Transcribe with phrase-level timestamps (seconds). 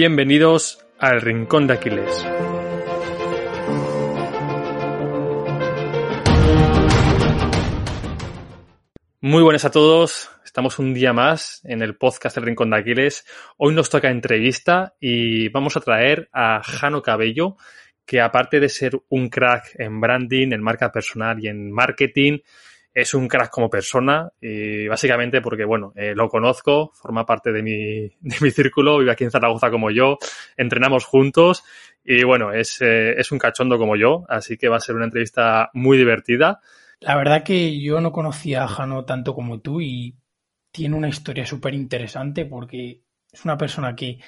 [0.00, 2.24] Bienvenidos al Rincón de Aquiles.
[9.20, 10.30] Muy buenas a todos.
[10.44, 13.26] Estamos un día más en el podcast El Rincón de Aquiles.
[13.56, 17.56] Hoy nos toca entrevista y vamos a traer a Jano Cabello,
[18.06, 22.38] que aparte de ser un crack en branding, en marca personal y en marketing,
[23.00, 27.62] es un crack como persona y básicamente porque, bueno, eh, lo conozco, forma parte de
[27.62, 30.18] mi, de mi círculo, vive aquí en Zaragoza como yo,
[30.56, 31.62] entrenamos juntos
[32.04, 35.04] y, bueno, es, eh, es un cachondo como yo, así que va a ser una
[35.04, 36.60] entrevista muy divertida.
[37.00, 40.16] La verdad que yo no conocía a Jano tanto como tú y
[40.72, 44.18] tiene una historia súper interesante porque es una persona que,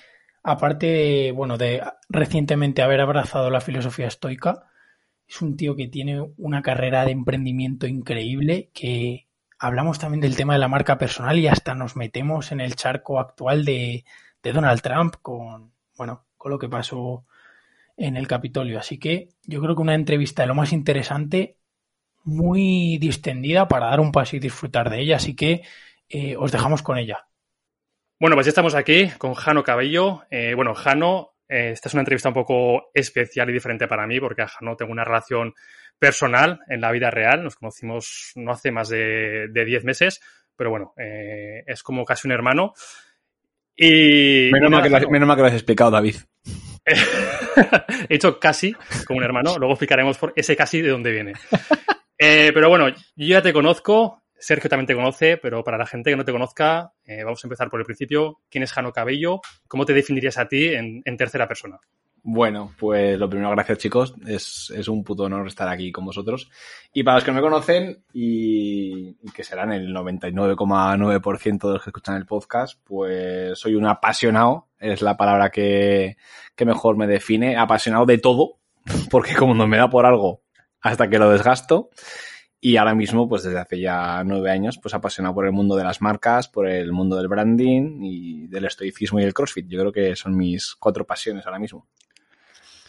[0.44, 4.69] aparte bueno, de recientemente haber abrazado la filosofía estoica,
[5.30, 9.28] es un tío que tiene una carrera de emprendimiento increíble, que
[9.60, 13.20] hablamos también del tema de la marca personal y hasta nos metemos en el charco
[13.20, 14.04] actual de,
[14.42, 17.26] Donald Trump con, bueno, con lo que pasó
[17.96, 18.80] en el Capitolio.
[18.80, 21.58] Así que yo creo que una entrevista de lo más interesante
[22.24, 25.62] muy distendida para dar un paso y disfrutar de ella, así que
[26.08, 27.28] eh, os dejamos con ella.
[28.18, 30.24] Bueno, pues ya estamos aquí con Jano Cabello.
[30.28, 34.20] Eh, bueno, Jano, eh, esta es una entrevista un poco especial y diferente para mí
[34.20, 35.52] porque a Jano tengo una relación
[35.98, 37.42] personal en la vida real.
[37.42, 40.20] Nos conocimos no hace más de 10 meses,
[40.56, 42.72] pero bueno, es como casi un hermano.
[43.82, 46.16] Y, menos, mal que lo, menos mal que lo has explicado, David.
[48.08, 48.74] He hecho casi
[49.06, 51.32] como un hermano, luego explicaremos por ese casi de dónde viene.
[52.18, 56.10] Eh, pero bueno, yo ya te conozco, Sergio también te conoce, pero para la gente
[56.10, 58.40] que no te conozca, eh, vamos a empezar por el principio.
[58.48, 59.40] ¿Quién es Jano Cabello?
[59.68, 61.78] ¿Cómo te definirías a ti en, tercera persona?
[62.22, 64.14] Bueno, pues lo primero, gracias chicos.
[64.26, 66.50] Es, un puto honor estar aquí con vosotros.
[66.92, 71.90] Y para los que no me conocen y, que serán el 99,9% de los que
[71.90, 76.16] escuchan el podcast, pues soy un apasionado, es la palabra que,
[76.56, 78.58] que mejor me define, apasionado de todo,
[79.10, 80.42] porque como no me da por algo,
[80.80, 81.90] hasta que lo desgasto.
[82.62, 85.84] Y ahora mismo, pues desde hace ya nueve años, pues apasionado por el mundo de
[85.84, 89.66] las marcas, por el mundo del branding y del estoicismo y el CrossFit.
[89.66, 91.86] Yo creo que son mis cuatro pasiones ahora mismo.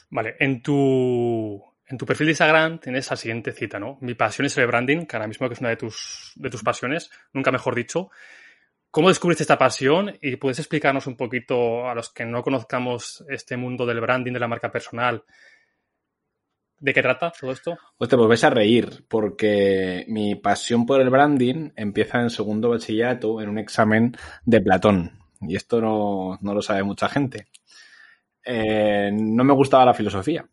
[0.09, 3.97] Vale, en tu, en tu perfil de Instagram tienes la siguiente cita, ¿no?
[4.01, 7.09] Mi pasión es el branding, que ahora mismo es una de tus, de tus pasiones,
[7.31, 8.09] nunca mejor dicho.
[8.89, 10.17] ¿Cómo descubriste esta pasión?
[10.21, 14.39] Y puedes explicarnos un poquito a los que no conozcamos este mundo del branding, de
[14.41, 15.23] la marca personal,
[16.81, 17.77] ¿De qué trata todo esto?
[17.99, 23.39] Hostia, pues vais a reír, porque mi pasión por el branding empieza en segundo bachillerato
[23.39, 25.11] en un examen de Platón.
[25.41, 27.49] Y esto no, lo sabe mucha gente.
[28.43, 30.43] Eh, no me gustaba la filosofía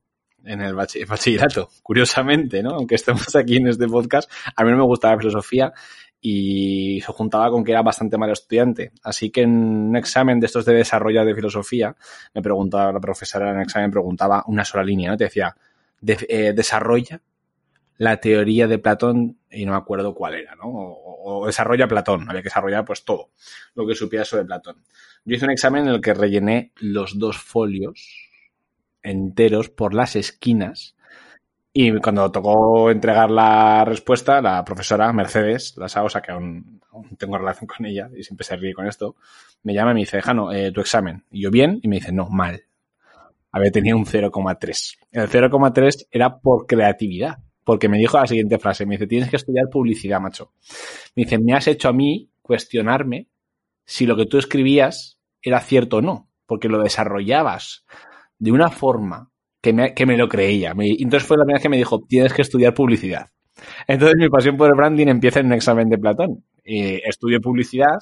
[0.45, 2.75] en el bachillerato, curiosamente, ¿no?
[2.75, 5.73] Aunque estemos aquí en este podcast, a mí no me gustaba la filosofía
[6.21, 8.93] y se juntaba con que era bastante mal estudiante.
[9.03, 11.97] Así que en un examen de estos de desarrollo de filosofía,
[12.35, 15.17] me preguntaba, la profesora en el examen preguntaba una sola línea, ¿no?
[15.17, 15.57] Te decía,
[16.07, 17.21] eh, desarrolla
[17.99, 20.67] la teoría de Platón, y no me acuerdo cuál era, ¿no?
[20.67, 23.31] O, desarrolla Platón, había que desarrollar pues todo
[23.75, 24.77] lo que supiera sobre Platón.
[25.25, 28.31] Yo hice un examen en el que rellené los dos folios
[29.03, 30.97] enteros por las esquinas
[31.73, 36.81] y cuando tocó entregar la respuesta, la profesora Mercedes, la Saosa, que aún,
[37.19, 39.17] tengo relación con ella y siempre se ríe con esto,
[39.63, 41.25] me llama y me dice, Jano, eh, tu examen.
[41.31, 42.68] Y yo bien, y me dice, no, mal
[43.51, 44.99] había tenido un 0,3.
[45.13, 49.37] El 0,3 era por creatividad, porque me dijo la siguiente frase, me dice, tienes que
[49.37, 50.53] estudiar publicidad, macho.
[51.15, 53.29] Me dice, me has hecho a mí cuestionarme
[53.85, 57.85] si lo que tú escribías era cierto o no, porque lo desarrollabas
[58.39, 60.73] de una forma que me, que me lo creía.
[60.77, 63.31] entonces fue la primera vez que me dijo, tienes que estudiar publicidad.
[63.87, 66.45] Entonces mi pasión por el branding empieza en un examen de Platón.
[66.65, 67.99] Y estudio publicidad,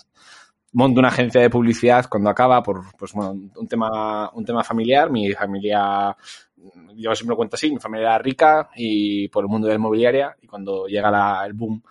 [0.77, 5.11] monto una agencia de publicidad cuando acaba por pues bueno, un tema un tema familiar.
[5.11, 6.15] Mi familia
[6.95, 9.79] yo siempre lo cuento así mi familia era rica y por el mundo de la
[9.79, 10.37] inmobiliaria.
[10.41, 11.83] Y cuando llega el boom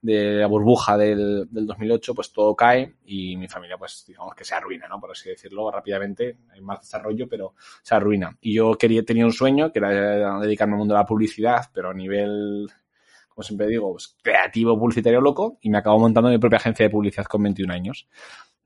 [0.00, 4.44] de la burbuja del, del 2008 pues todo cae y mi familia pues digamos que
[4.44, 6.38] se arruina no por así decirlo rápidamente.
[6.50, 8.34] Hay más desarrollo pero se arruina.
[8.40, 11.90] Y yo quería tenía un sueño que era dedicarme al mundo de la publicidad pero
[11.90, 12.66] a nivel
[13.40, 16.90] como siempre digo, pues, creativo publicitario loco y me acabo montando mi propia agencia de
[16.90, 18.06] publicidad con 21 años.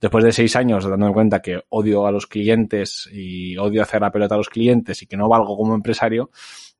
[0.01, 4.11] Después de seis años dándome cuenta que odio a los clientes y odio hacer la
[4.11, 6.31] pelota a los clientes y que no valgo como empresario,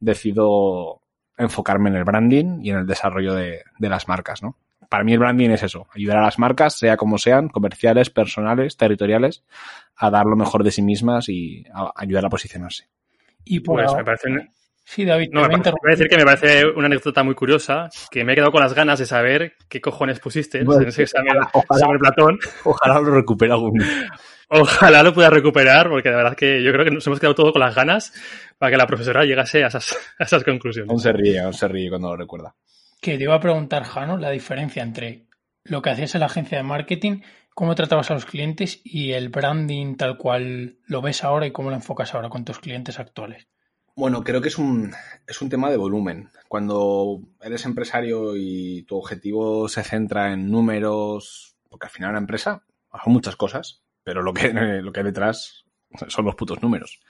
[0.01, 1.03] decido
[1.39, 4.59] enfocarme en el branding y en el desarrollo de, las marcas, ¿no?
[4.89, 8.77] Para mí el branding es eso, ayudar a las marcas, sea como sean, comerciales, personales,
[8.77, 9.45] territoriales,
[9.95, 12.89] a dar lo mejor de sí mismas y a ayudar a posicionarse.
[13.45, 14.49] Y pues me parece
[14.87, 18.23] Sí, David, no, me, voy a decir que me parece una anécdota muy curiosa, que
[18.23, 21.99] me he quedado con las ganas de saber qué cojones pusiste en ese examen sobre
[21.99, 22.39] Platón.
[22.65, 23.83] Ojalá lo recupere algún
[24.49, 27.53] Ojalá lo pueda recuperar, porque de verdad que yo creo que nos hemos quedado todo
[27.53, 28.13] con las ganas
[28.59, 30.91] para que la profesora llegase a esas, a esas conclusiones.
[30.91, 32.55] Aún se ríe, aún se ríe cuando lo recuerda.
[33.01, 35.27] Que te iba a preguntar, Jano, la diferencia entre
[35.65, 37.23] lo que hacías en la agencia de marketing,
[37.55, 41.71] cómo tratabas a los clientes y el branding tal cual lo ves ahora y cómo
[41.71, 43.49] lo enfocas ahora con tus clientes actuales.
[43.97, 44.93] Bueno, creo que es un,
[45.27, 46.31] es un tema de volumen.
[46.49, 52.65] Cuando eres empresario y tu objetivo se centra en números, porque al final una empresa
[53.05, 54.53] son muchas cosas, pero lo que,
[54.83, 55.65] lo que hay detrás
[56.09, 57.01] son los putos números.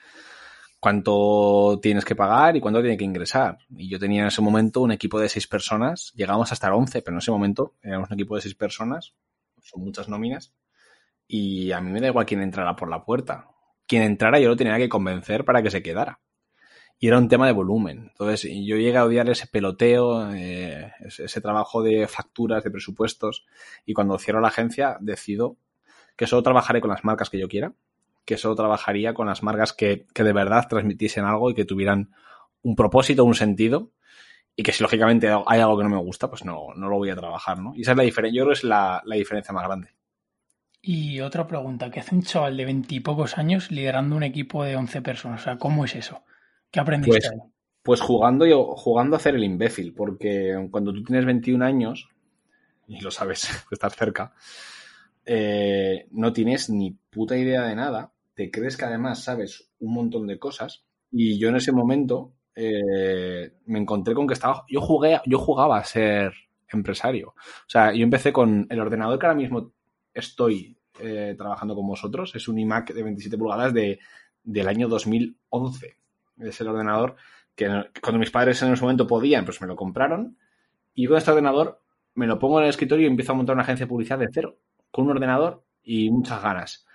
[0.79, 3.57] Cuánto tienes que pagar y cuánto tiene que ingresar.
[3.75, 7.01] Y yo tenía en ese momento un equipo de seis personas, llegamos hasta el 11,
[7.01, 9.15] pero en ese momento éramos un equipo de seis personas,
[9.63, 10.53] son muchas nóminas,
[11.27, 13.47] y a mí me da igual quién entrara por la puerta.
[13.87, 16.19] Quien entrara yo lo tenía que convencer para que se quedara
[16.99, 18.07] y era un tema de volumen.
[18.11, 23.45] Entonces yo llegué a odiar ese peloteo, eh, ese, trabajo de facturas, de presupuestos
[23.85, 25.57] y cuando cierro la agencia decido
[26.15, 27.73] que solo trabajaré con las marcas que yo quiera,
[28.23, 32.11] que solo trabajaría con las marcas que, que de verdad transmitiesen algo y que tuvieran
[32.61, 33.91] un propósito, un sentido
[34.55, 37.09] y que si lógicamente hay algo que no me gusta, pues no, no lo voy
[37.09, 37.75] a trabajar, ¿no?
[37.75, 39.89] Y esa es la diferencia, yo creo que es la, la diferencia más grande.
[40.81, 45.01] Y otra pregunta, ¿qué hace un chaval de veintipocos años liderando un equipo de 11
[45.01, 45.41] personas?
[45.41, 46.23] O sea, ¿cómo es eso?
[46.75, 47.29] ¿Qué aprendiste?
[47.29, 47.41] Pues,
[47.83, 52.09] pues jugando, yo, jugando a hacer el imbécil, porque cuando tú tienes 21 años,
[52.85, 54.33] y lo sabes, estás cerca,
[55.25, 60.27] eh, no tienes ni puta idea de nada, te crees que además sabes un montón
[60.27, 60.83] de cosas,
[61.13, 65.77] y yo en ese momento eh, me encontré con que estaba, yo jugué, yo jugaba
[65.77, 66.33] a ser
[66.67, 67.29] empresario.
[67.29, 69.71] O sea, yo empecé con el ordenador que ahora mismo
[70.13, 73.97] estoy eh, trabajando con vosotros, es un iMac de 27 pulgadas de,
[74.43, 75.95] del año 2011
[76.39, 77.15] es el ordenador
[77.55, 77.67] que
[78.01, 80.37] cuando mis padres en ese momento podían, pues me lo compraron.
[80.93, 81.81] Y con este ordenador
[82.13, 84.29] me lo pongo en el escritorio y empiezo a montar una agencia de publicidad de
[84.31, 84.57] cero,
[84.91, 86.85] con un ordenador y muchas ganas.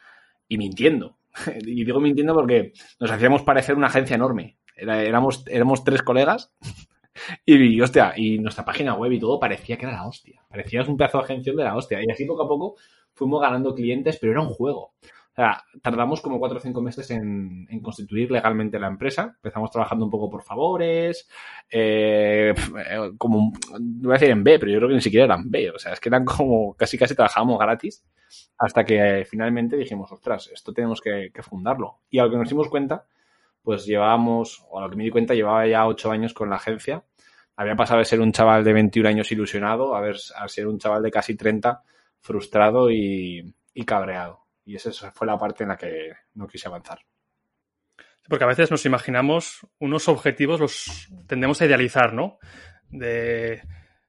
[0.48, 1.16] Y mintiendo.
[1.60, 4.58] y digo mintiendo porque nos hacíamos parecer una agencia enorme.
[4.76, 6.54] éramos, éramos tres colegas
[7.46, 10.42] y, hostia, y nuestra página web y todo parecía que era la hostia.
[10.48, 12.00] Parecía un pedazo de agencia de la hostia.
[12.02, 12.76] Y así poco a poco
[13.14, 14.94] fuimos ganando clientes, pero era un juego.
[15.32, 19.32] O sea, tardamos como cuatro o cinco meses en, constituir legalmente la empresa.
[19.36, 21.28] Empezamos trabajando un poco por favores,
[21.70, 22.52] eh,
[23.16, 25.70] como, no voy a decir en B, pero yo creo que ni siquiera eran B.
[25.70, 28.04] O sea, es que eran como, casi casi trabajábamos gratis
[28.58, 32.00] hasta que finalmente dijimos, ostras, esto tenemos que, fundarlo.
[32.10, 33.06] Y a lo que nos dimos cuenta,
[33.62, 36.56] pues llevábamos, o a lo que me di cuenta, llevaba ya ocho años con la
[36.56, 37.04] agencia.
[37.56, 40.78] Había pasado de ser un chaval de 21 años ilusionado a, ver, a ser un
[40.78, 41.82] chaval de casi 30
[42.20, 43.54] frustrado y
[43.86, 44.39] cabreado.
[44.70, 47.00] Y esa fue la parte en la que no quise avanzar.
[48.28, 52.38] Porque a veces nos imaginamos unos objetivos, los tendemos a idealizar, ¿no?
[52.88, 53.62] De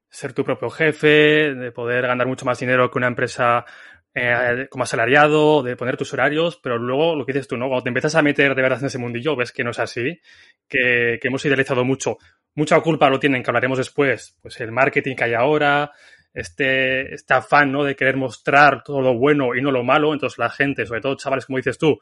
[0.07, 3.65] ser tu propio jefe, de poder ganar mucho más dinero que una empresa
[4.13, 7.67] eh, como asalariado, de poner tus horarios, pero luego lo que dices tú, ¿no?
[7.67, 10.21] Cuando te empiezas a meter de verdad en ese mundillo, ves que no es así,
[10.67, 12.19] que, que hemos idealizado mucho.
[12.53, 15.91] Mucha culpa lo tienen, que hablaremos después, pues el marketing que hay ahora,
[16.33, 17.83] este, este afán, ¿no?
[17.83, 20.13] De querer mostrar todo lo bueno y no lo malo.
[20.13, 21.99] Entonces la gente, sobre todo chavales como dices tú,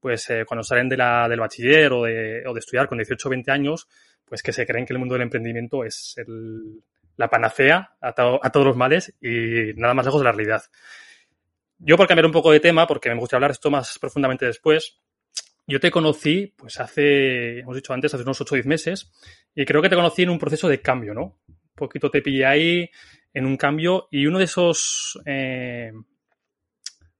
[0.00, 3.28] pues eh, cuando salen de la, del bachiller o de, o de estudiar con 18
[3.28, 3.88] o 20 años,
[4.24, 6.82] pues que se creen que el mundo del emprendimiento es el,
[7.16, 10.62] la panacea a, a, todos los males y nada más lejos de la realidad.
[11.78, 15.00] Yo por cambiar un poco de tema, porque me gustaría hablar esto más profundamente después,
[15.66, 19.12] yo te conocí, pues hace, hemos dicho antes, hace unos 8 o 10 meses,
[19.54, 21.38] y creo que te conocí en un proceso de cambio, ¿no?
[21.48, 22.90] Un poquito te pillé ahí,
[23.32, 25.92] en un cambio y uno de esos eh,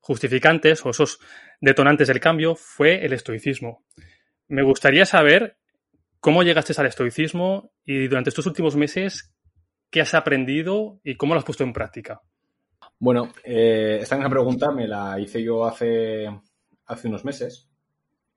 [0.01, 1.21] justificantes o esos
[1.61, 3.85] detonantes del cambio fue el estoicismo.
[4.49, 5.59] Me gustaría saber
[6.19, 9.33] cómo llegaste al estoicismo y durante estos últimos meses
[9.91, 12.21] qué has aprendido y cómo lo has puesto en práctica.
[12.99, 16.29] Bueno, eh, esta misma pregunta me la hice yo hace,
[16.87, 17.71] hace unos meses.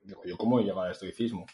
[0.02, 1.46] Digo, ¿yo cómo he llegado al estoicismo?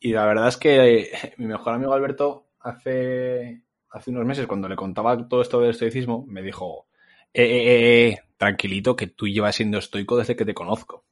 [0.00, 3.63] Y la verdad es que mi mejor amigo Alberto hace
[3.94, 6.88] hace unos meses, cuando le contaba todo esto del estoicismo, me dijo,
[7.32, 11.04] eh, eh, eh, eh, tranquilito, que tú llevas siendo estoico desde que te conozco.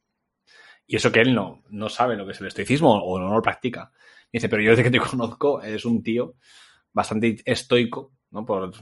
[0.85, 3.41] Y eso que él no, no sabe lo que es el estoicismo o no lo
[3.41, 3.91] practica.
[4.31, 6.35] Dice, pero yo desde que te conozco eres un tío
[6.91, 8.45] bastante estoico, ¿no?
[8.45, 8.73] Por,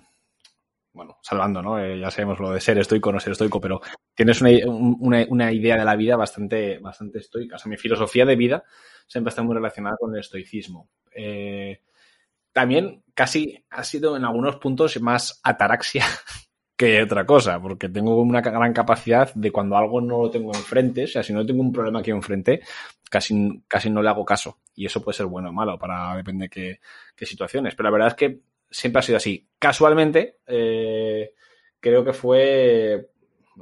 [0.93, 1.79] bueno, salvando, ¿no?
[1.95, 3.79] ya sabemos lo de ser estoico no ser estoico, pero
[4.13, 7.55] tienes una, una, una, idea de la vida bastante, bastante estoica.
[7.55, 8.63] O sea, mi filosofía de vida
[9.07, 10.89] siempre está muy relacionada con el estoicismo.
[11.15, 11.81] Eh,
[12.53, 16.05] también casi ha sido en algunos puntos más ataraxia
[16.75, 21.03] que otra cosa, porque tengo una gran capacidad de cuando algo no lo tengo enfrente,
[21.03, 22.61] o sea, si no tengo un problema aquí enfrente,
[23.09, 24.57] casi, casi no le hago caso.
[24.73, 26.79] Y eso puede ser bueno o malo, para depende de
[27.15, 27.75] qué, situaciones.
[27.75, 28.39] Pero la verdad es que
[28.69, 29.47] siempre ha sido así.
[29.59, 31.33] Casualmente, eh,
[31.79, 33.11] creo que fue,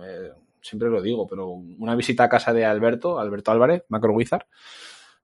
[0.01, 0.31] eh,
[0.61, 4.45] siempre lo digo, pero una visita a casa de Alberto, Alberto Álvarez, Macro Wizard,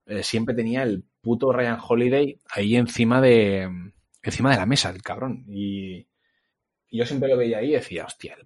[0.06, 3.68] eh, siempre tenía el puto Ryan Holiday ahí encima de,
[4.22, 5.44] encima de la mesa, el cabrón.
[5.48, 6.06] Y,
[6.90, 8.36] yo siempre lo veía ahí y decía, hostia,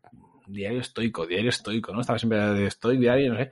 [0.49, 2.01] diario estoico, diario estoico, ¿no?
[2.01, 3.51] Estaba siempre de estoico, diario, no sé.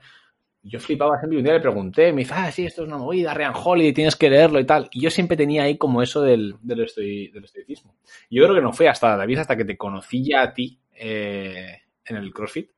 [0.61, 2.97] Yo flipaba siempre y un día le pregunté, me dice, ah, sí, esto es una
[2.97, 4.89] movida, Ryan Holiday, tienes que leerlo y tal.
[4.91, 7.95] Y yo siempre tenía ahí como eso del, del estoicismo.
[8.29, 11.77] Yo creo que no fue hasta David, hasta que te conocí ya a ti eh,
[12.05, 12.71] en el CrossFit,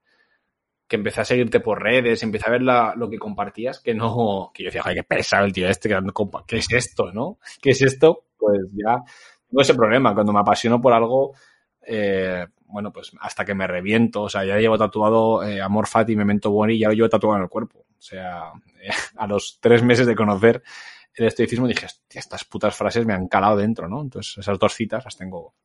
[0.91, 4.63] que empecé a seguirte por redes, empecé a ver lo que compartías, que no, que
[4.63, 5.97] yo decía, ay, qué pesado el tío este, que
[6.45, 7.39] ¿qué es esto, no?
[7.61, 8.25] ¿Qué es esto?
[8.37, 8.97] Pues ya
[9.49, 11.33] tengo ese problema, cuando me apasiono por algo,
[11.81, 16.13] eh, bueno, pues hasta que me reviento, o sea, ya llevo tatuado eh, Amor Fati,
[16.13, 17.85] Memento Boni, ya lo llevo tatuado en el cuerpo.
[17.87, 18.51] O sea,
[19.15, 20.61] a los tres meses de conocer
[21.13, 24.01] el estoicismo dije, estas putas frases me han calado dentro, ¿no?
[24.01, 25.55] Entonces, esas dos citas las tengo,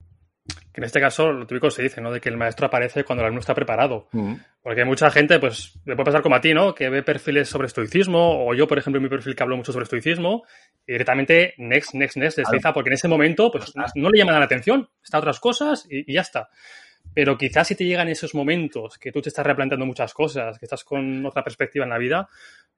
[0.77, 2.13] que en este caso lo típico se dice, ¿no?
[2.13, 4.09] De que el maestro aparece cuando el alumno está preparado.
[4.13, 4.35] Mm.
[4.63, 6.75] Porque hay mucha gente, pues, le puede pasar como a ti, ¿no?
[6.75, 9.73] Que ve perfiles sobre estoicismo, o yo, por ejemplo, en mi perfil que hablo mucho
[9.73, 10.45] sobre estoicismo,
[10.87, 14.45] y directamente next, next, next, desliza, porque en ese momento, pues, no le llaman la
[14.45, 16.51] atención, está a otras cosas y, ya está.
[17.15, 20.67] Pero quizás si te llegan esos momentos que tú te estás replanteando muchas cosas, que
[20.67, 22.29] estás con otra perspectiva en la vida,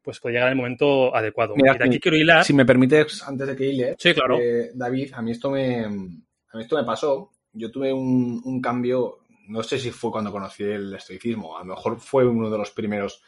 [0.00, 1.54] pues puede llegar el momento adecuado.
[1.56, 2.44] Mira, y aquí quiero hilar.
[2.44, 4.38] Si me permites, antes de que hile, sí, claro.
[4.40, 9.18] Eh, David, a mí esto me, a mí esto me pasó yo tuve un, cambio,
[9.48, 12.70] no sé si fue cuando conocí el estoicismo, a lo mejor fue uno de los
[12.70, 13.22] primeros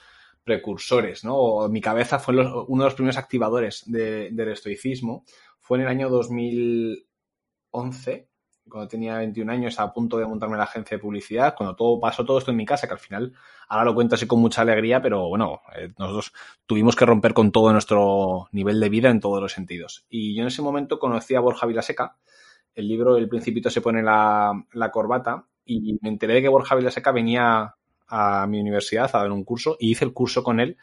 [0.44, 1.36] precursores, ¿no?
[1.36, 5.24] O mi cabeza fue uno de los primeros activadores de, del estoicismo.
[5.60, 8.28] Fue en el año 2011,
[8.68, 12.24] cuando tenía 21 años, a punto de montarme la agencia de publicidad, cuando todo pasó
[12.24, 13.34] todo esto en mi casa, que al final,
[13.68, 16.32] ahora lo cuento así con mucha alegría, pero bueno, eh, nosotros
[16.66, 20.06] tuvimos que romper con todo nuestro nivel de vida en todos los sentidos.
[20.08, 22.16] Y yo en ese momento conocí a Borja Vilaseca,
[22.74, 27.12] el libro El Principito se pone la, corbata y me enteré de que Borja Vilaseca
[27.12, 27.74] venía
[28.08, 30.76] a mi universidad a dar un curso y hice el curso con él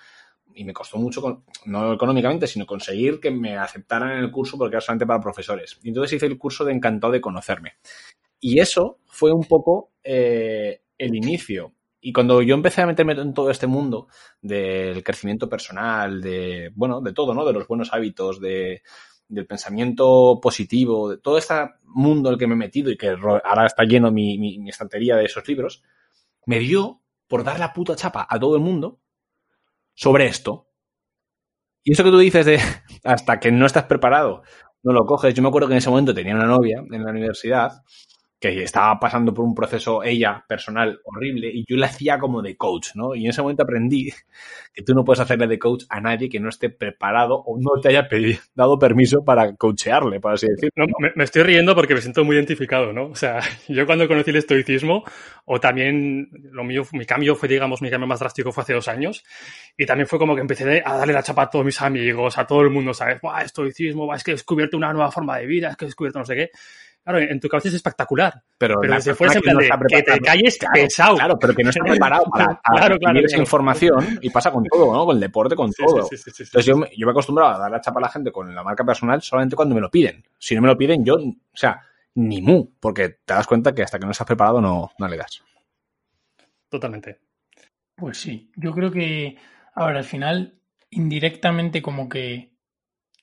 [0.54, 4.76] y me costó mucho, no económicamente, sino conseguir que me aceptaran en el curso porque
[4.76, 5.78] era solamente para profesores.
[5.84, 7.74] Y entonces hice el curso de encantado de conocerme.
[8.40, 11.74] Y eso fue un poco eh, el inicio.
[12.02, 14.08] Y cuando yo empecé a meterme en todo este mundo
[14.42, 17.46] del crecimiento personal, de, bueno, de todo, ¿no?
[17.46, 18.82] De los buenos hábitos, de,
[19.28, 21.54] del pensamiento positivo, de todo este
[21.84, 25.16] mundo en el que me he metido y que ahora está lleno mi, mi, estantería
[25.16, 25.84] de esos libros,
[26.46, 29.00] me dio por dar la puta chapa a todo el mundo
[29.94, 30.68] sobre esto.
[31.84, 32.60] Y eso que tú dices de
[33.04, 34.44] hasta que no estás preparado,
[34.84, 35.34] no lo coges.
[35.34, 37.84] Yo me acuerdo que en ese momento tenía una novia en la universidad
[38.40, 42.56] que estaba pasando por un proceso ella personal horrible y yo le hacía como de
[42.56, 43.16] coach, ¿no?
[43.16, 44.12] Y en ese momento aprendí
[44.74, 47.82] que tú no puedes hacerle de coach a nadie que no esté preparado o no
[47.82, 50.86] te haya pedido, dado permiso para coachearle, por así decirlo.
[50.86, 53.08] No, me, estoy riendo porque me siento muy identificado, ¿no?
[53.08, 55.04] O sea, yo cuando conocí el estoicismo,
[55.46, 58.88] o también lo mío, mi cambio fue, digamos, mi cambio más drástico fue hace dos
[58.88, 59.24] años,
[59.76, 62.46] y también fue como que empecé a darle la chapa a todos mis amigos, a
[62.46, 63.20] todo el mundo, ¿sabes?
[63.20, 66.20] Buah, estoicismo, es que he descubierto una nueva forma de vida, es que he descubierto
[66.20, 66.52] no sé qué.
[67.08, 68.44] Claro, en tu cabeza es espectacular.
[68.58, 69.54] Pero, pero si fuese que,
[69.88, 71.16] que te calles pesado.
[71.16, 74.92] Claro, pero que no está preparado para, para claro, esa información y pasa con todo,
[74.94, 75.06] ¿no?
[75.06, 76.10] Con el deporte, con todo.
[76.12, 78.62] Entonces yo, yo me he acostumbrado a dar la chapa a la gente con la
[78.62, 80.22] marca personal solamente cuando me lo piden.
[80.38, 81.82] Si no me lo piden, yo, o sea,
[82.16, 85.16] ni mu, porque te das cuenta que hasta que no estás preparado no, no le
[85.16, 85.42] das.
[86.68, 87.22] Totalmente.
[87.96, 89.38] Pues sí, yo creo que,
[89.76, 90.60] ahora al final,
[90.90, 92.57] indirectamente como que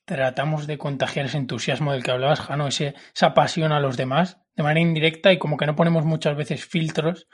[0.05, 4.39] tratamos de contagiar ese entusiasmo del que hablabas, Jano, ese, esa pasión a los demás
[4.55, 7.27] de manera indirecta y como que no ponemos muchas veces filtros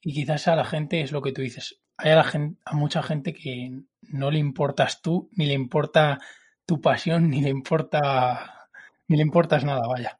[0.00, 1.80] y quizás a la gente es lo que tú dices.
[1.96, 2.24] Hay a,
[2.72, 6.18] mucha gente que no le importas tú, ni le importa
[6.64, 8.68] tu pasión, ni le importa,
[9.06, 10.18] ni le importas nada, vaya.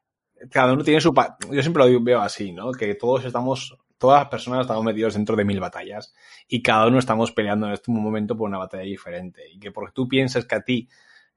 [0.50, 1.14] Cada uno tiene su...
[1.50, 2.72] Yo siempre lo veo así, ¿no?
[2.72, 6.14] Que todos estamos todas las personas estamos metidos dentro de mil batallas
[6.48, 9.42] y cada uno estamos peleando en este momento por una batalla diferente.
[9.52, 10.88] Y que porque tú pienses que a ti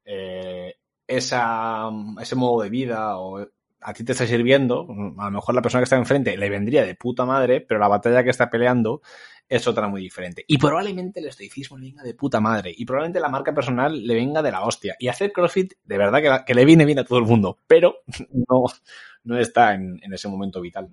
[0.05, 0.75] eh,
[1.07, 1.89] esa,
[2.21, 3.45] ese modo de vida o
[3.85, 6.85] a ti te está sirviendo, a lo mejor la persona que está enfrente le vendría
[6.85, 9.01] de puta madre, pero la batalla que está peleando
[9.47, 10.43] es otra muy diferente.
[10.47, 12.73] Y probablemente el estoicismo le venga de puta madre.
[12.75, 14.95] Y probablemente la marca personal le venga de la hostia.
[14.99, 17.97] Y hacer CrossFit, de verdad que, le viene bien a todo el mundo, pero
[18.31, 18.63] no,
[19.25, 20.89] no está en, en ese momento vital.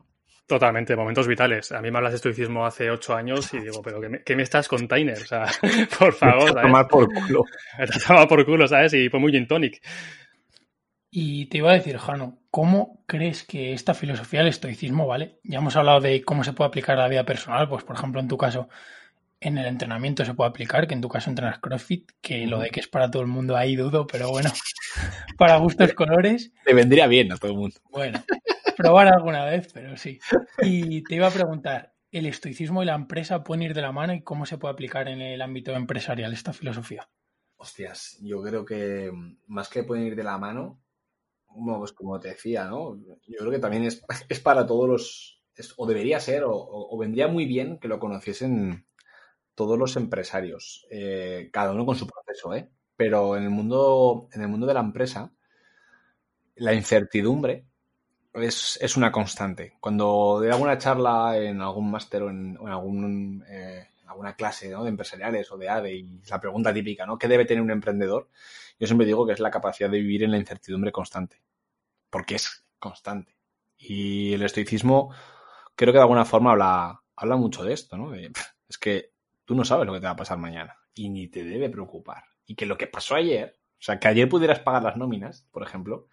[0.51, 1.71] Totalmente, momentos vitales.
[1.71, 4.67] A mí me hablas de estoicismo hace ocho años y digo, pero ¿qué me, estás
[4.67, 5.17] con Tyner?
[5.19, 5.47] O sea,
[5.97, 6.63] por favor, ¿sabes?
[6.63, 7.45] Tomar por culo.
[8.19, 8.93] Me por culo, ¿sabes?
[8.95, 9.81] Y fue muy gin tonic.
[11.09, 15.39] Y te iba a decir, Jano, ¿cómo crees que esta filosofía del estoicismo, ¿vale?
[15.45, 18.21] Ya hemos hablado de cómo se puede aplicar a la vida personal, pues por ejemplo
[18.21, 18.69] en tu caso
[19.39, 22.71] en el entrenamiento se puede aplicar, que en tu caso entrenas CrossFit, que lo de
[22.71, 24.51] que es para todo el mundo ahí dudo, pero bueno,
[25.39, 26.51] para gustos colores.
[26.65, 27.77] Te vendría bien a todo el mundo.
[27.89, 28.21] Bueno,
[28.81, 30.19] probar alguna vez, pero sí.
[30.63, 34.13] Y te iba a preguntar, ¿el estoicismo y la empresa pueden ir de la mano
[34.13, 37.09] y cómo se puede aplicar en el ámbito empresarial esta filosofía?
[37.57, 39.13] Hostias, yo creo que
[39.47, 40.81] más que pueden ir de la mano,
[41.47, 42.97] pues como te decía, ¿no?
[43.27, 45.43] Yo creo que también es, es para todos los,
[45.77, 48.87] o debería ser, o, vendría muy bien que lo conociesen
[49.55, 52.71] todos los empresarios, eh, cada uno con su proceso, ¿eh?
[52.97, 55.33] Pero en el mundo, en el mundo de la empresa,
[56.55, 57.67] la incertidumbre
[58.35, 59.75] es, una constante.
[59.81, 65.51] Cuando doy alguna charla en algún máster o en, algún, eh, alguna clase de empresariales
[65.51, 67.19] o de ADE y la pregunta típica, ¿no?
[67.19, 68.29] ¿Qué debe tener un emprendedor?
[68.79, 71.43] Yo siempre digo que es la capacidad de vivir en la incertidumbre constante,
[72.09, 73.37] porque es constante.
[73.77, 75.15] Y el estoicismo
[75.75, 78.15] creo que de alguna forma habla, habla mucho de esto, ¿no?
[78.15, 79.13] es que
[79.45, 82.25] tú no sabes lo que te va a pasar mañana y ni te debe preocupar.
[82.47, 85.63] Y que lo que pasó ayer o sea, que ayer pudieras pagar las nóminas, por
[85.63, 86.07] ejemplo,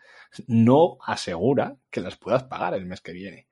[0.47, 3.47] no asegura que las puedas pagar el mes que viene.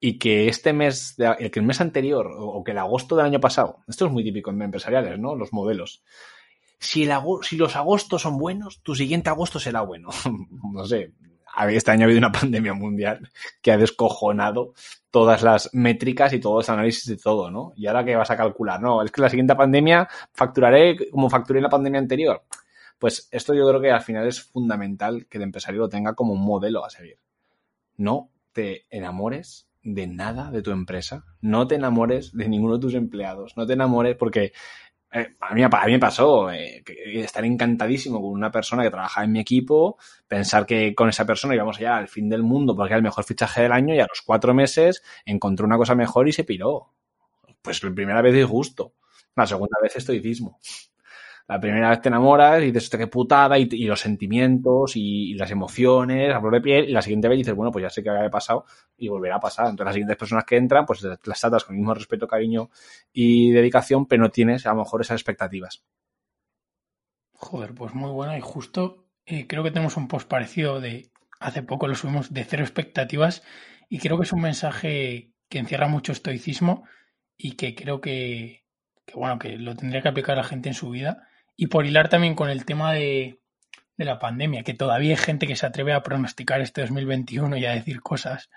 [0.00, 3.80] Y que este mes, que el mes anterior o que el agosto del año pasado,
[3.86, 5.34] esto es muy típico en empresariales, ¿no?
[5.34, 6.02] Los modelos.
[6.78, 10.08] Si, el, si los agostos son buenos, tu siguiente agosto será bueno.
[10.72, 11.12] no sé,
[11.68, 13.28] este año ha habido una pandemia mundial
[13.60, 14.72] que ha descojonado
[15.10, 17.72] todas las métricas y todos los análisis de todo, ¿no?
[17.76, 21.58] Y ahora que vas a calcular, no, es que la siguiente pandemia facturaré como facturé
[21.58, 22.44] en la pandemia anterior.
[22.98, 26.32] Pues esto yo creo que al final es fundamental que el empresario lo tenga como
[26.32, 27.18] un modelo a seguir.
[27.96, 32.94] No te enamores de nada de tu empresa, no te enamores de ninguno de tus
[32.94, 34.52] empleados, no te enamores porque
[35.12, 36.82] eh, a, mí, a, mí, me pasó eh,
[37.14, 41.54] estar encantadísimo con una persona que trabajaba en mi equipo, pensar que con esa persona
[41.54, 44.06] íbamos allá al fin del mundo porque era el mejor fichaje del año y a
[44.08, 46.92] los cuatro meses encontró una cosa mejor y se piró.
[47.62, 48.94] Pues la primera vez disgusto,
[49.36, 50.58] la segunda vez estoicismo
[51.48, 56.34] la primera vez te enamoras y dices, qué putada, y, los sentimientos y, las emociones
[56.34, 58.28] a flor de piel, y la siguiente vez dices, bueno, pues ya sé que había
[58.28, 58.66] pasado
[58.98, 59.64] y volverá a pasar.
[59.64, 62.68] Entonces, las siguientes personas que entran, pues las tratas con el mismo respeto, cariño
[63.14, 65.82] y dedicación, pero no tienes a lo mejor esas expectativas.
[67.32, 71.62] Joder, pues muy buena y justo eh, creo que tenemos un post parecido de hace
[71.62, 73.44] poco lo subimos de cero expectativas
[73.88, 76.84] y creo que es un mensaje que encierra mucho estoicismo
[77.36, 78.64] y que creo que,
[79.06, 81.27] que bueno, que lo tendría que aplicar la gente en su vida
[81.60, 83.40] y por hilar también con el tema de,
[83.96, 87.72] la pandemia, que todavía hay gente que se atreve a pronosticar este 2021 y a
[87.72, 88.48] decir cosas.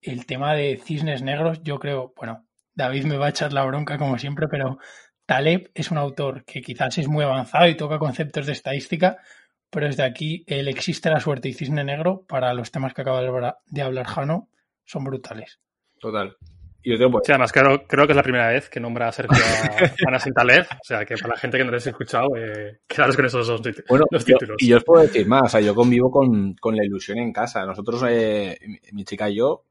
[0.00, 3.98] El tema de cisnes negros, yo creo, bueno, David me va a echar la bronca
[3.98, 4.78] como siempre, pero
[5.26, 9.18] Taleb es un autor que quizás es muy avanzado y toca conceptos de estadística,
[9.68, 13.20] pero desde aquí el existe la suerte y cisne negro para los temas que acaba
[13.20, 14.48] de hablar Jano
[14.84, 15.58] son brutales.
[15.98, 16.36] Total.
[16.82, 19.38] Y Sí, además creo, creo que es la primera vez que nombra a Sergio a
[20.08, 23.16] Ana Sintalev, o sea que para la gente que no les ha escuchado, eh, quedaros
[23.16, 24.56] con esos dos, bueno, títulos.
[24.60, 27.32] y yo os puedo decir más, o sea, yo convivo con, con la ilusión en
[27.32, 27.64] casa.
[27.66, 28.56] Nosotros, eh,
[28.92, 29.64] mi chica y yo,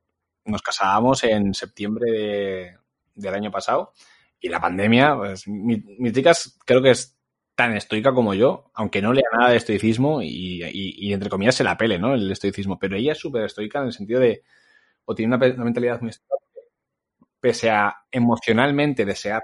[0.45, 2.77] nos casábamos en septiembre de,
[3.15, 3.93] del año pasado
[4.39, 6.33] y la pandemia, pues mi, mi chica
[6.65, 7.17] creo que es
[7.55, 11.63] tan estoica como yo, aunque no lea nada de estoicismo y, y, entre comillas se
[11.63, 12.13] la pele, ¿no?
[12.13, 14.43] El estoicismo, pero ella es súper estoica en el sentido de,
[15.05, 16.36] o tiene una, una mentalidad muy estoica
[17.39, 19.43] pese a emocionalmente desear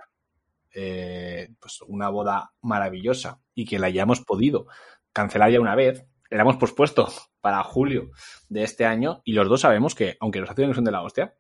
[0.74, 4.68] eh, pues una boda maravillosa y que la hayamos podido
[5.12, 7.08] cancelar ya una vez, la hemos pospuesto
[7.42, 8.10] para julio
[8.50, 11.36] de este año y los dos sabemos que, aunque los acciones son de la hostia,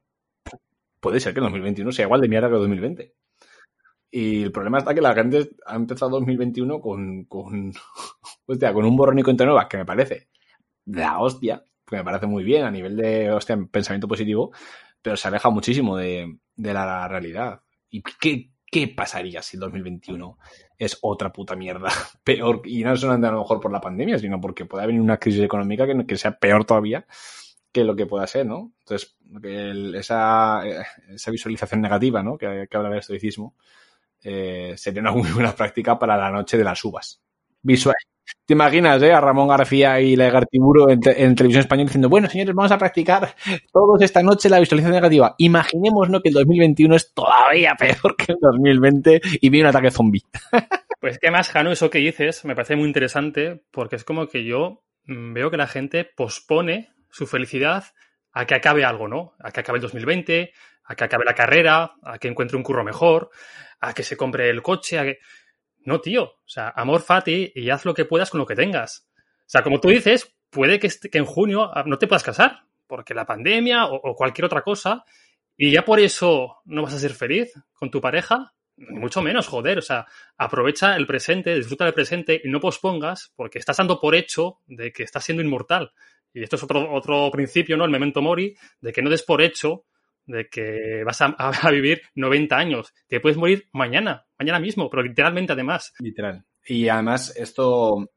[1.00, 3.14] puede ser que 2021 sea igual de mierda que 2020.
[4.12, 7.74] Y el problema está que la gente ha empezado 2021 con, con,
[8.46, 10.30] con un borrón y cuenta nueva que me parece
[10.86, 14.52] la hostia, que me parece muy bien a nivel de hostia, pensamiento positivo,
[15.04, 17.62] pero se aleja muchísimo de, la realidad.
[17.90, 20.40] ¿Y qué, qué pasaría si el 2021
[20.80, 21.90] es otra puta mierda?
[22.24, 25.18] Peor, y no solamente a lo mejor por la pandemia, sino porque puede haber una
[25.18, 27.06] crisis económica que, que sea peor todavía
[27.72, 28.72] que lo que pueda ser, ¿no?
[28.80, 29.18] Entonces,
[29.96, 30.62] esa,
[31.10, 32.38] esa visualización negativa, ¿no?
[32.38, 33.56] Que, que habla del estoicismo,
[34.24, 37.22] eh, sería una muy buena práctica para la noche de las uvas.
[37.62, 37.96] Visual,
[38.46, 42.54] ¿Te imaginas eh, a Ramón García y Legartiburo en, en televisión española diciendo, bueno, señores,
[42.54, 43.36] vamos a practicar
[43.72, 45.34] todos esta noche la visualización negativa?
[45.38, 46.22] Imaginemos ¿no?
[46.22, 50.24] que el 2021 es todavía peor que el 2020 y viene un ataque zombie.
[51.00, 54.46] Pues qué más, Jano, eso que dices me parece muy interesante porque es como que
[54.46, 57.84] yo mm, veo que la gente pospone su felicidad
[58.32, 59.34] a que acabe algo, ¿no?
[59.40, 60.54] A que acabe el 2020,
[60.86, 63.32] a que acabe la carrera, a que encuentre un curro mejor,
[63.82, 65.20] a que se compre el coche, a que...
[65.86, 66.24] No, tío.
[66.24, 69.08] O sea, amor fati y haz lo que puedas con lo que tengas.
[69.18, 73.26] O sea, como tú dices, puede que, en junio no te puedas casar, porque la
[73.26, 75.04] pandemia o, cualquier otra cosa,
[75.58, 79.78] y ya por eso no vas a ser feliz con tu pareja, mucho menos, joder,
[79.78, 84.16] o sea, aprovecha el presente, disfruta del presente y no pospongas porque estás dando por
[84.16, 85.94] hecho de que estás siendo inmortal.
[86.34, 87.86] Y esto es otro, otro principio, ¿no?
[87.86, 89.86] El memento mori, de que no des por hecho
[90.26, 92.94] de que vas a, vivir 90 años.
[93.08, 95.94] Te puedes morir mañana, mañana mismo, pero literalmente además.
[96.00, 96.46] Literal.
[96.66, 98.10] Y además esto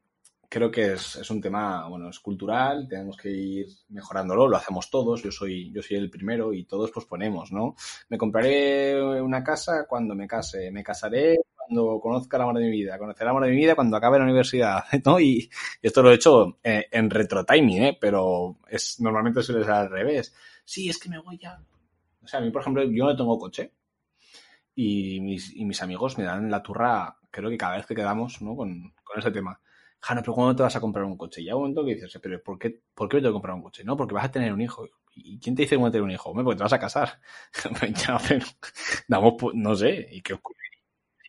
[0.49, 4.89] creo que es, es, un tema, bueno, es cultural, tenemos que ir mejorándolo, lo hacemos
[4.89, 7.75] todos, yo soy, yo soy el primero y todos pues ponemos, ¿no?
[8.07, 12.71] Me compraré una casa cuando me case, me casaré cuando conozca el amor de mi
[12.71, 15.19] vida, conoceré el amor de mi vida cuando acabe la universidad, ¿no?
[15.19, 15.49] Y,
[15.81, 17.97] esto lo he hecho eh, en retro timing, ¿eh?
[17.99, 20.33] Pero es, normalmente suele ser al revés.
[20.63, 21.59] Sí, es que me voy ya.
[22.27, 23.71] O sea, a mí, por ejemplo, yo no tengo coche
[24.75, 28.41] y mis, y mis amigos me dan la turra, creo que cada vez que quedamos,
[28.41, 28.53] ¿no?
[28.55, 29.61] Con, con ese tema
[29.99, 31.41] Jano, pero ¿cuándo te vas a comprar un coche?
[31.41, 33.55] Y ya un momento que dices, pero ¿por qué, ¿por qué me tengo que comprar
[33.55, 33.83] un coche?
[33.83, 34.85] No, porque vas a tener un hijo.
[35.15, 36.29] ¿Y quién te dice que vas a tener un hijo?
[36.29, 37.19] Hombre, porque te vas a casar.
[37.95, 38.45] ya, pero,
[39.53, 40.79] no sé, ¿y qué, ocurriría?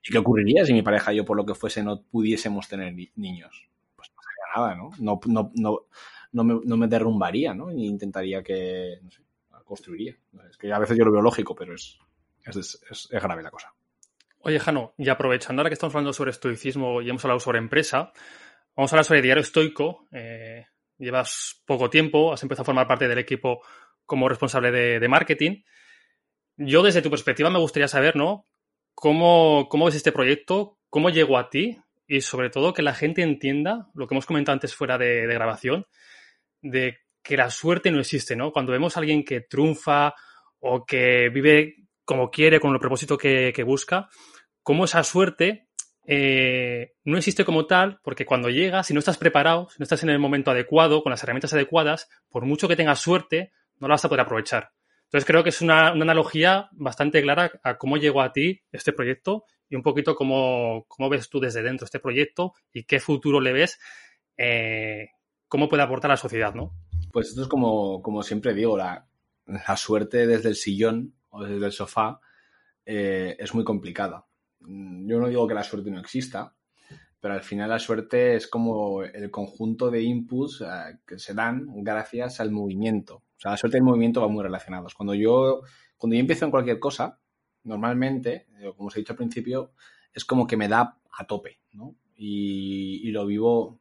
[0.05, 2.95] ¿y qué ocurriría si mi pareja y yo, por lo que fuese, no pudiésemos tener
[3.17, 3.69] niños?
[3.97, 4.91] Pues no sería nada, ¿no?
[4.99, 5.87] No, no, no,
[6.33, 7.71] no, me, no me derrumbaría, ¿no?
[7.71, 9.01] Ni intentaría que,
[9.69, 10.17] construiría.
[10.51, 11.99] Es que a veces yo lo veo lógico, pero es,
[12.45, 13.73] es, es, grave la cosa.
[14.41, 18.13] Oye, Jano, y aprovechando ahora que estamos hablando sobre estoicismo y hemos hablado sobre empresa,
[18.79, 20.07] Vamos a hablar sobre Diario Estoico.
[20.13, 20.65] Eh,
[20.99, 23.61] llevas poco tiempo, has empezado a formar parte del equipo
[24.07, 25.63] como responsable de, marketing.
[26.57, 28.47] Yo, desde tu perspectiva, me gustaría saber, ¿no?
[28.95, 30.79] ¿Cómo, ¿Cómo ves este proyecto?
[30.91, 31.77] ¿Cómo llegó a ti?
[32.07, 35.89] Y sobre todo que la gente entienda lo que hemos comentado antes fuera de, grabación,
[36.63, 38.51] de que la suerte no existe, ¿no?
[38.53, 40.14] Cuando vemos a alguien que triunfa
[40.61, 44.09] o que vive como quiere, con el propósito que, busca,
[44.62, 45.69] cómo esa suerte
[46.07, 50.03] eh, no existe como tal, porque cuando llegas, si no estás preparado, si no estás
[50.05, 53.95] en el momento adecuado, con las herramientas adecuadas, por mucho que tengas suerte, no la
[53.95, 54.71] vas a poder aprovechar.
[55.05, 59.45] Entonces creo que es una, analogía bastante clara a cómo llegó a ti este proyecto
[59.69, 63.53] y un poquito cómo, cómo ves tú desde dentro este proyecto y qué futuro le
[63.53, 63.79] ves,
[64.38, 65.11] eh,
[65.47, 66.73] cómo puede aportar a la sociedad, ¿no?
[67.12, 69.07] Pues esto es como, como siempre digo, la,
[69.47, 72.21] la suerte desde el sillón o desde el sofá
[72.85, 74.29] eh, es muy complicada
[74.61, 76.55] yo no digo que la suerte no exista,
[77.21, 81.66] pero al final la suerte es como el conjunto de inputs eh, que se dan
[81.83, 83.16] gracias al movimiento.
[83.16, 84.94] O sea, la suerte y el movimiento van muy relacionados.
[84.94, 85.62] Cuando yo,
[85.97, 87.21] cuando yo empiezo en cualquier cosa,
[87.64, 89.73] normalmente, eh, como os he dicho al principio,
[90.12, 91.97] es como que me da a tope, ¿no?
[92.14, 93.81] Y, lo vivo,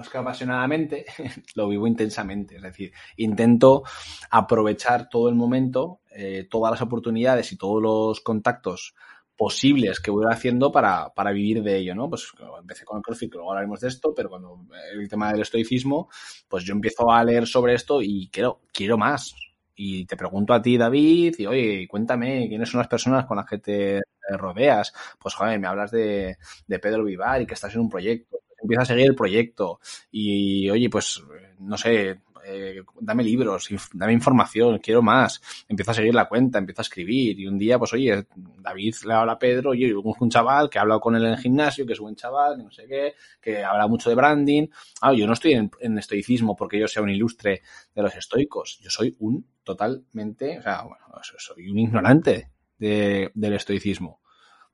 [0.00, 1.06] es que apasionadamente,
[1.54, 2.56] lo vivo intensamente.
[2.56, 3.84] Es decir, intento
[4.30, 8.94] aprovechar todo el momento, eh, todas las oportunidades y todos los contactos
[9.36, 12.10] posibles que voy haciendo para, para vivir de ello, ¿no?
[12.10, 16.08] Pues empecé con el CrossFit, luego hablaremos de esto, pero cuando el tema del estoicismo,
[16.48, 19.34] pues yo empiezo a leer sobre esto y quiero, quiero más.
[19.76, 23.46] Y te pregunto a ti, David, y oye, cuéntame, ¿quiénes son las personas con las
[23.46, 24.02] que te
[24.36, 24.92] rodeas?
[25.20, 28.38] Pues joder, me hablas de, de Pedro Vivar y que estás en un proyecto.
[28.60, 31.22] Empieza a seguir el proyecto y, oye, pues,
[31.60, 35.40] no sé, eh, dame libros, dame información, quiero más.
[35.68, 39.12] Empiezo a seguir la cuenta, empiezo a escribir y un día, pues oye, David le
[39.12, 41.92] habla a Pedro, oye, un chaval que ha hablado con él en el gimnasio, que
[41.92, 44.66] es buen chaval, que no sé qué, que habla mucho de branding.
[45.02, 47.62] Ah, yo no estoy en, estoicismo porque yo sea un ilustre
[47.94, 54.20] de los estoicos, yo soy un totalmente, o sea, bueno, soy un ignorante del estoicismo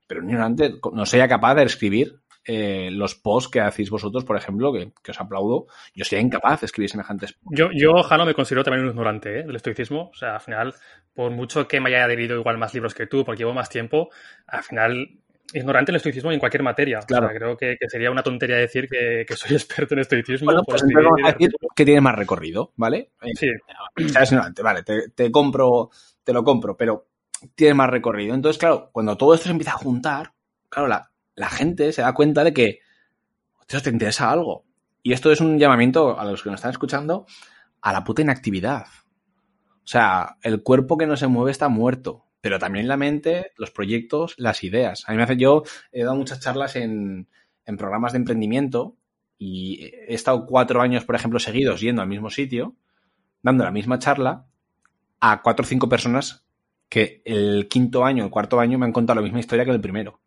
[0.06, 4.36] pero un ignorante no sería capaz de escribir eh, los posts que hacéis vosotros, por
[4.36, 8.62] ejemplo, que, os aplaudo, yo sería incapaz de escribir semejantes Yo, yo Jano, me considero
[8.62, 9.42] también un ignorante ¿eh?
[9.44, 10.10] del estoicismo.
[10.10, 10.74] O sea, al final,
[11.14, 14.10] por mucho que me haya adherido igual más libros que tú, porque llevo más tiempo,
[14.46, 15.08] al final
[15.52, 17.00] ignorante del estoicismo en cualquier materia.
[17.00, 17.28] Claro.
[17.28, 20.46] creo que, sería una tontería decir que, soy experto en estoicismo.
[20.46, 23.10] Bueno, pues a decir que tiene más recorrido, ¿vale?
[23.34, 23.48] Sí.
[24.08, 25.90] Seas ignorante, vale, te, te, compro,
[26.22, 27.06] te lo compro, pero
[27.54, 28.34] tiene más recorrido.
[28.34, 30.32] Entonces, claro, cuando todo esto se empieza a juntar,
[30.68, 32.80] claro, la, la gente se da cuenta de que,
[33.66, 34.64] te interesa algo.
[35.02, 37.26] Y esto es un llamamiento a los que nos están escuchando
[37.80, 38.86] a la puta inactividad.
[39.84, 43.70] O sea, el cuerpo que no se mueve está muerto, pero también la mente, los
[43.70, 45.04] proyectos, las ideas.
[45.06, 47.28] A mí me hace, yo he dado muchas charlas en,
[47.66, 48.96] en programas de emprendimiento
[49.36, 52.76] y he estado cuatro años, por ejemplo, seguidos yendo al mismo sitio,
[53.42, 54.46] dando la misma charla
[55.20, 56.46] a cuatro o cinco personas
[56.88, 59.80] que el quinto año, el cuarto año me han contado la misma historia que el
[59.80, 60.20] primero.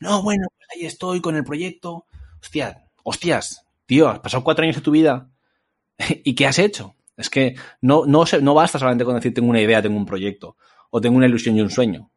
[0.00, 2.06] No, bueno, pues ahí estoy con el proyecto.
[2.40, 5.30] Hostia, hostias, tío, has pasado cuatro años de tu vida.
[6.24, 6.96] ¿Y qué has hecho?
[7.16, 10.56] Es que no, no, no basta solamente con decir tengo una idea, tengo un proyecto,
[10.90, 12.10] o tengo una ilusión y un sueño.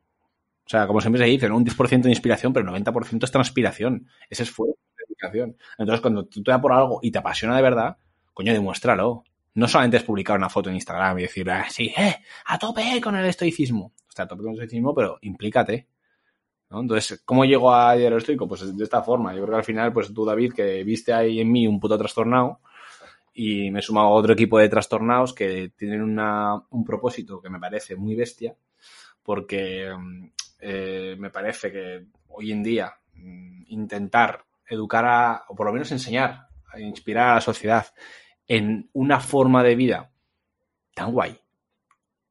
[0.66, 1.58] O sea, como siempre se dice, ¿no?
[1.58, 4.08] un 10% de inspiración, pero el 90% es transpiración.
[4.30, 5.58] Ese esfuerzo, dedicación.
[5.78, 7.98] Entonces, cuando tú te das por algo y te apasiona de verdad,
[8.34, 9.24] coño, demuéstralo.
[9.54, 13.00] No solamente es publicar una foto en Instagram y decir, ah, sí, eh, a tope
[13.02, 13.94] con el estoicismo.
[14.08, 15.88] O sea, a tope con el estoicismo, pero implícate.
[16.82, 18.48] Entonces, ¿cómo llego a diario estoico?
[18.48, 19.34] Pues de esta forma.
[19.34, 21.98] Yo creo que al final, pues tú, David, que viste ahí en mí un puto
[21.98, 22.60] trastornado,
[23.38, 27.50] y me he sumado a otro equipo de trastornados que tienen una, un propósito que
[27.50, 28.56] me parece muy bestia,
[29.22, 29.94] porque
[30.62, 35.92] eh, me parece que hoy en día mm, intentar educar a, o por lo menos
[35.92, 37.86] enseñar, inspirar a la sociedad
[38.48, 40.12] en una forma de vida
[40.94, 41.38] tan guay,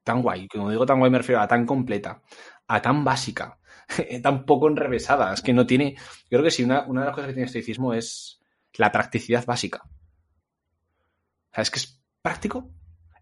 [0.02, 2.22] tan guay, como digo tan guay me refiero a tan completa,
[2.66, 3.58] a tan básica,
[4.22, 7.14] tan poco enrevesada, es que no tiene, yo creo que sí, una, una de las
[7.14, 8.40] cosas que tiene el estoicismo es
[8.74, 9.82] la practicidad básica.
[9.84, 12.70] O sea, es que es práctico,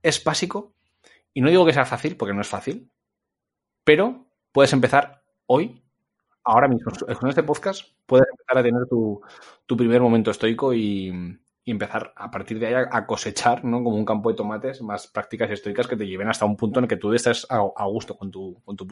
[0.02, 0.74] es básico,
[1.34, 2.90] y no digo que sea fácil, porque no es fácil,
[3.84, 5.82] pero puedes empezar hoy,
[6.44, 9.20] ahora mismo, con este podcast, puedes empezar a tener tu,
[9.76, 13.84] primer momento estoico y, empezar a partir de ahí a, cosechar, ¿no?
[13.84, 16.84] Como un campo de tomates, más prácticas estoicas que te lleven hasta un punto en
[16.84, 18.88] el que tú estés a, gusto con tu, con tu...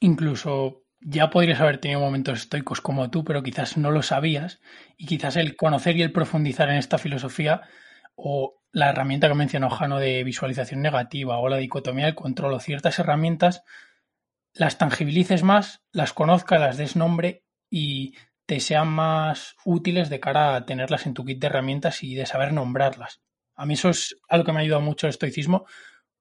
[0.00, 4.60] Incluso ya podrías haber tenido momentos estoicos como tú, pero quizás no lo sabías
[4.96, 7.62] y quizás el conocer y el profundizar en esta filosofía
[8.14, 12.60] o la herramienta que mencionó Jano de visualización negativa o la dicotomía del control o
[12.60, 13.62] ciertas herramientas,
[14.52, 18.14] las tangibilices más, las conozcas, las des nombre y
[18.46, 22.26] te sean más útiles de cara a tenerlas en tu kit de herramientas y de
[22.26, 23.20] saber nombrarlas.
[23.54, 25.66] A mí eso es algo que me ha ayudado mucho el estoicismo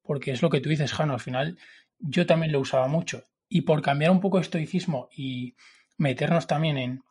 [0.02, 1.58] porque es lo que tú dices, Jano, al final
[2.00, 3.24] yo también lo usaba mucho.
[3.48, 5.56] Y por cambiar un poco el estoicismo y
[5.98, 7.04] meternos también en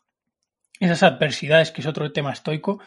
[0.81, 2.81] esas adversidades, que es otro tema estoico,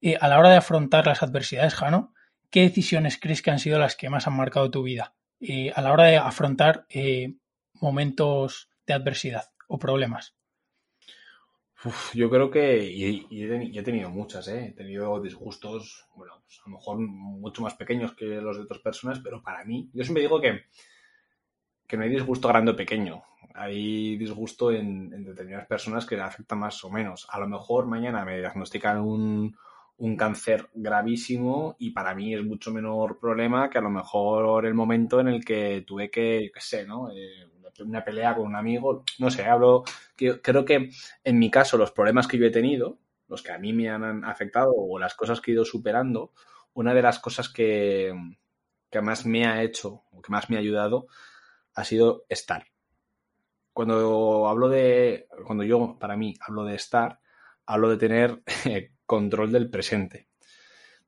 [0.00, 2.14] eh, a la hora de afrontar las adversidades, Jano,
[2.50, 5.14] ¿qué decisiones crees que han sido las que más han marcado tu vida?
[5.40, 7.34] Eh, a la hora de afrontar eh,
[7.74, 10.34] momentos de adversidad o problemas.
[12.14, 13.26] yo creo que y,
[13.78, 18.26] he tenido muchas, he tenido disgustos, bueno, pues a lo mejor mucho más pequeños que
[18.26, 20.64] los de otras personas, pero para mí, yo siempre digo que,
[21.90, 26.54] que no hay disgusto grande o pequeño, hay disgusto en, determinadas personas que le afecta
[26.54, 27.26] más o menos.
[27.30, 29.56] A lo mejor mañana me diagnostican un,
[29.96, 34.74] un cáncer gravísimo y para mí es mucho menor problema que a lo mejor el
[34.74, 37.10] momento en el que tuve que, qué sé, ¿no?
[37.10, 37.48] Eh,
[37.80, 39.84] una pelea con un amigo, no sé, hablo,
[40.16, 40.90] creo que
[41.24, 44.24] en mi caso los problemas que yo he tenido, los que a mí me han
[44.24, 46.32] afectado o las cosas que he ido superando,
[46.74, 48.12] una de las cosas que,
[48.90, 51.06] que más me ha hecho o que más me ha ayudado
[51.80, 52.66] ha sido estar.
[53.72, 57.20] Cuando hablo de, cuando yo, para mí, hablo de estar,
[57.66, 58.42] hablo de tener
[59.06, 60.28] control del presente.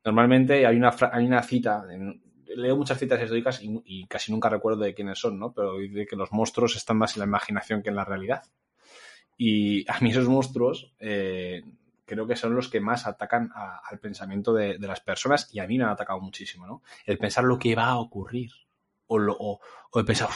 [0.05, 1.85] Normalmente hay una, hay una cita,
[2.57, 5.53] leo muchas citas estoicas y, casi nunca recuerdo de quiénes son, ¿no?
[5.53, 8.43] Pero dice que los monstruos están más en la imaginación que en la realidad.
[9.37, 11.63] Y a mí esos monstruos eh,
[12.05, 15.79] creo que son los que más atacan al pensamiento de, las personas y a mí
[15.79, 16.83] me han atacado muchísimo, ¿no?
[17.07, 18.51] El pensar lo que va a ocurrir
[19.07, 19.61] o, lo, o,
[19.95, 20.29] el pensar,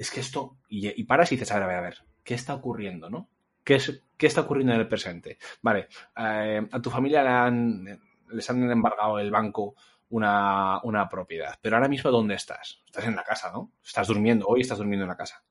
[0.00, 2.54] es que esto, y, paras y dices, a ver, a ver, a ver, ¿qué está
[2.54, 3.28] ocurriendo, no?
[3.62, 5.36] ¿Qué, es, ¿Qué está ocurriendo en el presente?
[5.60, 9.74] Vale, eh, a tu familia les han embargado el banco
[10.08, 12.82] una, propiedad, pero ahora mismo ¿dónde estás?
[12.86, 13.72] Estás en la casa, ¿no?
[13.84, 15.44] Estás durmiendo, hoy estás durmiendo en la casa.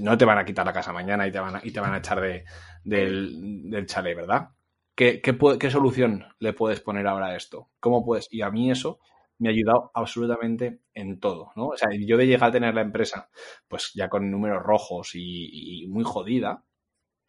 [0.00, 1.92] No te van a quitar la casa mañana y te van a, y te van
[1.92, 2.42] a echar de,
[2.84, 4.48] del, del chalet, ¿verdad?
[4.94, 7.68] ¿Qué, qué, solución le puedes poner ahora a esto?
[7.80, 8.28] ¿Cómo puedes?
[8.30, 8.98] Y a mí eso
[9.38, 11.68] me ha ayudado absolutamente en todo, ¿no?
[11.68, 13.28] O sea, yo de llegar a tener la empresa,
[13.68, 16.64] pues ya con números rojos y muy jodida,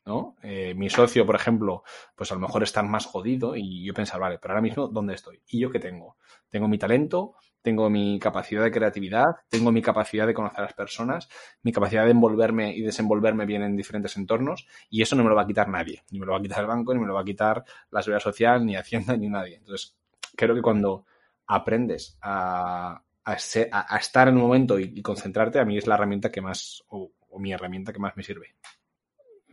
[0.07, 0.37] ¿no?
[0.41, 1.83] Eh, mi socio, por ejemplo,
[2.15, 5.13] pues a lo mejor está más jodido y yo pensar, vale, pero ahora mismo, ¿dónde
[5.13, 5.41] estoy?
[5.47, 6.15] ¿Y yo qué tengo?
[6.49, 10.73] Tengo mi talento, tengo mi capacidad de creatividad, tengo mi capacidad de conocer a las
[10.73, 11.27] personas,
[11.61, 15.35] mi capacidad de envolverme y desenvolverme bien en diferentes entornos y eso no me lo
[15.35, 16.03] va a quitar nadie.
[16.09, 18.01] Ni me lo va a quitar el banco, ni me lo va a quitar la
[18.01, 19.57] seguridad social, ni Hacienda, ni nadie.
[19.57, 19.97] Entonces,
[20.37, 21.05] creo que cuando
[21.47, 23.03] aprendes a,
[23.97, 27.51] estar en un momento y, concentrarte, a mí es la herramienta que más, o mi
[27.51, 28.55] herramienta que más me sirve.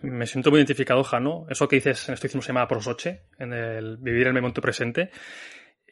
[0.05, 1.47] Me siento muy identificado, Jano.
[1.49, 5.11] Eso que dices en estoicismo se llama prosoche, en el vivir el momento presente.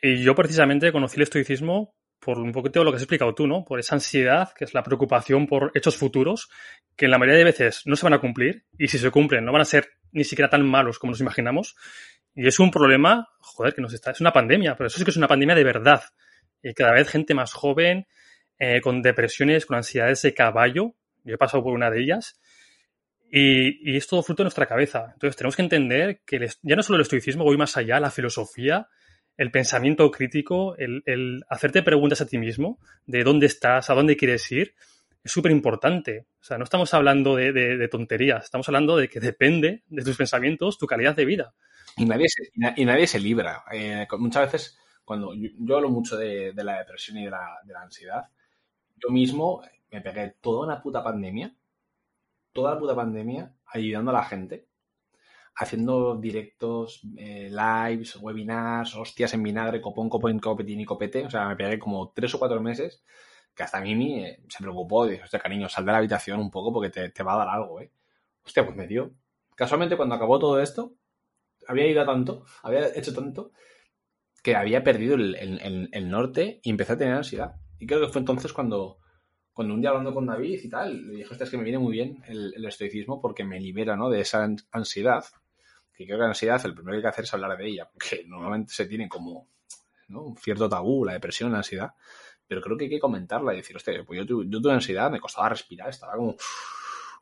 [0.00, 3.64] Y yo precisamente conocí el estoicismo por un poquito lo que has explicado tú, ¿no?
[3.64, 6.50] Por esa ansiedad, que es la preocupación por hechos futuros,
[6.94, 9.44] que en la mayoría de veces no se van a cumplir, y si se cumplen
[9.44, 11.74] no van a ser ni siquiera tan malos como nos imaginamos.
[12.34, 15.10] Y es un problema, joder, que nos está, es una pandemia, pero eso sí que
[15.10, 16.02] es una pandemia de verdad.
[16.62, 18.06] Y cada vez gente más joven,
[18.58, 22.40] eh, con depresiones, con ansiedades de caballo, yo he pasado por una de ellas,
[23.34, 25.10] y, es todo fruto de nuestra cabeza.
[25.14, 28.88] Entonces tenemos que entender que ya no solo el estoicismo, voy más allá, la filosofía,
[29.38, 34.52] el pensamiento crítico, el, hacerte preguntas a ti mismo de dónde estás, a dónde quieres
[34.52, 34.74] ir,
[35.24, 36.26] es súper importante.
[36.40, 40.76] O sea, no estamos hablando de, tonterías, estamos hablando de que depende de tus pensamientos
[40.76, 41.54] tu calidad de vida.
[41.96, 43.64] Y nadie se, y nadie se libra.
[43.72, 47.82] Eh, muchas veces cuando yo, hablo mucho de, la depresión y de la, de la
[47.82, 48.30] ansiedad,
[48.96, 51.54] yo mismo me pegué toda una puta pandemia,
[52.52, 54.68] toda la puta pandemia, ayudando a la gente,
[55.54, 61.26] haciendo directos, eh, lives, webinars, hostias en vinagre, copón, copón, copetín y copete.
[61.26, 63.02] O sea, me pegué como tres o cuatro meses
[63.54, 65.06] que hasta Mimi eh, se preocupó.
[65.06, 67.48] Dijo, hostia, cariño, sal de la habitación un poco porque te, te va a dar
[67.48, 67.92] algo, ¿eh?
[68.44, 69.12] Hostia, pues me dio.
[69.54, 70.94] Casualmente, cuando acabó todo esto,
[71.66, 73.52] había ido a tanto, había hecho tanto,
[74.42, 77.56] que había perdido el, norte y empecé a tener ansiedad.
[77.78, 78.98] Y creo que fue entonces cuando,
[79.52, 81.92] cuando un día hablando con David y tal, le dije, es que me viene muy
[81.92, 84.10] bien el, estoicismo porque me libera, ¿no?
[84.10, 85.24] De esa ansiedad.
[85.94, 87.88] Que creo que la ansiedad, el primero que hay que hacer es hablar de ella,
[87.92, 89.48] porque normalmente se tiene como
[90.08, 91.92] un cierto tabú, la depresión, la ansiedad.
[92.46, 95.20] Pero creo que hay que comentarla y decir, hostia, pues yo, yo tuve ansiedad, me
[95.20, 96.36] costaba respirar, estaba como,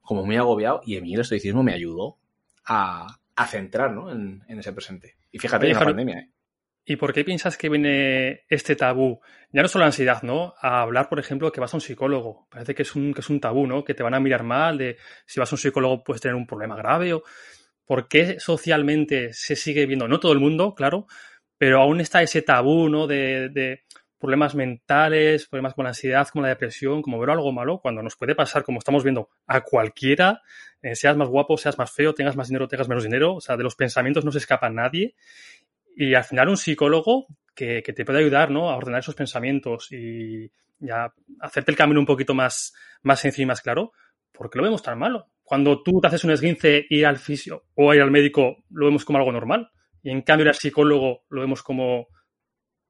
[0.03, 2.18] como muy agobiado y a mí el estoicismo me ayudó
[2.64, 4.10] a, a centrar ¿no?
[4.10, 5.16] en, ese presente.
[5.30, 6.18] Y fíjate, en la pandemia.
[6.18, 6.30] ¿eh?
[6.84, 9.20] ¿Y por qué piensas que viene este tabú?
[9.52, 10.54] Ya no solo la ansiedad, ¿no?
[10.60, 12.48] A hablar, por ejemplo, que vas a un psicólogo.
[12.50, 13.84] Parece que es un, que es un tabú, ¿no?
[13.84, 16.46] Que te van a mirar mal, de si vas a un psicólogo puedes tener un
[16.46, 17.12] problema grave.
[17.12, 17.22] O...
[17.84, 20.08] ¿Por qué socialmente se sigue viendo?
[20.08, 21.06] No todo el mundo, claro,
[21.58, 23.06] pero aún está ese tabú, ¿no?
[23.06, 23.84] De,
[24.20, 28.16] problemas mentales, problemas con la ansiedad, como la depresión, como ver algo malo, cuando nos
[28.16, 30.42] puede pasar, como estamos viendo, a cualquiera,
[30.83, 33.56] eh, seas más guapo, seas más feo, tengas más dinero, tengas menos dinero, o sea,
[33.56, 35.16] de los pensamientos no se escapa nadie.
[35.96, 38.70] Y al final un psicólogo que, te puede ayudar ¿no?
[38.70, 40.50] a ordenar esos pensamientos y,
[40.90, 43.92] a hacerte el camino un poquito más, más sencillo y más claro,
[44.33, 45.26] ¿por qué lo vemos tan malo?
[45.42, 49.04] Cuando tú te haces un esguince, ir al fisio o ir al médico lo vemos
[49.04, 49.70] como algo normal.
[50.02, 52.09] Y en cambio ir al psicólogo lo vemos como...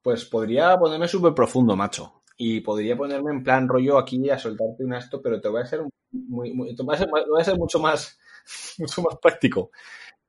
[0.03, 2.23] Pues podría ponerme súper profundo, macho.
[2.37, 5.65] Y podría ponerme en plan rollo aquí a soltarte un esto, pero te voy a
[5.65, 6.55] hacer muy,
[7.45, 8.19] ser, mucho más
[8.79, 9.71] mucho más práctico.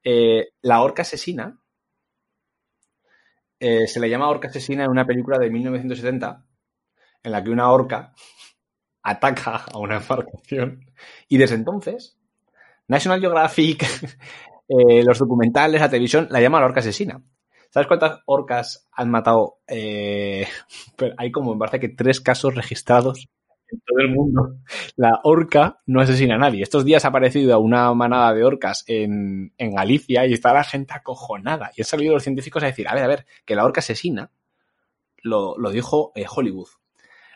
[0.04, 1.62] Eh, la orca asesina
[3.64, 6.44] eh, se le llama Orca Asesina en una película de 1970
[7.22, 8.12] en la que una orca
[9.04, 10.92] ataca a una embarcación
[11.28, 12.18] y desde entonces
[12.88, 13.84] National Geographic,
[14.68, 17.22] eh, los documentales, la televisión la llama la orca asesina.
[17.72, 19.60] ¿Sabes cuántas orcas han matado?
[19.68, 20.46] Eh,
[21.18, 23.28] hay como, me parece que tres casos registrados
[23.72, 24.58] en todo el mundo,
[24.98, 26.62] la orca no asesina a nadie.
[26.62, 31.72] Estos días ha aparecido una manada de orcas en, Galicia y está la gente acojonada.
[31.76, 34.32] Y han salido los científicos a decir, a ver, a ver, que la orca asesina,
[35.24, 36.68] lo, dijo eh, Hollywood.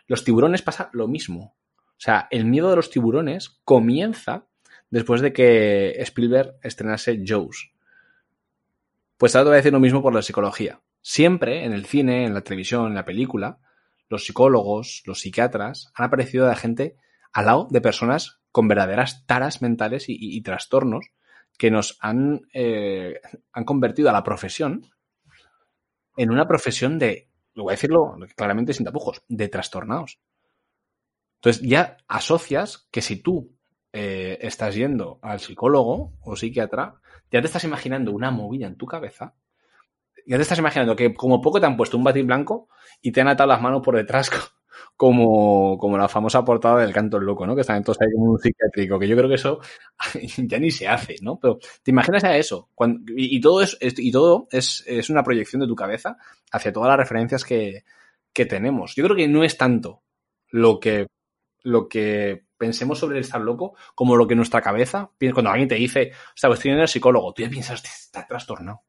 [0.07, 1.55] Los tiburones pasa lo mismo.
[1.91, 4.47] O sea, el miedo de los tiburones comienza
[4.89, 7.74] después de que Spielberg estrenase Jaws.
[9.17, 10.81] Pues ahora te voy a decir lo mismo por la psicología.
[11.01, 13.59] Siempre en el cine, en la televisión, en la película,
[14.09, 16.97] los psicólogos, los psiquiatras, han aparecido de gente
[17.31, 21.07] al lado de personas con verdaderas taras mentales y, trastornos
[21.57, 23.19] que nos han, eh,
[23.51, 24.89] han convertido a la profesión
[26.17, 30.19] en una profesión de, lo voy a decirlo claramente sin tapujos, de trastornados.
[31.35, 33.54] Entonces ya asocias que si tú
[33.95, 36.95] eh, estás yendo al psicólogo o psiquiatra,
[37.31, 39.33] ya te estás imaginando una movida en tu cabeza
[40.25, 42.67] ya te estás imaginando que como poco te han puesto un batín blanco
[43.01, 44.29] y te han atado las manos por detrás
[44.97, 47.55] como, como la famosa portada del canto loco, ¿no?
[47.55, 49.59] Que están todos ahí como un psiquiátrico, que yo creo que eso
[50.37, 51.39] ya ni se hace, ¿no?
[51.39, 52.69] Pero te imaginas a eso.
[53.15, 56.17] y, todo, es, y todo es, es, una proyección de tu cabeza
[56.51, 57.83] hacia todas las referencias que,
[58.33, 58.95] que tenemos.
[58.95, 60.01] Yo creo que no es tanto
[60.49, 61.07] lo que,
[61.65, 65.75] lo que pensemos sobre el estar loco como lo que nuestra cabeza, cuando alguien te
[65.75, 68.83] dice, o sea, pues estoy en el psicólogo, tú ya piensas, está trastornado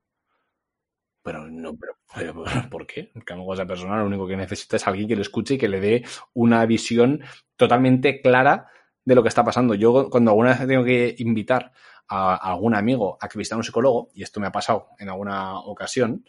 [1.27, 1.77] pero no,
[2.15, 3.11] pero, ¿por qué?
[3.13, 5.67] Porque a esa persona lo único que necesita es alguien que le escuche y que
[5.67, 7.21] le dé una visión
[7.57, 8.69] totalmente clara
[9.05, 9.75] de lo que está pasando.
[9.75, 11.73] Yo cuando alguna vez tengo que invitar
[12.07, 15.09] a, algún amigo a que visite a un psicólogo, y esto me ha pasado en
[15.09, 16.25] alguna ocasión,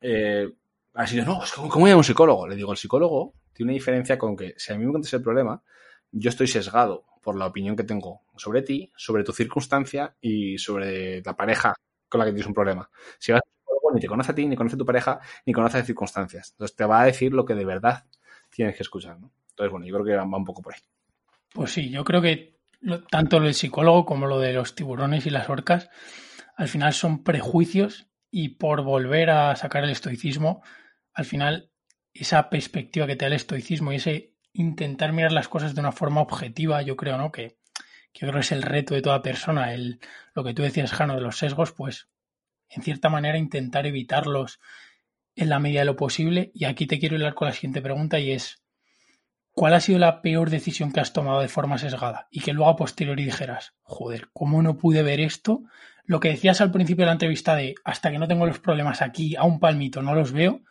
[0.00, 0.50] eh,
[0.94, 2.48] ha sido, no, ¿cómo voy a un psicólogo?
[2.48, 5.22] Le digo, el psicólogo tiene una diferencia con que si a mí me contas el
[5.22, 5.62] problema,
[6.10, 11.22] yo estoy sesgado por la opinión que tengo sobre ti, sobre tu circunstancia y sobre
[11.22, 11.74] la pareja
[12.08, 12.88] con la que tienes un problema.
[13.18, 13.40] Si vas
[13.94, 16.50] ni te conoce a ti, ni conoce a tu pareja, ni conoce las circunstancias.
[16.52, 18.04] Entonces te va a decir lo que de verdad
[18.50, 19.16] tienes que escuchar.
[19.16, 20.80] Entonces, bueno, yo creo que va un poco por ahí.
[21.52, 22.58] Pues sí, yo creo que
[23.08, 25.88] tanto lo del psicólogo como lo de los tiburones y las orcas,
[26.56, 30.62] al final son prejuicios y por volver a sacar el estoicismo,
[31.12, 31.70] al final
[32.14, 35.92] esa perspectiva que te da el estoicismo y ese intentar mirar las cosas de una
[35.92, 37.32] forma objetiva, yo creo, ¿no?
[37.32, 37.58] Que,
[38.12, 40.00] que creo que es el reto de toda persona, el,
[40.34, 42.08] lo que tú decías, Jano, de los sesgos, pues
[42.70, 44.60] en cierta manera, intentar evitarlos
[45.36, 46.50] en la medida de lo posible.
[46.54, 48.62] Y aquí te quiero hablar con la siguiente pregunta y es,
[49.52, 52.28] ¿cuál ha sido la peor decisión que has tomado de forma sesgada?
[52.30, 55.62] Y que luego a posteriori dijeras, joder, ¿cómo no pude ver esto?
[56.04, 59.02] Lo que decías al principio de la entrevista de hasta que no tengo los problemas
[59.02, 60.62] aquí a un palmito no los veo,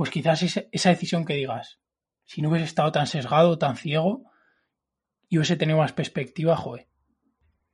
[0.00, 1.78] pues quizás esa decisión que digas,
[2.24, 4.30] si no hubiese estado tan sesgado, tan ciego,
[5.28, 6.88] y hubiese tenido más perspectiva, joder.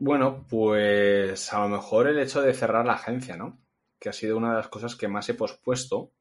[0.00, 3.62] Bueno, pues a lo mejor el hecho de cerrar la agencia, ¿no?
[4.00, 6.14] Que ha sido una de las cosas que más he pospuesto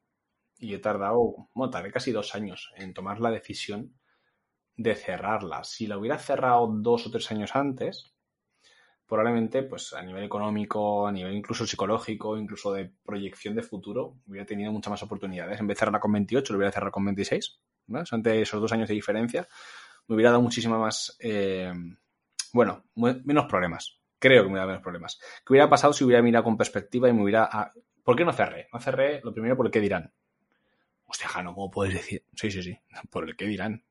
[0.60, 3.98] y he tardado, bueno, tardé casi dos años en tomar la decisión
[4.76, 5.64] de cerrarla.
[5.64, 8.14] Si la hubiera cerrado dos o tres años antes,
[9.06, 14.44] probablemente, pues a nivel económico, a nivel incluso psicológico, incluso de proyección de futuro, hubiera
[14.46, 15.60] tenido muchas más oportunidades.
[15.60, 17.60] En vez de cerrarla con 28, lo hubiera cerrado con 26.
[17.88, 18.02] ¿no?
[18.10, 19.46] Ante esos dos años de diferencia,
[20.08, 21.72] me hubiera dado muchísima más, eh,
[22.52, 24.00] bueno, menos problemas.
[24.18, 25.18] Creo que me hubiera dado menos problemas.
[25.44, 27.48] ¿Qué hubiera pasado si hubiera mirado con perspectiva y me hubiera...
[27.50, 28.68] Ah, ¿Por qué no cerré?
[28.72, 30.12] No cerré, lo primero, por el qué dirán.
[31.06, 32.24] Hostia, Jano, ¿cómo puedes decir?
[32.34, 32.78] Sí, sí, sí,
[33.10, 33.84] por el qué dirán.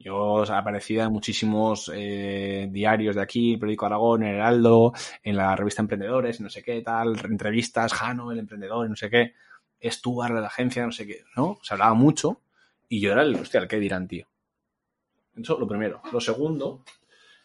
[0.00, 4.92] Yo aparecía en muchísimos eh, diarios de aquí, el periódico Aragón, el Heraldo,
[5.24, 9.34] en la revista Emprendedores, no sé qué, tal, entrevistas, Jano, el emprendedor, no sé qué,
[9.82, 11.58] Stuart la agencia, no sé qué, ¿no?
[11.62, 12.42] Se hablaba mucho
[12.88, 14.28] y yo era el, hostia, el qué dirán, tío.
[15.36, 16.00] Eso, lo primero.
[16.12, 16.84] Lo segundo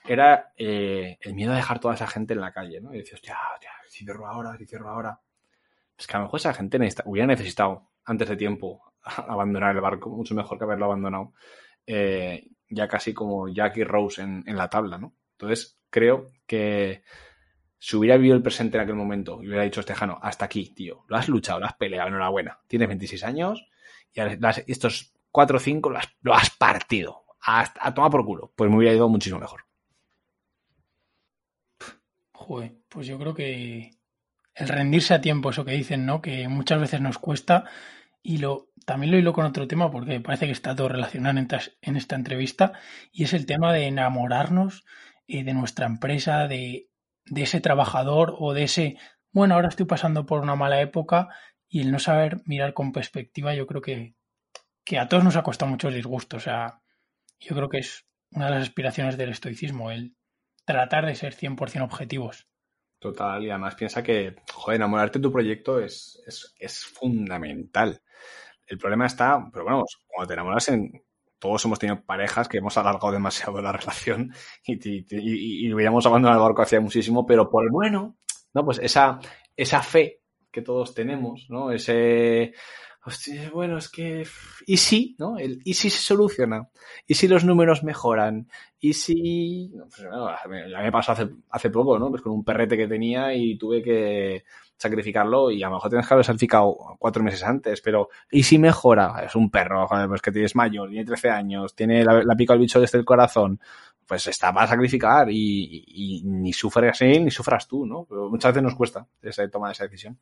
[0.05, 2.93] era eh, el miedo a dejar toda esa gente en la calle, ¿no?
[2.93, 5.19] Y decías, hostia, hostia, si cierro ahora, si cierro ahora.
[5.97, 10.11] Es que a lo mejor esa gente hubiera necesitado antes de tiempo abandonar el barco,
[10.11, 11.33] mucho mejor que haberlo abandonado
[11.85, 15.15] eh, ya casi como Jackie Rose en, la tabla, ¿no?
[15.33, 17.03] Entonces, creo que
[17.77, 21.05] si hubiera vivido el presente en aquel momento y hubiera dicho Estejano, hasta aquí, tío,
[21.07, 23.67] lo has luchado, lo has peleado, enhorabuena, tienes 26 años
[24.13, 24.21] y
[24.67, 25.89] estos 4 o 5
[26.21, 29.65] lo has, partido, a, a tomar por culo, pues me hubiera ido muchísimo mejor.
[32.31, 33.91] Joder, pues yo creo que
[34.55, 36.21] el rendirse a tiempo, eso que dicen, ¿no?
[36.21, 37.65] Que muchas veces nos cuesta
[38.23, 41.95] y lo, también lo hilo con otro tema porque parece que está todo relacionado en,
[41.97, 42.71] esta entrevista
[43.11, 44.85] y es el tema de enamorarnos
[45.27, 46.89] eh, de nuestra empresa, de,
[47.35, 48.97] ese trabajador o de ese,
[49.31, 51.27] bueno, ahora estoy pasando por una mala época
[51.67, 54.15] y el no saber mirar con perspectiva yo creo que,
[54.85, 56.37] que a todos nos ha costado mucho el disgusto.
[56.37, 56.81] O sea,
[57.39, 60.15] yo creo que es una de las aspiraciones del estoicismo, el
[60.65, 62.47] tratar de ser 100% objetivos.
[63.03, 66.23] Total, y además piensa que, joder, enamorarte de tu proyecto es,
[66.93, 68.01] fundamental.
[68.65, 71.03] El problema está, pero bueno, cuando te enamoras en,
[71.37, 74.31] todos hemos tenido parejas que hemos alargado demasiado la relación
[74.65, 75.05] y, y,
[75.67, 78.15] y, hubiéramos abandonado el barco hacía muchísimo, pero por el bueno,
[78.53, 78.63] ¿no?
[78.63, 79.19] Pues esa,
[79.57, 81.73] esa fe que todos tenemos, ¿no?
[81.73, 82.53] Ese,
[83.05, 84.25] Hostia, bueno, es que.
[84.65, 85.15] ¿Y si?
[85.19, 85.37] ¿No?
[85.37, 86.69] El ¿y si se soluciona?
[87.05, 88.47] ¿Y si los números mejoran?
[88.79, 89.73] ¿Y si.?
[89.77, 90.07] Pues,
[90.71, 92.09] ya me pasó hace, hace poco, ¿no?
[92.09, 94.45] Pues con un perrete que tenía y tuve que
[94.77, 98.57] sacrificarlo y a lo mejor tienes que haber sacrificado cuatro meses antes, pero ¿y si
[98.57, 99.23] mejora?
[99.25, 102.53] Es un perro, joder, pues que tienes mayor, tiene 13 años, tiene la, la pica
[102.53, 103.59] el bicho desde el corazón,
[104.05, 108.05] pues está para sacrificar y, y, ni sufre así ni sufras tú, ¿no?
[108.09, 110.17] Pero muchas veces nos cuesta esa, tomar esa decisión.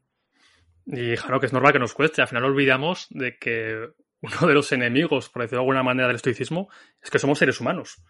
[0.86, 2.21] Y claro, que es normal que nos cueste.
[2.21, 3.89] Al final olvidamos de que
[4.21, 6.69] uno de los enemigos, por decirlo de alguna manera, del estoicismo
[7.01, 8.03] es que somos seres humanos.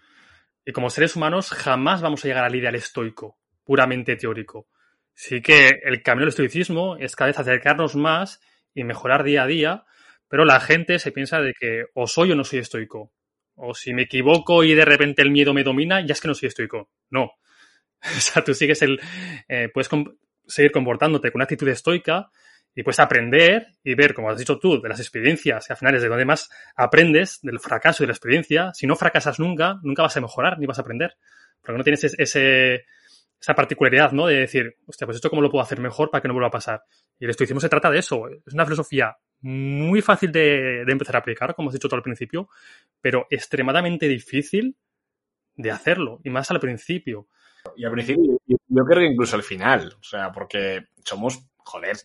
[0.65, 4.67] Y como seres humanos jamás vamos a llegar al ideal estoico, puramente teórico.
[5.13, 8.41] Sí que el camino del estoicismo es cada vez acercarnos más
[8.73, 9.85] y mejorar día a día,
[10.27, 13.13] pero la gente se piensa de que o soy o no soy estoico.
[13.55, 16.33] O si me equivoco y de repente el miedo me domina, ya es que no
[16.33, 16.89] soy estoico.
[17.09, 17.33] No.
[18.17, 18.99] O sea, tú sigues el.
[19.47, 19.87] Eh, puedes
[20.47, 22.31] seguir comportándote con una actitud estoica,
[22.73, 25.95] y puedes aprender y ver, como has dicho tú, de las experiencias, que al final
[25.95, 28.71] es de donde más aprendes, del fracaso y de la experiencia.
[28.73, 31.15] Si no fracasas nunca, nunca vas a mejorar ni vas a aprender.
[31.61, 32.85] Porque no tienes ese,
[33.39, 34.27] esa particularidad, ¿no?
[34.27, 36.51] De decir, hostia, pues esto cómo lo puedo hacer mejor para que no vuelva a
[36.51, 36.83] pasar.
[37.19, 38.27] Y el estoicismo se trata de eso.
[38.29, 42.03] Es una filosofía muy fácil de, de empezar a aplicar, como has dicho tú al
[42.03, 42.47] principio,
[43.01, 44.77] pero extremadamente difícil
[45.55, 47.27] de hacerlo, y más al principio.
[47.75, 51.97] Y al principio, yo creo que incluso al final, o sea, porque somos, joder,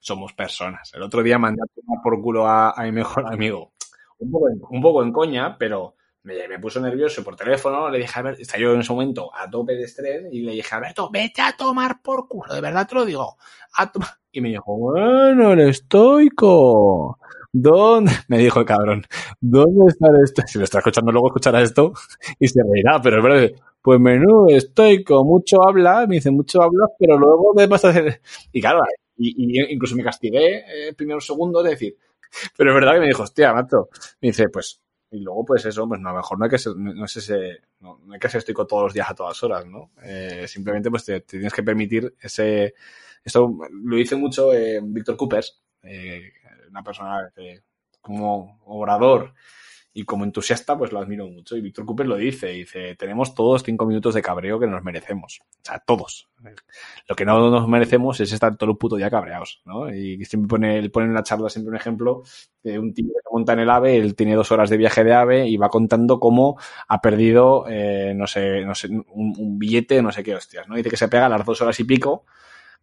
[0.00, 0.92] somos personas.
[0.94, 3.72] El otro día mandé a tomar por culo a, mi mejor amigo.
[4.18, 7.88] Un poco, en, un poco en coña, pero me, puso nervioso por teléfono.
[7.88, 10.52] Le dije, a ver, está yo en ese momento a tope de estrés y le
[10.52, 13.36] dije, Alberto, vete a tomar por culo, de verdad te lo digo.
[13.76, 13.90] A
[14.32, 17.18] y me dijo, bueno, el estoico.
[17.52, 18.12] ¿Dónde?
[18.28, 19.04] Me dijo el cabrón,
[19.40, 20.42] ¿dónde está esto?
[20.46, 21.92] Si lo está escuchando luego escuchará esto
[22.38, 23.60] y se reirá, pero es verdad.
[23.82, 28.20] Pues menú estoico, mucho habla, me dice mucho habla, pero luego me pasa a hacer.
[28.52, 28.80] Y claro,
[29.20, 31.96] y, incluso me castigué eh, primeros segundos de decir,
[32.56, 33.88] pero es verdad que me dijo, hostia, macho.
[34.20, 36.58] Me dice, pues, y luego, pues eso, pues no, a lo mejor no hay que
[36.58, 39.66] ser, no, es ese, no, hay que ser estoico todos los días a todas horas,
[39.66, 39.90] ¿no?
[40.02, 42.74] Eh, simplemente, pues te, tienes que permitir ese,
[43.24, 46.32] esto lo dice mucho eh, Víctor Coopers, eh,
[46.68, 47.60] una persona que,
[48.00, 49.34] como orador
[49.92, 51.56] y como entusiasta, pues lo admiro mucho.
[51.56, 55.40] Y Víctor Cooper lo dice, dice, tenemos todos cinco minutos de cabreo que nos merecemos.
[55.42, 56.28] O sea, todos.
[57.08, 59.92] Lo que no nos merecemos es estar todo el puto día cabreados, ¿no?
[59.92, 62.22] Y siempre pone, pone en la charla siempre un ejemplo
[62.62, 65.12] de un tío que monta en el AVE, él tiene dos horas de viaje de
[65.12, 69.04] AVE y va contando cómo ha perdido, eh, no sé, no sé, un,
[69.36, 70.76] un billete, no sé qué hostias, ¿no?
[70.76, 72.24] Dice que se pega a las dos horas y pico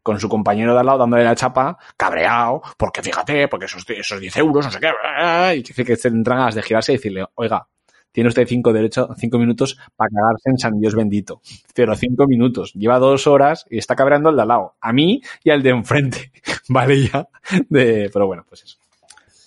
[0.07, 4.21] con su compañero de al lado dándole la chapa, cabreado, porque fíjate, porque esos, esos
[4.21, 4.89] 10 euros, no sé qué,
[5.57, 7.67] y dice que se entran ganas de girarse y decirle, oiga,
[8.13, 11.41] tiene usted cinco, derecho, cinco minutos para cagarse en San Dios bendito.
[11.75, 12.71] Pero cinco minutos.
[12.73, 14.75] Lleva dos horas y está cabreando al de al lado.
[14.79, 16.31] A mí y al de enfrente.
[16.69, 17.27] vale ya.
[17.67, 18.09] De...
[18.11, 18.77] Pero bueno, pues eso.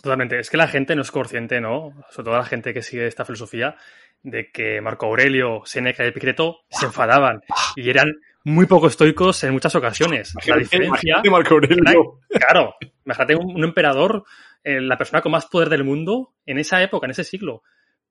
[0.02, 0.38] Totalmente.
[0.38, 1.94] Es que la gente no es consciente, ¿no?
[2.10, 3.76] Sobre todo la gente que sigue esta filosofía,
[4.22, 7.40] de que Marco Aurelio, Seneca y Epicteto se enfadaban
[7.76, 8.12] y eran
[8.44, 10.34] muy poco estoicos en muchas ocasiones.
[10.46, 11.22] la diferencia.
[11.30, 12.20] Marco Aurelio.
[12.28, 14.24] claro, imagínate un, un emperador,
[14.64, 17.62] eh, la persona con más poder del mundo en esa época, en ese siglo.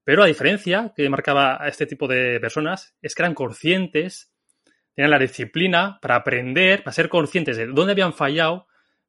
[0.04, 4.32] Pero la diferencia que marcaba a este tipo de personas es que eran conscientes,
[4.96, 8.68] tenían la disciplina para aprender, para ser conscientes de dónde habían fallado,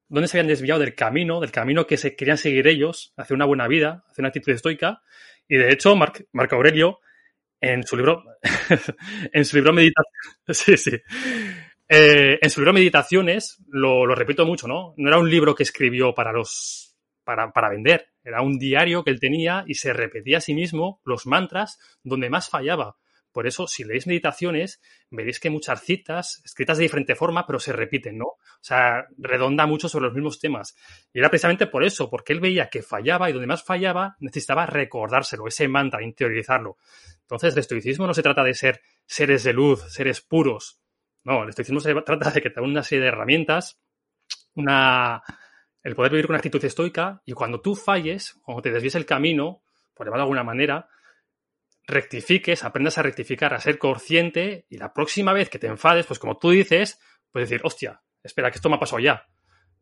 [0.08, 3.46] dónde se habían desviado del camino, del camino que se querían seguir ellos, hacia una
[3.46, 5.02] buena vida, hacia una actitud estoica.
[5.50, 7.00] Y de hecho, Marco Aurelio
[7.60, 8.22] en su libro,
[9.32, 10.96] en su libro Meditaciones, sí, sí.
[11.88, 14.94] Eh, en su libro Meditaciones, lo, lo, repito mucho, ¿no?
[14.96, 19.10] No era un libro que escribió para los, para, para vender, era un diario que
[19.10, 22.96] él tenía y se repetía a sí mismo los mantras donde más fallaba.
[23.32, 27.72] Por eso, si leéis meditaciones, veréis que muchas citas, escritas de diferente forma, pero se
[27.72, 28.26] repiten, ¿no?
[28.26, 30.74] O sea, redonda mucho sobre los mismos temas.
[31.12, 34.66] Y era precisamente por eso, porque él veía que fallaba y donde más fallaba necesitaba
[34.66, 36.76] recordárselo, ese mantra, interiorizarlo.
[37.22, 40.80] Entonces, el estoicismo no se trata de ser seres de luz, seres puros.
[41.22, 43.80] No, el estoicismo se trata de que te una serie de herramientas,
[44.54, 45.22] una,
[45.82, 49.06] el poder vivir con una actitud estoica y cuando tú falles, cuando te desvíes el
[49.06, 49.62] camino,
[49.94, 50.88] por llamarlo de alguna manera,
[51.90, 56.18] rectifiques, aprendas a rectificar, a ser consciente y la próxima vez que te enfades, pues
[56.18, 56.98] como tú dices,
[57.30, 59.26] puedes decir, hostia, espera, que esto me ha pasado ya.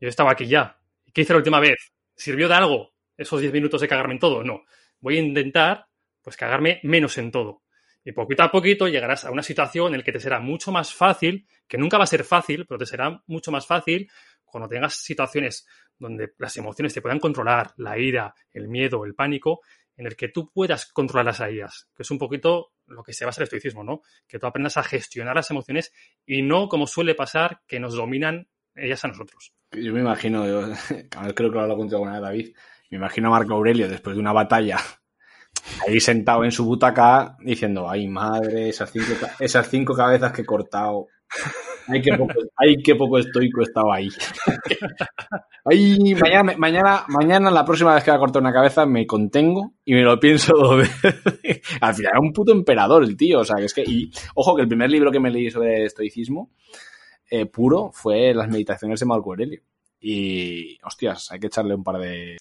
[0.00, 0.78] Yo estaba aquí ya.
[1.12, 1.92] ¿Qué hice la última vez?
[2.14, 4.42] ¿Sirvió de algo esos 10 minutos de cagarme en todo?
[4.42, 4.62] No.
[5.00, 5.86] Voy a intentar
[6.22, 7.62] pues cagarme menos en todo.
[8.04, 10.94] Y poquito a poquito llegarás a una situación en la que te será mucho más
[10.94, 14.10] fácil, que nunca va a ser fácil, pero te será mucho más fácil
[14.44, 15.66] cuando tengas situaciones
[15.98, 19.60] donde las emociones te puedan controlar, la ira, el miedo, el pánico,
[19.98, 23.26] en el que tú puedas controlarlas a ellas, que es un poquito lo que se
[23.26, 24.00] basa el estoicismo, ¿no?
[24.26, 25.92] Que tú aprendas a gestionar las emociones
[26.24, 29.52] y no como suele pasar que nos dominan ellas a nosotros.
[29.72, 30.72] Yo me imagino, yo,
[31.34, 32.54] creo que lo hablo contigo con David,
[32.90, 34.78] me imagino a Marco Aurelio después de una batalla
[35.86, 40.46] ahí sentado en su butaca diciendo, ay madre, esas cinco, esas cinco cabezas que he
[40.46, 41.08] cortado.
[41.88, 44.08] Ay, qué poco, ay, qué poco estoico estaba ahí.
[45.64, 49.74] Ay, mañana, mañana, mañana, la próxima vez que va a cortar una cabeza, me contengo
[49.84, 50.88] y me lo pienso dos.
[51.80, 53.40] Al final era un puto emperador el tío.
[53.40, 55.84] O sea, que es que, y ojo, que el primer libro que me leí sobre
[55.84, 56.50] estoicismo
[57.30, 59.62] eh, puro fue Las meditaciones de Marco Aurelio.
[60.00, 62.36] Y, hostias, hay que echarle un par de,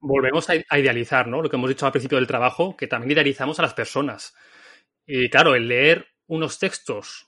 [0.00, 1.42] volvemos a, idealizar, ¿no?
[1.42, 4.34] Lo que hemos dicho al principio del trabajo, que también idealizamos a las personas.
[5.06, 7.25] Y claro, el leer unos textos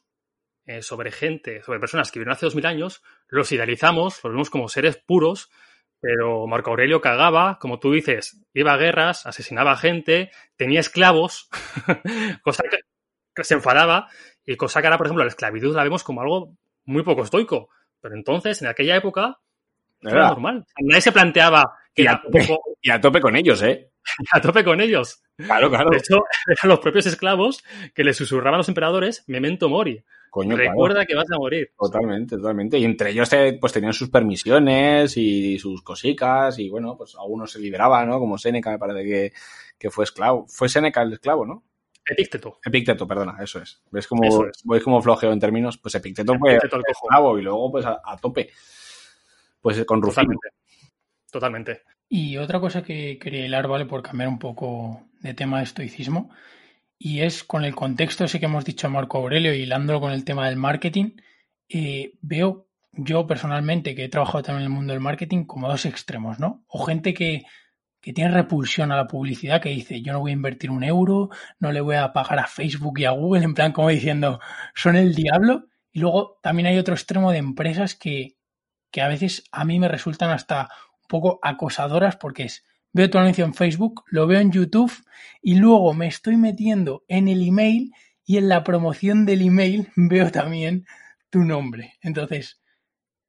[0.68, 4.50] eh, sobre gente, sobre personas que vivieron hace dos mil años, los idealizamos, los vemos
[4.50, 5.48] como seres puros,
[5.98, 11.48] pero Marco Aurelio cagaba, como tú dices, iba a guerras, asesinaba gente, tenía esclavos,
[12.42, 12.64] cosa
[13.34, 14.08] que, se enfadaba,
[14.44, 16.54] y cosa que ahora, por ejemplo, la esclavitud la vemos como algo
[16.84, 17.70] muy poco estoico.
[18.02, 19.38] Pero entonces, en aquella época,
[20.02, 20.66] era normal.
[20.82, 21.64] Nadie se planteaba
[21.94, 22.46] y a, tope,
[22.82, 23.90] y a tope con ellos, ¿eh?
[24.32, 25.22] A tope con ellos.
[25.38, 25.88] Claro, claro.
[25.90, 26.16] De hecho,
[26.46, 27.64] eran los propios esclavos
[27.94, 30.04] que le susurraban a los emperadores, memento mori.
[30.38, 31.72] Coño, Recuerda que vas a morir.
[31.76, 32.78] Totalmente, totalmente.
[32.78, 37.50] Y entre ellos eh, pues tenían sus permisiones y sus cosicas y bueno, pues algunos
[37.50, 38.20] se liberaban, ¿no?
[38.20, 39.32] Como Séneca me parece que,
[39.76, 40.46] que fue esclavo.
[40.46, 41.64] Fue Séneca el esclavo, ¿no?
[42.08, 42.60] Epícteto.
[42.64, 43.82] Epícteto, perdona, eso es.
[43.90, 44.82] ¿Ves cómo, es.
[44.84, 45.76] como flojeo en términos?
[45.76, 48.50] Pues Epícteto fue esclavo y luego pues a, tope.
[49.60, 50.38] Pues con Rufino.
[51.32, 51.82] Totalmente.
[52.08, 53.86] Y otra cosa que quería hilar, ¿vale?
[53.86, 56.30] Por cambiar un poco de tema de estoicismo,
[56.98, 60.24] y es con el contexto ese que hemos dicho Marco Aurelio y hilándolo con el
[60.24, 61.12] tema del marketing,
[61.68, 65.86] eh, veo yo personalmente, que he trabajado también en el mundo del marketing, como dos
[65.86, 66.64] extremos, ¿no?
[66.66, 67.44] O gente que,
[68.00, 71.30] que tiene repulsión a la publicidad, que dice, yo no voy a invertir un euro,
[71.60, 74.40] no le voy a pagar a Facebook y a Google, en plan como diciendo,
[74.74, 75.66] son el diablo.
[75.92, 78.36] Y luego también hay otro extremo de empresas que,
[78.90, 80.68] que a veces a mí me resultan hasta
[81.08, 84.92] poco acosadoras porque es, veo tu anuncio en Facebook, lo veo en YouTube
[85.42, 87.92] y luego me estoy metiendo en el email
[88.24, 90.86] y en la promoción del email veo también
[91.30, 91.94] tu nombre.
[92.02, 92.60] Entonces,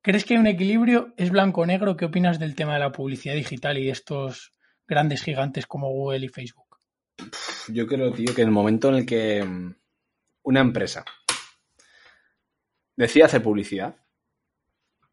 [0.01, 1.13] ¿crees que hay un equilibrio?
[1.17, 1.97] ¿Es blanco-negro?
[1.97, 4.51] ¿Qué opinas del tema de la publicidad digital y de estos
[4.87, 6.69] grandes gigantes como Google y Facebook?
[7.71, 9.75] yo creo, tío, que en el momento en el que mm,
[10.43, 11.05] una empresa
[12.95, 13.95] decide hacer publicidad,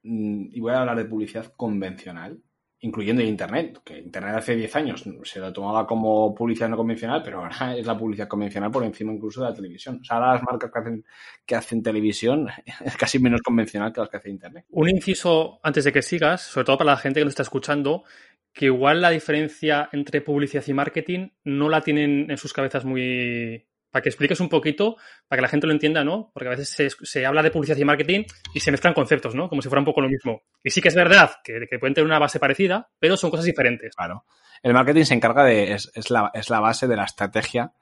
[0.02, 2.42] mm, y voy a hablar de publicidad convencional,
[2.80, 7.38] incluyendo Internet, que Internet hace 10 años se lo tomaba como publicidad no convencional, pero
[7.38, 10.00] ahora es la publicidad convencional por encima incluso de la televisión.
[10.00, 11.04] O sea, ahora las marcas que hacen,
[11.46, 12.48] que hacen televisión
[12.84, 14.66] es casi menos convencional que las que hace Internet.
[14.70, 18.04] Un inciso antes de que sigas, sobre todo para la gente que nos está escuchando,
[18.52, 23.66] que igual la diferencia entre publicidad y marketing no la tienen en sus cabezas muy,
[23.96, 26.30] para que expliques un poquito, para que la gente lo entienda, ¿no?
[26.34, 29.48] Porque a veces se, habla de publicidad y marketing y se mezclan conceptos, ¿no?
[29.48, 30.42] Como si fuera un poco lo mismo.
[30.62, 33.46] Y sí que es verdad que, que pueden tener una base parecida, pero son cosas
[33.46, 33.96] diferentes.
[33.96, 34.26] Claro.
[34.62, 37.72] El marketing se encarga de, es, la, es la base de la estrategia,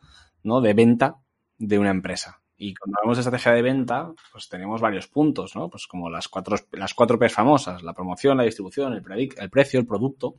[0.45, 0.61] ¿no?
[0.61, 1.17] De venta
[1.59, 2.41] de una empresa.
[2.57, 5.69] Y cuando hablamos de estrategia de venta, pues tenemos varios puntos, ¿no?
[5.69, 9.87] Pues como las cuatro, las cuatro P's famosas, la promoción, la distribución, el precio, el
[9.89, 10.37] producto.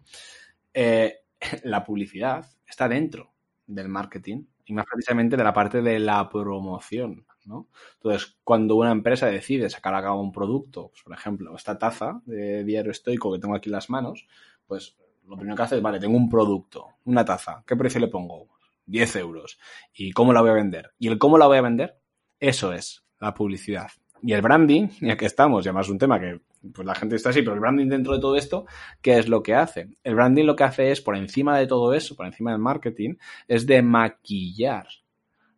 [0.73, 1.15] Eh,
[1.63, 3.33] la publicidad está dentro
[3.67, 7.25] del marketing y más precisamente de la parte de la promoción.
[7.45, 7.67] ¿no?
[7.95, 12.21] Entonces, cuando una empresa decide sacar a cabo un producto, pues, por ejemplo, esta taza
[12.25, 14.27] de diario estoico que tengo aquí en las manos,
[14.67, 14.97] pues
[15.27, 18.47] lo primero que hace es, vale, tengo un producto, una taza, ¿qué precio le pongo?
[18.87, 19.59] 10 euros.
[19.93, 20.91] ¿Y cómo la voy a vender?
[20.99, 21.97] ¿Y el cómo la voy a vender?
[22.39, 23.89] Eso es la publicidad.
[24.21, 26.41] Y el branding, ya que estamos, y además es un tema que
[26.73, 28.65] pues la gente está así, pero el branding dentro de todo esto,
[29.01, 29.97] ¿qué es lo que hace?
[30.03, 33.15] El branding lo que hace es, por encima de todo eso, por encima del marketing,
[33.47, 34.87] es de maquillar,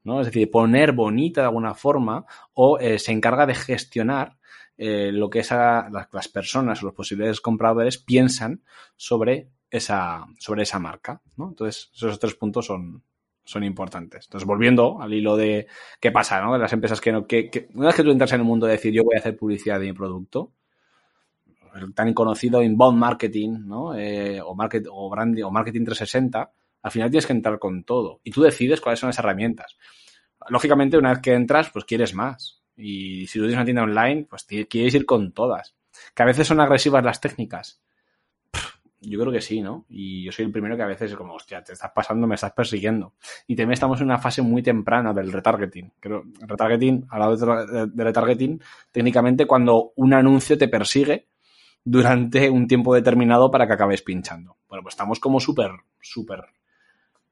[0.04, 0.22] ¿no?
[0.22, 4.38] Es decir, poner bonita de alguna forma o eh, se encarga de gestionar
[4.78, 8.62] eh, lo que esa, las, personas o los posibles compradores piensan
[8.96, 11.50] sobre esa, sobre esa marca, ¿no?
[11.50, 13.04] Entonces, esos tres puntos son,
[13.44, 14.26] son importantes.
[14.26, 15.68] Entonces, volviendo al hilo de
[16.00, 16.54] qué pasa, ¿no?
[16.54, 18.74] De las empresas que no, que una vez que tú entras en el mundo de
[18.74, 20.52] decir yo voy a hacer publicidad de mi producto,
[21.78, 23.96] el tan conocido inbound marketing, ¿no?
[23.96, 26.52] Eh, o, market, o, branding, o marketing 360,
[26.82, 28.22] al final tienes que entrar con todo.
[28.24, 29.78] Y tú decides cuáles son las herramientas.
[30.50, 32.62] Lógicamente, una vez que entras, pues quieres más.
[32.76, 35.76] Y si tú tienes una tienda online, pues quieres ir con todas.
[36.14, 37.82] Que a veces son agresivas las técnicas.
[39.00, 39.86] Yo creo que sí, ¿no?
[39.90, 42.36] Y yo soy el primero que a veces es como, hostia, te estás pasando, me
[42.36, 43.14] estás persiguiendo.
[43.46, 45.94] Y también estamos en una fase muy temprana del retargeting.
[46.00, 48.60] Creo, retargeting, al lado de, retargeting,
[48.92, 51.28] técnicamente cuando un anuncio te persigue
[51.90, 54.58] durante un tiempo determinado para que acabes pinchando.
[54.68, 55.72] Bueno, pues estamos como súper,
[56.02, 56.44] súper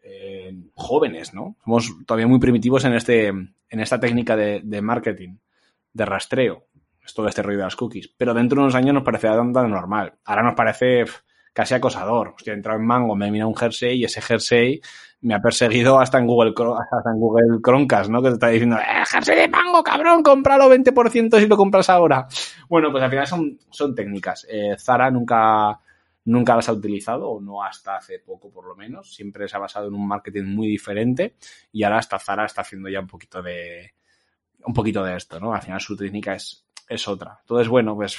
[0.01, 1.57] eh, jóvenes, ¿no?
[1.65, 5.39] Somos todavía muy primitivos en, este, en esta técnica de, marketing,
[5.91, 6.67] de rastreo,
[7.05, 8.07] es todo este rollo de las cookies.
[8.15, 10.13] Pero dentro de unos años nos parecía tan, normal.
[10.23, 11.03] Ahora nos parece
[11.51, 12.29] casi acosador.
[12.37, 14.79] Hostia, he entrado en Mango, me he mirado un jersey y ese jersey
[15.25, 16.53] me ha perseguido hasta en Google,
[16.91, 18.21] hasta en Google Chromecast, ¿no?
[18.21, 20.21] Que te está diciendo, ¡eh, de Mango, cabrón!
[20.21, 22.27] ¡Cómpralo 20% si lo compras ahora!
[22.69, 24.45] Bueno, pues al final son, son técnicas.
[24.47, 25.79] Eh, Zara nunca,
[26.25, 29.15] nunca las ha utilizado, o no hasta hace poco por lo menos.
[29.15, 31.37] Siempre se ha basado en un marketing muy diferente
[31.71, 33.93] y ahora hasta Zara está haciendo ya un poquito de,
[34.63, 35.55] un poquito de esto, ¿no?
[35.55, 37.39] Al final su técnica es, es otra.
[37.41, 38.15] Entonces, bueno, pues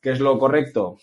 [0.00, 0.96] ¿Qué es lo correcto?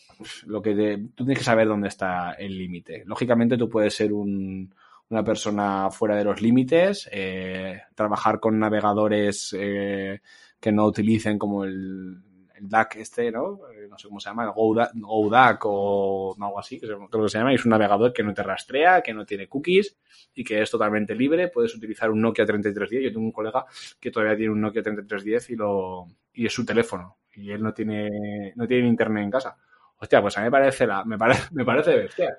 [0.48, 3.04] Lo que te, tú tienes que saber dónde está el límite.
[3.06, 4.74] Lógicamente tú puedes ser un,
[5.10, 10.22] una persona fuera de los límites, eh, trabajar con navegadores eh,
[10.60, 12.22] que no utilicen como el,
[12.56, 13.60] el DAC este, ¿no?
[13.72, 17.30] Eh, no sé cómo se llama, el GoDAC, GoDAC o algo así, que creo que
[17.30, 19.98] se llama, y es un navegador que no te rastrea, que no tiene cookies
[20.34, 21.50] y que es totalmente libre.
[21.50, 23.04] Puedes utilizar un Nokia 3310.
[23.04, 23.66] Yo tengo un colega
[24.00, 27.74] que todavía tiene un Nokia 3310 y lo y es su teléfono y él no
[27.74, 29.58] tiene, no tiene internet en casa.
[30.00, 32.38] Hostia, pues a mí me parece, la, me parece, me parece bestia.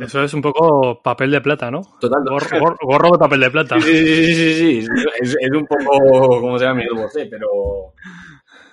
[0.00, 1.82] Eso es un poco papel de plata, ¿no?
[2.00, 2.22] Total.
[2.24, 3.80] Gorro, gorro, gorro de papel de plata.
[3.80, 4.88] Sí, sí, sí, sí.
[5.20, 6.80] Es, es, un poco, ¿cómo se llama?
[6.80, 7.48] Mi sé, pero...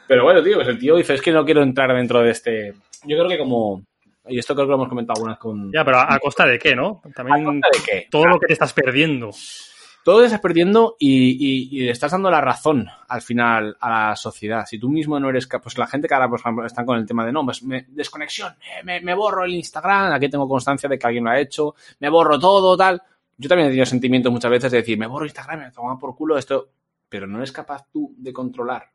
[0.08, 2.74] Pero bueno, tío, pues el tío dice, es que no quiero entrar dentro de este...
[3.06, 3.84] Yo creo que como...
[4.28, 5.72] Y esto creo que lo hemos comentado algunas con...
[5.72, 7.02] Ya, pero ¿a, a costa de qué, no?
[7.14, 8.08] También ¿A costa de qué?
[8.10, 9.32] todo lo que te estás perdiendo.
[10.10, 14.66] Todo te estás perdiendo y, le estás dando la razón al final a la sociedad.
[14.66, 17.06] Si tú mismo no eres pues la gente que ahora, por ejemplo, están con el
[17.06, 18.56] tema de no, pues me, desconexión,
[18.86, 22.10] me, me, borro el Instagram, aquí tengo constancia de que alguien lo ha hecho, me
[22.10, 23.00] borro todo, tal.
[23.38, 26.16] Yo también he tenido sentimientos muchas veces de decir, me borro Instagram, me tomo por
[26.16, 26.70] culo esto,
[27.08, 28.90] pero no eres capaz tú de controlar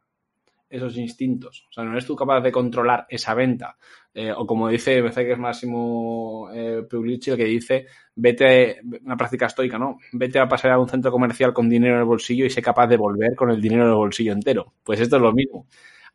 [0.74, 1.66] esos instintos.
[1.70, 3.76] O sea, no eres tú capaz de controlar esa venta.
[4.12, 9.16] Eh, o como dice, me parece que es Máximo eh, Puglici, que dice, vete, una
[9.16, 9.98] práctica estoica, ¿no?
[10.12, 12.88] Vete a pasar a un centro comercial con dinero en el bolsillo y sé capaz
[12.88, 14.74] de volver con el dinero en el bolsillo entero.
[14.82, 15.66] Pues esto es lo mismo.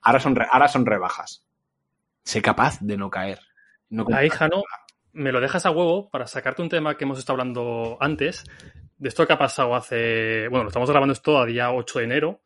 [0.01, 1.45] Ahora son, ahora son rebajas.
[2.23, 3.39] Sé capaz de no caer.
[3.89, 4.63] No Ahí, Jano,
[5.13, 8.43] me lo dejas a huevo para sacarte un tema que hemos estado hablando antes,
[8.97, 12.05] de esto que ha pasado hace, bueno, lo estamos grabando esto a día 8 de
[12.05, 12.41] enero,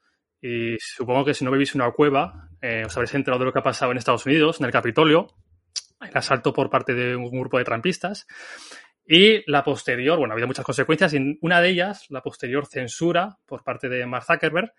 [0.46, 3.54] y supongo que si no vivís en una cueva, eh, os habréis enterado de lo
[3.54, 5.28] que ha pasado en Estados Unidos, en el Capitolio,
[6.02, 8.28] el asalto por parte de un grupo de trampistas.
[9.08, 13.38] Y la posterior, bueno, ha habido muchas consecuencias y una de ellas, la posterior censura
[13.46, 14.74] por parte de Mark Zuckerberg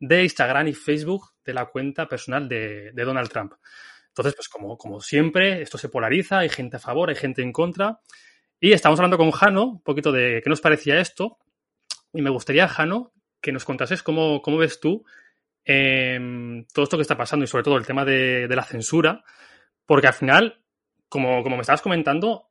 [0.00, 3.52] de Instagram y Facebook de la cuenta personal de, Donald Trump.
[4.08, 7.52] Entonces, pues como, como siempre, esto se polariza, hay gente a favor, hay gente en
[7.52, 8.00] contra.
[8.58, 11.38] Y estamos hablando con Jano un poquito de qué nos parecía esto.
[12.12, 13.12] Y me gustaría, Jano,
[13.44, 15.04] que nos contases cómo, cómo ves tú
[15.66, 16.18] eh,
[16.72, 19.22] todo esto que está pasando y sobre todo el tema de, la censura,
[19.84, 20.62] porque al final,
[21.10, 22.48] como, como me estabas comentando,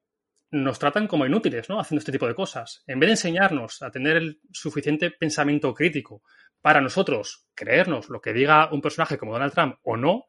[0.52, 1.80] nos tratan como inútiles, ¿no?
[1.80, 2.84] Haciendo este tipo de cosas.
[2.86, 6.22] En vez de enseñarnos a tener el suficiente pensamiento crítico
[6.62, 10.28] para nosotros creernos lo que diga un personaje como Donald Trump o no,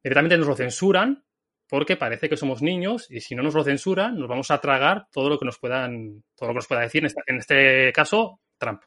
[0.00, 1.24] directamente nos lo censuran
[1.68, 5.08] porque parece que somos niños y si no nos lo censuran, nos vamos a tragar
[5.10, 8.82] todo lo que nos puedan, todo lo que nos pueda decir, en este, caso, Trump.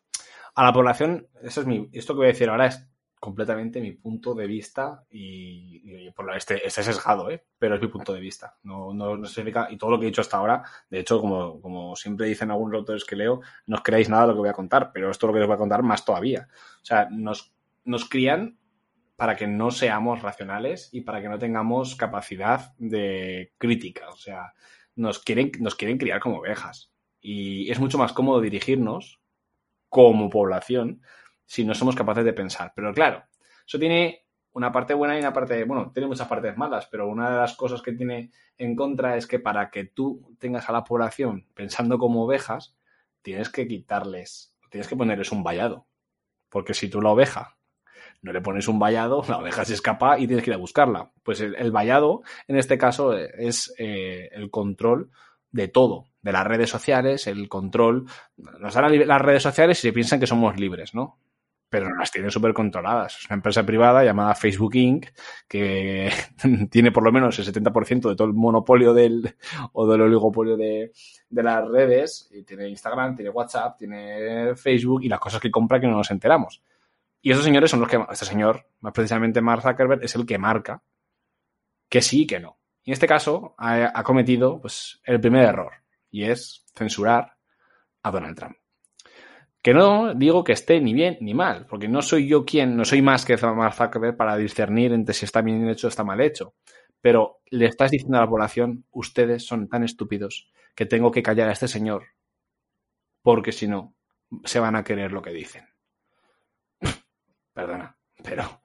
[0.58, 2.84] A la población, eso es mi, esto que voy a decir ahora es
[3.20, 7.46] completamente mi punto de vista y, por la, este, este sesgado, ¿eh?
[7.60, 8.58] pero es mi punto de vista.
[8.64, 11.62] No, no, no significa, y todo lo que he dicho hasta ahora, de hecho, como,
[11.62, 14.50] como siempre dicen algunos autores que leo, no os creáis nada de lo que voy
[14.50, 16.48] a contar, pero esto es lo que os voy a contar más todavía.
[16.82, 17.54] O sea, nos,
[17.86, 18.58] nos crían
[19.16, 24.10] para que no seamos racionales y para que no tengamos capacidad de crítica.
[24.10, 24.54] O sea,
[24.96, 26.92] nos quieren, nos quieren criar como ovejas.
[27.22, 29.22] Y es mucho más cómodo dirigirnos
[29.90, 31.02] como población
[31.46, 32.74] si no somos capaces de pensar.
[32.76, 33.24] Pero claro,
[33.66, 37.30] eso tiene una parte buena y una parte, bueno, tiene muchas partes malas, pero una
[37.30, 40.84] de las cosas que tiene en contra es que para que tú tengas a la
[40.84, 42.76] población pensando como ovejas,
[43.22, 45.88] tienes que quitarles, tienes que ponerles un vallado.
[46.50, 47.58] Porque si tú la oveja
[48.22, 51.12] no le pones un vallado, la oveja se escapa y tienes que ir a buscarla.
[51.24, 55.12] Pues el, vallado, en este caso, es eh, el control
[55.52, 58.06] de todo, de las redes sociales, el control.
[58.38, 61.20] Nos dan las redes sociales y se piensan que somos libres, ¿no?
[61.70, 63.18] pero las tiene súper controladas.
[63.20, 65.08] Es una empresa privada llamada Facebook Inc.,
[65.48, 66.10] que
[66.72, 69.36] tiene por lo menos el 70% de todo el monopolio del,
[69.74, 70.92] o del oligopolio de,
[71.30, 72.30] las redes.
[72.46, 76.62] Tiene Instagram, tiene WhatsApp, tiene Facebook y las cosas que compra que no nos enteramos.
[77.22, 80.38] Y esos señores son los que, este señor, más precisamente Mark Zuckerberg, es el que
[80.38, 80.82] marca
[81.90, 82.58] que sí y que no.
[82.88, 85.74] En este caso ha, ha cometido pues, el primer error,
[86.10, 87.34] y es censurar
[88.02, 88.56] a Donald Trump.
[89.62, 92.86] Que no digo que esté ni bien ni mal, porque no soy yo quien, no
[92.86, 96.22] soy más que Mark Zuckerberg para discernir entre si está bien hecho o está mal
[96.22, 96.56] hecho.
[97.02, 101.50] Pero le estás diciendo a la población, ustedes son tan estúpidos que tengo que callar
[101.50, 102.06] a este señor,
[103.22, 103.96] porque si no,
[104.46, 105.66] se van a querer lo que dicen.
[107.54, 108.62] Perdona, pero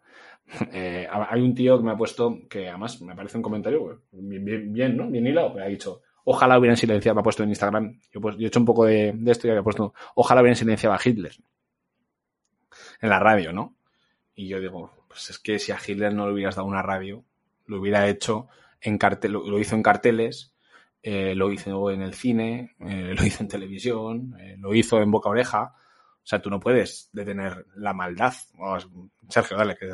[0.73, 4.73] eh, hay un tío que me ha puesto, que además me parece un comentario bien,
[4.73, 5.09] bien, ¿no?
[5.09, 8.37] Bien hilado, que ha dicho, Ojalá hubieran silenciado, me ha puesto en Instagram, yo, pues,
[8.39, 11.33] he hecho un poco de, esto y había puesto, ojalá hubieran silenciado a Hitler
[13.01, 13.75] en la radio, ¿no?
[14.35, 17.25] Y yo digo, pues es que si a Hitler no le hubieras dado una radio,
[17.67, 18.49] lo hubiera hecho
[18.81, 20.55] en cartel, lo, hizo en carteles,
[21.03, 25.29] eh, lo hizo en el cine, eh, lo hizo en televisión, lo hizo en boca
[25.29, 25.75] oreja.
[26.23, 28.33] O sea, tú no puedes detener la maldad.
[29.29, 29.77] Sergio, dale.
[29.77, 29.93] Que...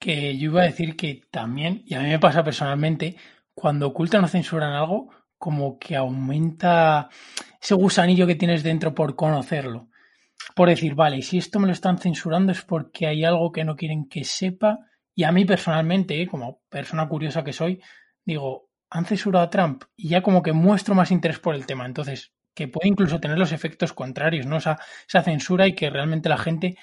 [0.00, 3.16] que yo iba a decir que también, y a mí me pasa personalmente,
[3.54, 7.08] cuando ocultan o censuran algo, como que aumenta
[7.60, 9.88] ese gusanillo que tienes dentro por conocerlo.
[10.56, 13.76] Por decir, vale, si esto me lo están censurando es porque hay algo que no
[13.76, 14.78] quieren que sepa.
[15.14, 16.26] Y a mí personalmente, ¿eh?
[16.26, 17.82] como persona curiosa que soy,
[18.24, 21.84] digo, han censurado a Trump y ya como que muestro más interés por el tema.
[21.84, 24.56] Entonces, que puede incluso tener los efectos contrarios, ¿no?
[24.56, 26.76] Esa, esa censura y que realmente la gente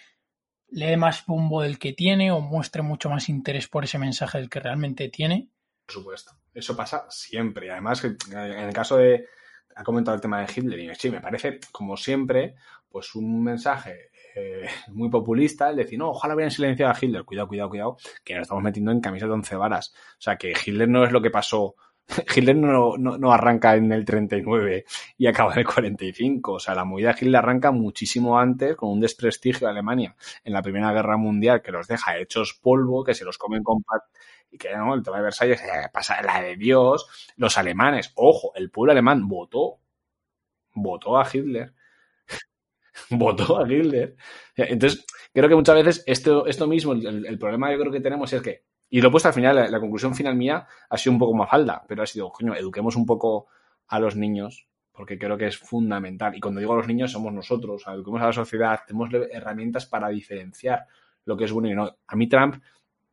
[0.69, 4.49] le más bombo del que tiene o muestre mucho más interés por ese mensaje del
[4.49, 5.49] que realmente tiene
[5.87, 6.31] por supuesto.
[6.53, 7.71] Eso pasa siempre.
[7.71, 9.25] Además, en el caso de.
[9.75, 12.55] Ha comentado el tema de Hitler y sí, me parece, como siempre,
[12.89, 17.23] pues un mensaje eh, muy populista, el decir, no, ojalá hubieran silenciado a Hitler.
[17.23, 19.93] Cuidado, cuidado, cuidado, que nos estamos metiendo en camisas de once varas.
[19.95, 21.75] O sea, que Hitler no es lo que pasó.
[22.35, 24.85] Hitler no, no, arranca en el 39
[25.17, 26.53] y acaba en el 45.
[26.53, 30.53] O sea, la movida de Hitler arranca muchísimo antes con un desprestigio de Alemania en
[30.53, 33.83] la Primera Guerra Mundial que los deja hechos polvo, que se los comen con
[34.51, 34.93] y que ¿no?
[34.93, 39.27] el tema de Versalles eh, pasa la de Dios, los alemanes, ojo, el pueblo alemán
[39.27, 39.79] votó,
[40.73, 41.73] votó a Hitler,
[43.09, 44.15] votó a Hitler.
[44.55, 48.41] Entonces, creo que muchas veces esto, esto mismo, el, problema yo creo que tenemos es
[48.41, 51.33] que, y lo he puesto al final, la, conclusión final mía ha sido un poco
[51.33, 53.47] más falda, pero ha sido, coño, eduquemos un poco
[53.87, 56.35] a los niños, porque creo que es fundamental.
[56.35, 60.09] Y cuando digo a los niños, somos nosotros, eduquemos a la sociedad, tenemos herramientas para
[60.09, 60.85] diferenciar
[61.25, 61.97] lo que es bueno y no.
[62.07, 62.55] A mí Trump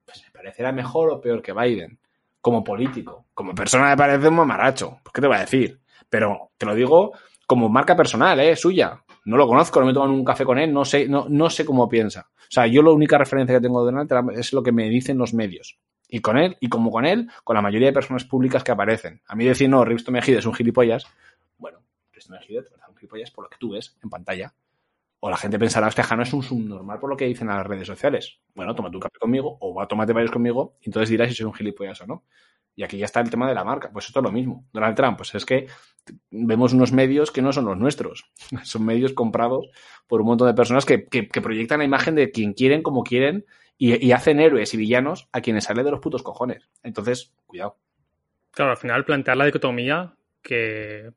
[0.05, 1.99] pues me parecerá mejor o peor que Biden.
[2.41, 3.27] Como político.
[3.33, 4.99] Como persona me parece un mamaracho.
[5.03, 5.81] Pues, ¿Qué te voy a decir?
[6.09, 7.13] Pero te lo digo
[7.47, 8.55] como marca personal, ¿eh?
[8.55, 9.03] Suya.
[9.25, 11.65] No lo conozco, no me tomo un café con él, no sé, no, no sé
[11.65, 12.29] cómo piensa.
[12.45, 14.89] O sea, yo la única referencia que tengo de Donald Trump es lo que me
[14.89, 15.79] dicen los medios.
[16.09, 19.21] Y con él, y como con él, con la mayoría de personas públicas que aparecen.
[19.27, 21.07] A mí decir, no, Risto Mejide es un gilipollas,
[21.59, 21.79] bueno,
[22.13, 22.49] esto no es
[22.89, 24.55] un gilipollas por lo que tú ves en pantalla.
[25.21, 27.67] O la gente pensará, que Jano es un subnormal por lo que dicen en las
[27.67, 28.41] redes sociales.
[28.55, 31.47] Bueno, toma tu café conmigo o va, tómate varios conmigo y entonces dirás si soy
[31.47, 32.25] un gilipollas o no.
[32.77, 33.91] Y aquí ya está el tema de la marca.
[33.93, 34.67] Pues esto es lo mismo.
[34.73, 35.69] Donald Trump, pues es que
[36.31, 38.31] vemos unos medios que no son los nuestros.
[38.65, 39.69] Son medios comprados
[40.07, 43.47] por un montón de personas que, que, proyectan la imagen de quien quieren, como quieren,
[43.79, 46.69] y, hacen héroes y villanos a quienes sale de los putos cojones.
[46.83, 47.79] Entonces, cuidado.
[48.51, 51.11] Claro, al final plantear la dicotomía que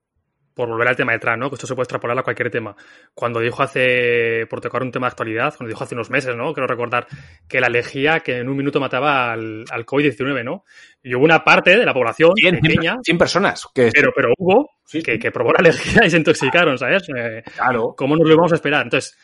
[0.57, 1.49] por volver al tema de Trump, ¿no?
[1.49, 2.75] Que esto se puede extrapolar a cualquier tema.
[3.13, 6.51] Cuando dijo hace, por tocar un tema de actualidad, cuando dijo hace unos meses, ¿no?
[6.51, 7.05] Quiero recordar
[7.47, 10.63] que la lejía que en un minuto mataba al, al COVID-19, ¿no?
[11.03, 12.97] Y hubo una parte de la población 100, pequeña.
[13.03, 13.67] 100 personas.
[13.73, 13.91] Que...
[13.93, 15.03] Pero, pero hubo sí, sí.
[15.03, 17.03] Que, que, probó la lejía y se intoxicaron, ¿sabes?
[17.15, 17.93] Eh, claro.
[17.95, 18.83] ¿Cómo nos lo íbamos a esperar?
[18.83, 19.15] Entonces,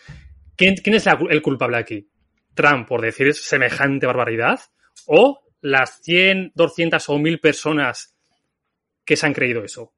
[0.56, 2.08] ¿quién, quién es la, el culpable aquí?
[2.54, 4.60] ¿Trump por decir semejante barbaridad?
[5.08, 8.16] ¿O las 100, 200 o 1000 personas
[9.04, 9.93] que se han creído eso?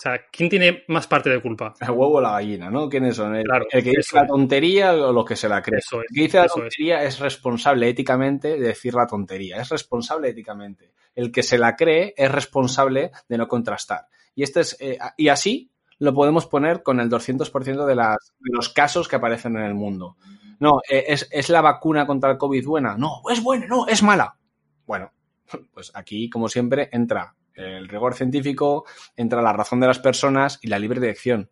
[0.00, 1.74] O sea, ¿quién tiene más parte de culpa?
[1.80, 2.88] El huevo o la gallina, ¿no?
[2.88, 3.36] ¿Quiénes son?
[3.36, 5.80] ¿El, claro, el que dice la tontería o los que se la creen?
[5.80, 7.14] Es, el que dice la tontería es.
[7.16, 7.20] es.
[7.20, 9.60] responsable éticamente de decir la tontería.
[9.60, 10.94] Es responsable éticamente.
[11.14, 14.06] El que se la cree es responsable de no contrastar.
[14.34, 18.56] Y, este es, eh, y así lo podemos poner con el 200% de, las, de
[18.56, 20.16] los casos que aparecen en el mundo.
[20.60, 22.96] No, eh, ¿es, ¿es la vacuna contra el COVID buena?
[22.96, 24.38] No, es buena, no, es mala.
[24.86, 25.12] Bueno,
[25.74, 28.84] pues aquí, como siempre, entra el rigor científico,
[29.16, 31.50] entra la razón de las personas y la libre dirección.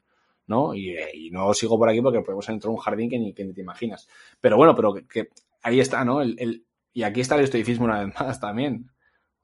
[0.49, 0.75] ¿no?
[0.75, 3.53] Y, no sigo por aquí porque podemos entrar a un jardín que ni, que ni
[3.53, 4.09] te imaginas.
[4.41, 5.29] Pero bueno, pero que,
[5.63, 6.23] ahí está, ¿no?
[6.23, 8.91] El, y aquí está el estoicismo una vez más también.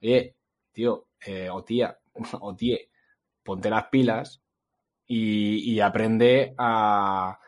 [0.03, 0.35] Oye,
[0.73, 1.99] tío, eh, o tía,
[2.41, 2.91] o tíe,
[3.43, 4.43] ponte las pilas
[5.07, 7.39] y, aprende a,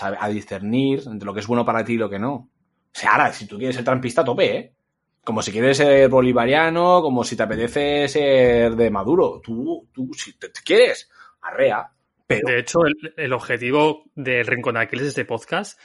[0.00, 2.34] a, a, discernir entre lo que es bueno para ti y lo que no.
[2.34, 2.50] O
[2.92, 4.74] sea, ahora, si tú quieres ser trampista, tope, ¿eh?
[5.24, 9.40] Como si quieres ser bolivariano, como si te apetece ser de Maduro.
[9.42, 11.10] Tú, tú si te, quieres,
[11.42, 11.92] arrea.
[12.26, 12.48] Pero...
[12.48, 15.78] De hecho, el, el objetivo del Rincón de Aquiles este podcast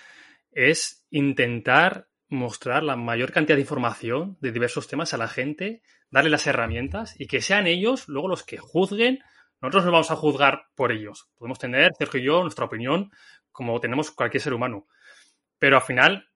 [0.52, 6.30] es intentar mostrar la mayor cantidad de información de diversos temas a la gente, darle
[6.30, 9.20] las herramientas y que sean ellos luego los que juzguen.
[9.62, 11.30] Nosotros no vamos a juzgar por ellos.
[11.38, 13.12] Podemos tener, Sergio y yo, nuestra opinión,
[13.52, 14.88] como tenemos cualquier ser humano.
[15.60, 16.30] Pero al final,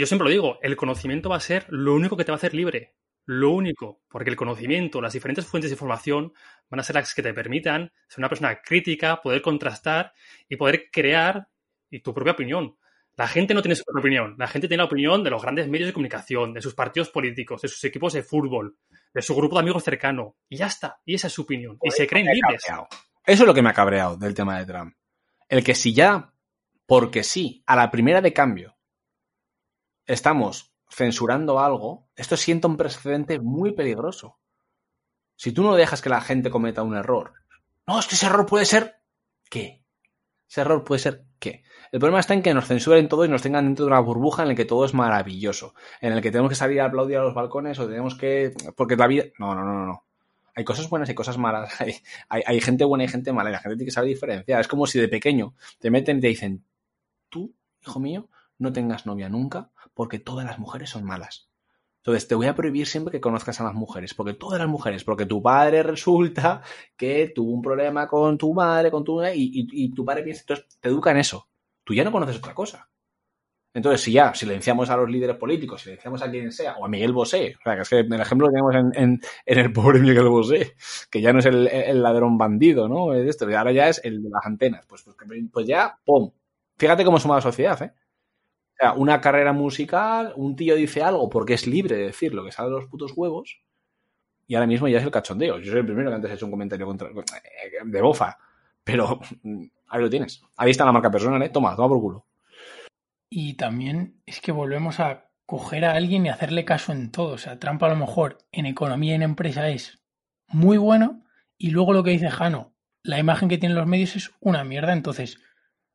[0.00, 2.38] yo siempre lo digo, el conocimiento va a ser lo único que te va a
[2.38, 2.94] hacer libre.
[3.26, 6.34] Lo único, porque el conocimiento, las diferentes fuentes de información
[6.68, 10.12] van a ser las que te permitan ser una persona crítica, poder contrastar
[10.48, 11.48] y poder crear
[11.90, 12.76] y tu propia opinión.
[13.16, 14.34] La gente no tiene su propia opinión.
[14.38, 17.62] La gente tiene la opinión de los grandes medios de comunicación, de sus partidos políticos,
[17.62, 18.76] de sus equipos de fútbol,
[19.14, 20.36] de su grupo de amigos cercano.
[20.48, 21.00] Y ya está.
[21.04, 21.78] Y esa es su opinión.
[21.80, 22.64] Y se creen libres.
[22.64, 24.94] Eso es lo que me ha cabreado del tema de Trump.
[25.48, 26.32] El que si ya,
[26.86, 28.73] porque sí, a la primera de cambio,
[30.06, 34.38] estamos censurando algo, esto sienta un precedente muy peligroso.
[35.36, 37.32] Si tú no dejas que la gente cometa un error,
[37.86, 39.00] no, es que ese error puede ser,
[39.50, 39.84] ¿qué?
[40.48, 41.64] Ese error puede ser, ¿qué?
[41.90, 44.42] El problema está en que nos censuren todo y nos tengan dentro de una burbuja
[44.42, 47.22] en la que todo es maravilloso, en el que tenemos que salir a aplaudir a
[47.22, 48.52] los balcones o tenemos que...
[48.76, 49.24] porque la vida...
[49.38, 50.04] No, no, no, no.
[50.56, 51.72] Hay cosas buenas y cosas malas.
[51.80, 51.94] Hay,
[52.28, 54.60] hay, hay gente buena y gente mala y la gente tiene que saber diferenciar.
[54.60, 56.64] Es como si de pequeño te meten y te dicen,
[57.28, 57.52] tú,
[57.82, 58.28] hijo mío,
[58.58, 61.50] no tengas novia nunca porque todas las mujeres son malas.
[62.04, 65.04] Entonces te voy a prohibir siempre que conozcas a las mujeres, porque todas las mujeres,
[65.04, 66.60] porque tu padre resulta
[66.96, 70.66] que tuvo un problema con tu madre, con tu y, y, tu padre piensa, entonces
[70.80, 71.48] te educa en eso.
[71.82, 72.90] Tú ya no conoces otra cosa.
[73.72, 77.12] Entonces, si ya silenciamos a los líderes políticos, silenciamos a quien sea, o a Miguel
[77.12, 79.98] Bosé, o sea, que es que el ejemplo lo tenemos en, en, en el pobre
[79.98, 80.74] Miguel Bosé,
[81.10, 83.14] que ya no es el, el ladrón bandido, ¿no?
[83.14, 84.84] Es esto, y ahora ya es el de las antenas.
[84.86, 85.16] Pues, pues,
[85.50, 86.30] pues ya, ¡pum!
[86.76, 87.92] Fíjate cómo suma la sociedad, ¿eh?
[88.74, 92.44] O sea, una carrera musical, un tío dice algo porque es libre de decir lo
[92.44, 93.60] que sale de los putos huevos,
[94.46, 95.58] y ahora mismo ya es el cachondeo.
[95.58, 97.08] Yo soy el primero que antes he hecho un comentario contra,
[97.84, 98.38] de bofa,
[98.82, 99.20] pero
[99.88, 100.42] ahí lo tienes.
[100.56, 101.48] Ahí está la marca personal, ¿eh?
[101.48, 102.26] Toma, toma por culo.
[103.30, 107.32] Y también es que volvemos a coger a alguien y hacerle caso en todo.
[107.32, 110.00] O sea, Trump a lo mejor en economía y en empresa es
[110.48, 111.24] muy bueno
[111.58, 114.92] y luego lo que dice Jano, la imagen que tienen los medios es una mierda.
[114.92, 115.38] Entonces,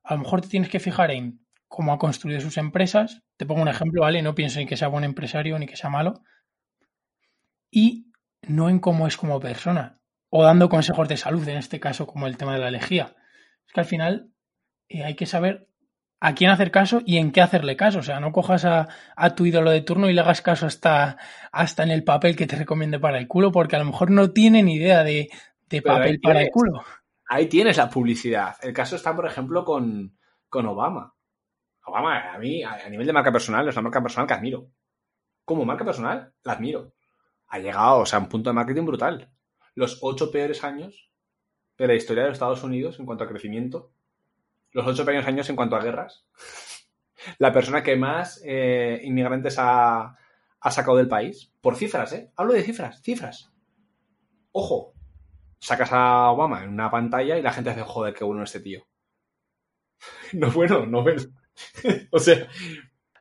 [0.04, 3.22] a lo mejor te tienes que fijar en cómo ha construido sus empresas.
[3.38, 4.22] Te pongo un ejemplo, ¿vale?
[4.22, 6.24] No pienso en que sea buen empresario ni que sea malo.
[7.72, 8.12] Y
[8.42, 10.02] no en cómo es como persona.
[10.30, 13.16] O dando consejos de salud, en este caso, como el tema de la lejía.
[13.66, 14.32] Es que al final
[14.90, 15.70] eh, hay que saber
[16.20, 18.00] a quién hacer caso y en qué hacerle caso.
[18.00, 21.18] O sea, no cojas a, a, tu ídolo de turno y le hagas caso hasta,
[21.52, 24.32] hasta en el papel que te recomiende para el culo, porque a lo mejor no
[24.32, 25.30] tiene ni idea de,
[25.70, 26.84] de papel para el culo.
[27.28, 28.56] Ahí tienes la publicidad.
[28.64, 30.18] El caso está, por ejemplo, con,
[30.50, 31.14] con Obama.
[31.90, 34.70] Obama, a mí, a nivel de marca personal, es una marca personal que admiro.
[35.46, 36.94] Como marca personal, la admiro.
[37.48, 39.32] Ha llegado, o sea, a un punto de marketing brutal.
[39.76, 41.10] Los ocho peores años
[41.78, 43.92] de la historia de los Estados Unidos en cuanto a crecimiento,
[44.72, 46.28] los ocho pequeños años en cuanto a guerras,
[47.40, 50.18] la persona que más eh, inmigrantes ha,
[50.60, 52.32] ha sacado del país, por cifras, ¿eh?
[52.36, 53.52] Hablo de cifras, cifras.
[54.52, 54.94] Ojo,
[55.60, 58.86] sacas a Obama en una pantalla y la gente hace, joder, qué bueno este tío.
[60.34, 61.30] No bueno, no ves.
[62.12, 62.48] o sea,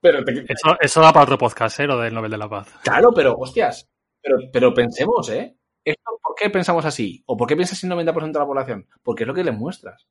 [0.00, 1.86] pero eso, eso da para otro podcast, ¿eh?
[1.86, 2.72] Lo del Nobel de la Paz.
[2.82, 3.88] Claro, pero, hostias,
[4.22, 5.56] pero, pero pensemos, ¿eh?
[5.84, 7.22] ¿Esto, ¿Por qué pensamos así?
[7.26, 8.86] ¿O por qué piensas en 90% de la población?
[9.02, 10.06] Porque es lo que le muestras.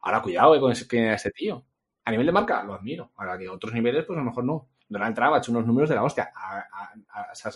[0.00, 1.64] Ahora, cuidado eh, con ese tío.
[2.04, 3.10] A nivel de marca, lo admiro.
[3.16, 4.68] Ahora, que otros niveles, pues a lo mejor no.
[4.88, 6.30] Donald Trump ha hecho unos números de la hostia.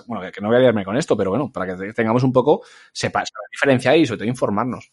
[0.06, 2.62] bueno, que no voy a liarme con esto, pero bueno, para que tengamos un poco,
[2.92, 4.92] sepa, diferenciar y sobre todo informarnos.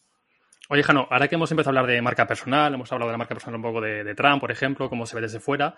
[0.69, 3.17] Oye, Jano, ahora que hemos empezado a hablar de marca personal, hemos hablado de la
[3.17, 5.75] marca personal un poco de, Trump, por ejemplo, cómo se ve desde fuera.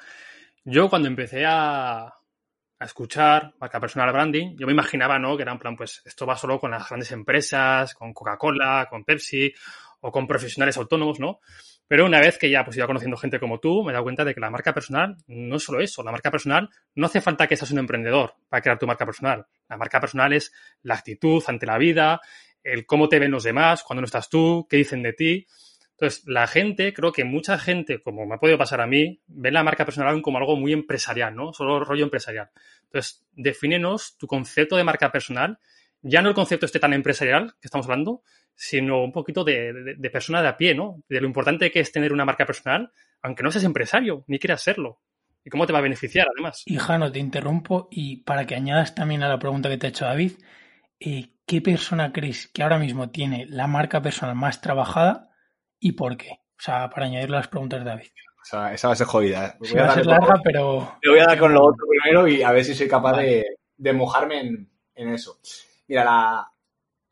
[0.63, 5.37] Yo cuando empecé a, a escuchar marca personal branding, yo me imaginaba, ¿no?
[5.37, 9.03] Que era en plan, pues esto va solo con las grandes empresas, con Coca-Cola, con
[9.03, 9.53] Pepsi
[10.01, 11.39] o con profesionales autónomos, ¿no?
[11.87, 14.23] Pero una vez que ya pues iba conociendo gente como tú, me he dado cuenta
[14.23, 16.03] de que la marca personal no es solo eso.
[16.03, 19.45] La marca personal no hace falta que seas un emprendedor para crear tu marca personal.
[19.67, 22.21] La marca personal es la actitud ante la vida,
[22.73, 25.47] el cómo te ven los demás, cuando no estás tú, qué dicen de ti.
[25.99, 29.51] Entonces, la gente, creo que mucha gente, como me ha podido pasar a mí, ve
[29.51, 31.51] la marca personal como algo muy empresarial, ¿no?
[31.51, 32.51] Solo rollo empresarial.
[32.83, 35.59] Entonces, defínenos tu concepto de marca personal,
[36.01, 38.23] ya no el concepto este tan empresarial que estamos hablando,
[38.55, 41.03] sino un poquito de, persona de a pie, ¿no?
[41.09, 42.91] De lo importante que es tener una marca personal,
[43.21, 45.01] aunque no seas empresario, ni quieras serlo.
[45.43, 46.63] ¿Y cómo te va a beneficiar, además?
[46.65, 49.89] Y Jano, te interrumpo y para que añadas también a la pregunta que te ha
[49.89, 50.33] hecho David,
[50.99, 55.31] eh, ¿qué persona crees que ahora mismo tiene la marca personal más trabajada
[55.79, 56.29] y por qué?
[56.31, 58.09] O sea, para añadir las preguntas de David.
[58.39, 59.57] O sea, esa va a ser jodida.
[59.59, 60.99] Voy va a, ser larga, pero...
[61.01, 63.93] Te voy a dar con lo otro primero y a ver si soy capaz de,
[63.93, 65.39] mojarme en, en eso.
[65.87, 66.51] Mira, la,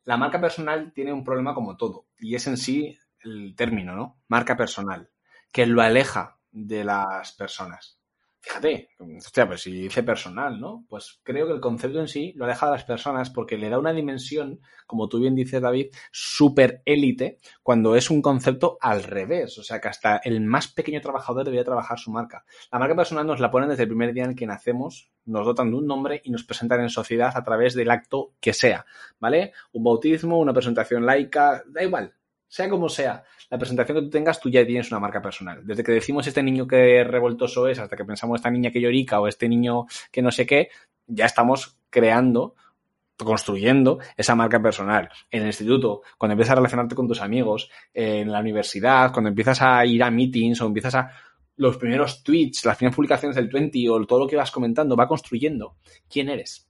[0.04, 4.22] la marca personal tiene un problema como todo, y es en sí el término, ¿no?
[4.28, 5.10] Marca personal,
[5.52, 7.97] que lo aleja de las personas.
[8.40, 10.86] Fíjate, hostia, pues si dice personal, ¿no?
[10.88, 13.80] Pues creo que el concepto en sí lo aleja de las personas porque le da
[13.80, 19.58] una dimensión, como tú bien dices, David, súper élite, cuando es un concepto al revés.
[19.58, 22.46] O sea, que hasta el más pequeño trabajador debería trabajar su marca.
[22.72, 25.72] La marca personal nos la ponen desde el primer día en que nacemos, nos dotan
[25.72, 28.86] de un nombre y nos presentan en sociedad a través del acto que sea,
[29.20, 29.52] ¿vale?
[29.74, 32.14] Un bautismo, una presentación laica, da igual,
[32.48, 35.66] sea como sea, la presentación que tú tengas, tú ya tienes una marca personal.
[35.66, 39.20] Desde que decimos este niño que revoltoso es, hasta que pensamos esta niña que llorica
[39.20, 40.70] o este niño que no sé qué,
[41.08, 42.56] ya estamos creando,
[43.18, 45.10] construyendo esa marca personal.
[45.32, 49.62] En el instituto, cuando empiezas a relacionarte con tus amigos, en la universidad, cuando empiezas
[49.62, 51.12] a ir a meetings o empiezas a
[51.58, 55.08] los primeros tweets, las primeras publicaciones del 20 o todo lo que vas comentando, va
[55.08, 55.78] construyendo
[56.08, 56.70] quién eres.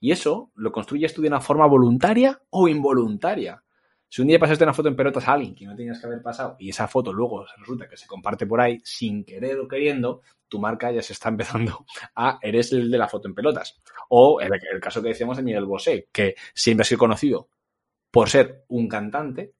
[0.00, 3.62] Y eso lo construyes tú de una forma voluntaria o involuntaria.
[4.12, 6.20] Si un día pasaste una foto en pelotas a alguien que no tenías que haber
[6.20, 10.20] pasado y esa foto luego resulta que se comparte por ahí sin querer o queriendo,
[10.48, 13.80] tu marca ya se está empezando a eres el de la foto en pelotas.
[14.10, 14.50] O el,
[14.82, 17.48] caso que decíamos de Miguel Bosé, que siempre ha sido conocido
[18.10, 19.54] por ser un cantante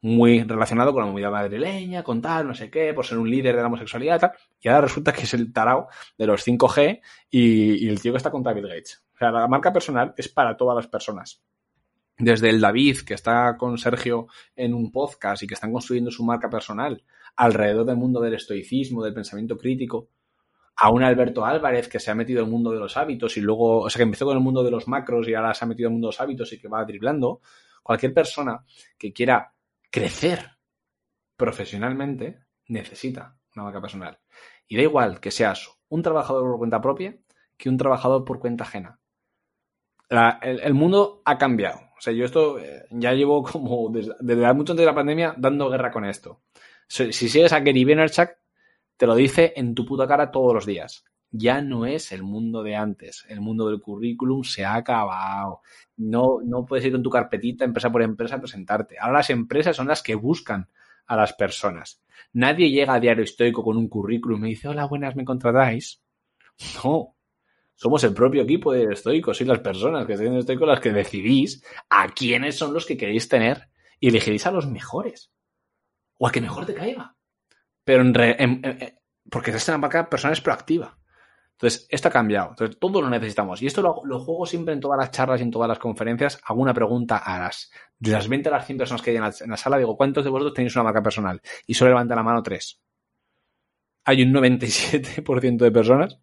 [0.00, 3.54] muy relacionado con la comunidad madrileña, con tal, no sé qué, por ser un líder
[3.54, 4.32] de la homosexualidad y tal,
[4.62, 5.86] y ahora resulta que es el tarao
[6.18, 7.00] de los 5G
[7.30, 9.04] y, y el tío que está con David Gates.
[9.14, 11.40] O sea, la marca personal es para todas las personas
[12.22, 16.24] desde el David, que está con Sergio en un podcast y que están construyendo su
[16.24, 17.02] marca personal
[17.34, 20.08] alrededor del mundo del estoicismo, del pensamiento crítico,
[20.76, 23.40] a un Alberto Álvarez que se ha metido en el mundo de los hábitos y
[23.40, 25.68] luego, o sea, que empezó con el mundo de los macros y ahora se ha
[25.68, 27.40] metido en el mundo de los hábitos y que va driblando,
[27.82, 28.64] cualquier persona
[28.96, 29.52] que quiera
[29.90, 30.58] crecer
[31.36, 34.20] profesionalmente necesita una marca personal.
[34.68, 37.16] Y da igual que seas un trabajador por cuenta propia
[37.56, 39.00] que un trabajador por cuenta ajena.
[40.42, 44.82] El mundo ha cambiado o sea, yo esto eh, ya llevo como desde, mucho antes
[44.82, 46.40] de la pandemia dando guerra con esto.
[46.88, 48.28] Si, sigues a Gary Vaynerchuk,
[48.96, 51.04] te lo dice en tu puta cara todos los días.
[51.30, 53.24] Ya no es el mundo de antes.
[53.28, 55.60] El mundo del currículum se ha acabado.
[55.96, 58.96] No, no puedes ir con tu carpetita empresa por empresa a presentarte.
[58.98, 60.70] Ahora las empresas son las que buscan
[61.06, 62.02] a las personas.
[62.32, 66.02] Nadie llega a diario histórico con un currículum y dice, hola, buenas, ¿me contratáis?
[66.82, 67.14] No,
[67.82, 70.92] somos el propio equipo de estoicos y las personas que estén en estoicos las que
[70.92, 75.32] decidís a quiénes son los que queréis tener y elegiréis a los mejores.
[76.16, 77.16] O al que mejor te caiga.
[77.82, 78.62] Pero en,
[79.28, 80.96] porque esta marca personal es proactiva.
[81.54, 82.50] Entonces, esto ha cambiado.
[82.50, 83.60] Entonces, todo lo necesitamos.
[83.62, 86.40] Y esto lo, juego siempre en todas las charlas y en todas las conferencias.
[86.44, 89.22] Hago una pregunta a las, de las 20 a las 100 personas que hay en
[89.22, 89.76] la, en la sala.
[89.76, 91.40] Digo, ¿cuántos de vosotros tenéis una marca personal?
[91.66, 92.80] Y solo levanta la mano tres.
[94.04, 96.20] Hay un 97% de personas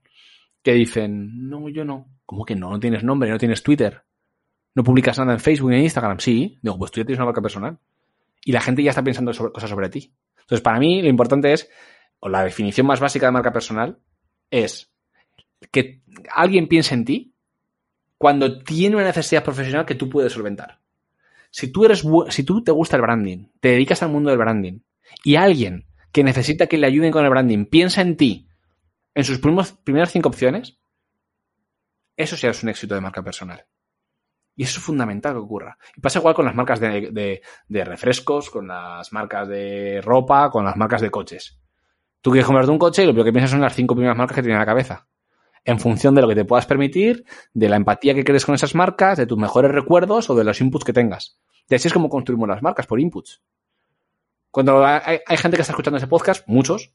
[0.64, 2.08] que dicen, no, yo no.
[2.26, 2.70] ¿Cómo que no?
[2.70, 4.04] No tienes nombre, no tienes Twitter.
[4.76, 6.20] No publicas nada en Facebook ni en Instagram.
[6.20, 6.58] Sí.
[6.62, 7.80] Digo, pues tú ya tienes una marca personal.
[8.46, 10.14] y la gente ya está pensando sobre, cosas sobre ti.
[10.40, 11.70] Entonces, para mí, lo importante es,
[12.20, 14.00] o la definición más básica de marca personal,
[14.50, 14.92] es
[15.72, 16.02] que
[16.34, 17.34] alguien piense en ti
[18.18, 20.80] cuando tiene una necesidad profesional que tú puedes solventar.
[21.52, 24.80] Si tú eres, si tú te gusta el branding, te dedicas al mundo del branding
[25.24, 28.49] y alguien que necesita que le ayuden con el branding piensa en ti
[29.20, 30.80] en sus primeras cinco opciones,
[32.16, 33.66] eso sí es un éxito de marca personal.
[34.56, 35.78] Y eso es fundamental que ocurra.
[35.96, 40.76] Y pasa igual con las marcas de, refrescos, con las marcas de ropa, con las
[40.76, 41.60] marcas de coches.
[42.22, 44.42] Tú quieres comprarte un coche y lo que piensas son las cinco primeras marcas que
[44.42, 45.08] tienes en la cabeza.
[45.64, 48.76] En función de lo que te puedas permitir, de la empatía que crees con esas
[48.76, 51.40] marcas, de tus mejores recuerdos o de los inputs que tengas.
[51.70, 53.42] Y así es como construimos las marcas, por inputs.
[54.52, 56.94] Cuando hay, gente que está escuchando ese podcast, muchos,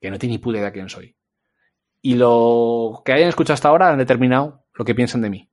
[0.00, 1.16] que no tiene ni puta idea de quién soy.
[2.06, 5.48] Y lo que hayan escuchado hasta ahora han determinado lo que piensan de mí.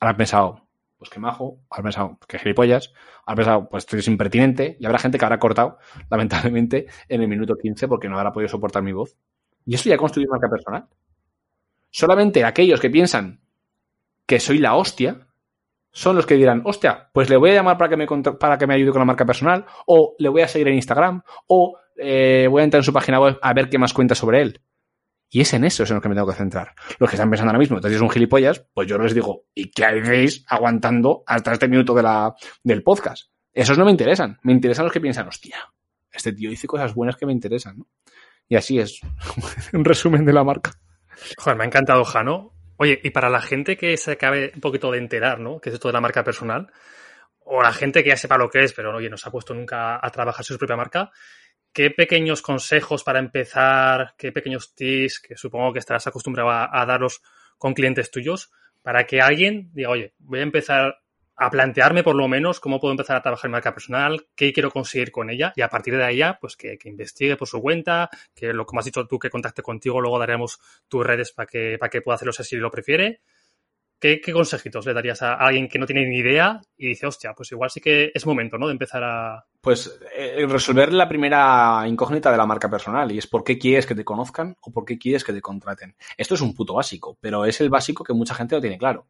[0.00, 2.94] Ahora han pensado, pues qué majo, habrá pensado, qué gilipollas,
[3.26, 5.76] habrá pensado, pues esto es impertinente, y habrá gente que habrá cortado,
[6.10, 9.14] lamentablemente, en el minuto 15 porque no habrá podido soportar mi voz.
[9.66, 10.88] Y eso ya ha construido marca personal.
[11.90, 13.42] Solamente aquellos que piensan
[14.24, 15.26] que soy la hostia
[15.92, 18.66] son los que dirán, hostia, pues le voy a llamar para que me, para que
[18.66, 22.48] me ayude con la marca personal, o le voy a seguir en Instagram, o eh,
[22.50, 24.62] voy a entrar en su página web a ver qué más cuenta sobre él.
[25.32, 26.74] Y es en eso es en lo que me tengo que centrar.
[26.98, 29.84] Los que están pensando ahora mismo, entonces un gilipollas, pues yo les digo, ¿y qué
[29.84, 33.30] hacéis aguantando hasta este minuto de la, del podcast?
[33.52, 34.38] Esos no me interesan.
[34.42, 35.56] Me interesan los que piensan, hostia,
[36.12, 37.86] este tío dice cosas buenas que me interesan, ¿no?
[38.48, 39.00] Y así es.
[39.72, 40.72] un resumen de la marca.
[41.38, 42.52] Joder, me ha encantado, Jano.
[42.76, 45.60] Oye, y para la gente que se acabe un poquito de enterar, ¿no?
[45.60, 46.72] Que es esto de la marca personal,
[47.38, 49.54] o la gente que ya sepa lo que es, pero oye, no se ha puesto
[49.54, 51.10] nunca a trabajar su propia marca,
[51.72, 57.22] ¿Qué pequeños consejos para empezar, qué pequeños tips que supongo que estarás acostumbrado a, darlos
[57.58, 58.50] con clientes tuyos
[58.82, 60.96] para que alguien diga, oye, voy a empezar
[61.36, 64.70] a plantearme por lo menos cómo puedo empezar a trabajar en marca personal, qué quiero
[64.70, 68.52] conseguir con ella y a partir de ahí pues que, investigue por su cuenta, que
[68.52, 70.58] lo que has dicho tú que contacte contigo, luego daremos
[70.88, 73.20] tus redes para que, para que pueda hacerlo si lo prefiere
[74.00, 77.52] ¿Qué, consejitos le darías a alguien que no tiene ni idea y dice, hostia, pues
[77.52, 78.66] igual sí que es momento, ¿no?
[78.66, 79.44] De empezar a.
[79.60, 83.84] Pues eh, resolver la primera incógnita de la marca personal y es por qué quieres
[83.84, 85.94] que te conozcan o por qué quieres que te contraten.
[86.16, 89.06] Esto es un puto básico, pero es el básico que mucha gente no tiene claro.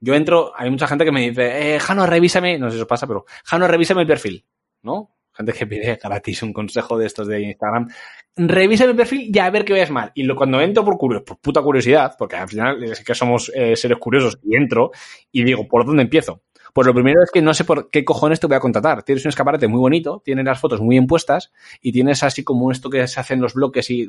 [0.00, 2.88] Yo entro, hay mucha gente que me dice, eh, Jano, revísame, no sé si os
[2.88, 4.44] pasa, pero Jano, revísame el perfil,
[4.82, 5.14] ¿no?
[5.34, 7.88] Gente que pide gratis un consejo de estos de Instagram,
[8.36, 10.12] revisa mi perfil y a ver qué veas mal.
[10.14, 13.98] Y cuando entro por, por puta curiosidad, porque al final es que somos eh, seres
[13.98, 14.92] curiosos, y entro
[15.32, 16.42] y digo, ¿por dónde empiezo?
[16.72, 19.04] Pues lo primero es que no sé por qué cojones te voy a contratar.
[19.04, 22.90] Tienes un escaparate muy bonito, tienes las fotos muy impuestas y tienes así como esto
[22.90, 24.08] que se hacen los bloques y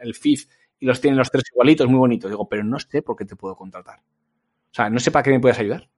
[0.00, 0.40] el feed
[0.80, 2.28] y los tienen los tres igualitos, muy bonitos.
[2.28, 4.00] Digo, pero no sé por qué te puedo contratar.
[4.00, 5.88] O sea, no sé para qué me puedes ayudar.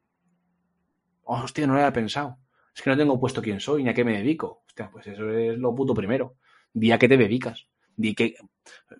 [1.22, 2.36] Oh, hostia, no lo había pensado
[2.74, 4.64] es que no tengo puesto quién soy ni a qué me dedico.
[4.66, 6.34] Hostia, pues eso es lo puto primero.
[6.72, 7.68] Di a qué te dedicas.
[7.96, 8.34] Di que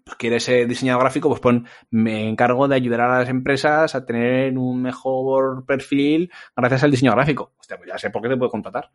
[0.05, 4.07] pues, quieres ser diseñador gráfico, pues pon, me encargo de ayudar a las empresas a
[4.07, 7.53] tener un mejor perfil gracias al diseño gráfico.
[7.59, 8.93] Hostia, pues ya sé por qué te puedo contratar.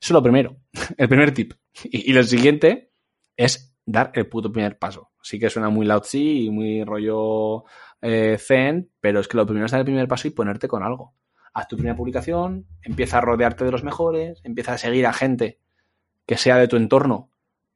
[0.00, 0.56] es lo primero,
[0.96, 1.52] el primer tip.
[1.84, 2.90] Y, lo siguiente
[3.36, 5.12] es dar el puto primer paso.
[5.22, 7.64] Sí que suena muy loud y muy rollo
[8.00, 10.82] eh, zen, pero es que lo primero es dar el primer paso y ponerte con
[10.82, 11.14] algo
[11.52, 15.58] haz tu primera publicación, empieza a rodearte de los mejores, empieza a seguir a gente
[16.26, 17.30] que sea de tu entorno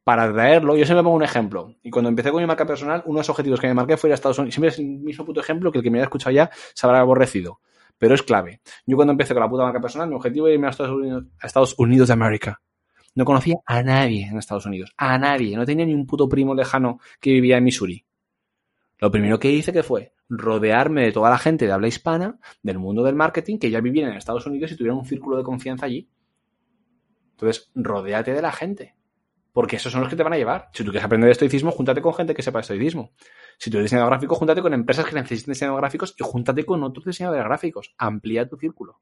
[0.04, 0.76] para traerlo.
[0.76, 1.74] Yo siempre pongo un ejemplo.
[1.82, 4.08] Y cuando empecé con mi marca personal, uno de los objetivos que me marqué fue
[4.08, 4.54] ir a Estados Unidos.
[4.54, 7.00] Siempre es el mismo puto ejemplo que el que me haya escuchado ya se habrá
[7.00, 7.60] aborrecido.
[7.98, 8.60] Pero es clave.
[8.86, 11.24] Yo cuando empecé con la puta marca personal, mi objetivo era irme a Estados Unidos,
[11.40, 12.60] a Estados Unidos de América.
[13.14, 14.92] No conocía a nadie en Estados Unidos.
[14.96, 15.56] A nadie.
[15.56, 18.04] No tenía ni un puto primo lejano que vivía en Missouri.
[18.98, 22.78] Lo primero que hice que fue rodearme de toda la gente de habla hispana, del
[22.78, 25.86] mundo del marketing, que ya vivían en Estados Unidos y tuvieran un círculo de confianza
[25.86, 26.08] allí.
[27.32, 28.94] Entonces, rodéate de la gente.
[29.52, 30.68] Porque esos son los que te van a llevar.
[30.72, 33.12] Si tú quieres aprender estoicismo, júntate con gente que sepa estoicismo.
[33.56, 36.82] Si tú eres diseñador gráfico, júntate con empresas que necesiten diseñadores gráficos y júntate con
[36.82, 37.94] otros diseñadores gráficos.
[37.96, 39.00] Amplía tu círculo.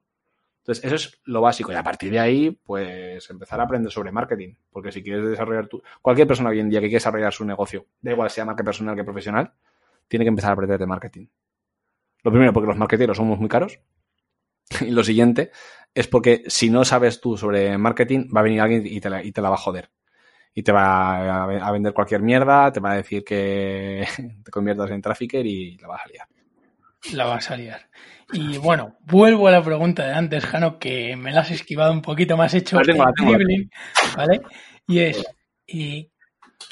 [0.58, 1.72] Entonces, eso es lo básico.
[1.72, 4.54] Y a partir de ahí, pues empezar a aprender sobre marketing.
[4.70, 5.82] Porque si quieres desarrollar tu.
[6.02, 8.94] Cualquier persona hoy en día que quiera desarrollar su negocio, da igual sea marca personal
[8.94, 9.54] que profesional,
[10.12, 11.26] tiene que empezar a aprender de marketing.
[12.22, 13.80] Lo primero, porque los marketeros somos muy caros.
[14.82, 15.52] Y lo siguiente
[15.94, 19.24] es porque si no sabes tú sobre marketing, va a venir alguien y te la,
[19.24, 19.90] y te la va a joder.
[20.52, 24.06] Y te va a, vender cualquier mierda, te va a decir que
[24.44, 26.28] te conviertas en trafficker y la vas a liar.
[27.14, 27.88] La vas a liar.
[28.34, 32.02] Y bueno, vuelvo a la pregunta de antes, Jano, que me la has esquivado un
[32.02, 32.76] poquito más hecho.
[34.14, 34.42] ¿Vale?
[34.86, 35.24] Y es,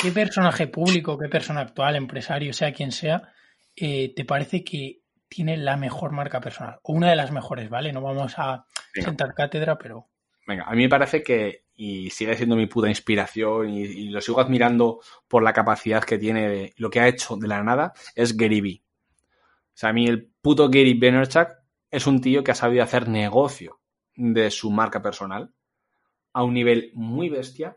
[0.03, 3.33] ¿qué personaje público, qué persona actual, empresario, sea quien sea,
[3.77, 6.79] eh, te parece que tiene la mejor marca personal?
[6.83, 7.93] O una de las mejores, ¿vale?
[7.93, 8.65] No vamos a
[8.95, 10.09] sentar cátedra, pero...
[10.47, 14.41] Venga, a mí me parece que, y sigue siendo mi puta inspiración y, lo sigo
[14.41, 18.37] admirando por la capacidad que tiene, de, lo que ha hecho de la nada, es
[18.37, 18.83] Gary Vee.
[19.23, 21.49] O sea, a mí el puto Gary Vaynerchuk
[21.91, 23.81] es un tío que ha sabido hacer negocio
[24.17, 25.53] de su marca personal
[26.33, 27.77] a un nivel muy bestia.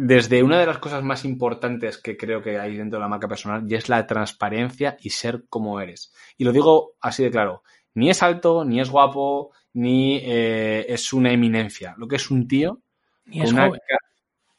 [0.00, 3.26] Desde una de las cosas más importantes que creo que hay dentro de la marca
[3.26, 6.14] personal y es la transparencia y ser como eres.
[6.36, 7.64] Y lo digo así de claro.
[7.94, 11.96] Ni es alto, ni es guapo, ni eh, es una eminencia.
[11.98, 12.80] Lo que es un tío
[13.24, 13.80] ni es joven.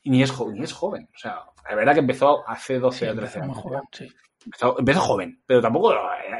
[0.03, 1.07] Ni es, ni es joven.
[1.15, 3.57] O sea, la verdad que empezó hace 12 o 13 años.
[3.57, 4.07] Joven, sí.
[4.77, 5.93] empezó, joven, pero tampoco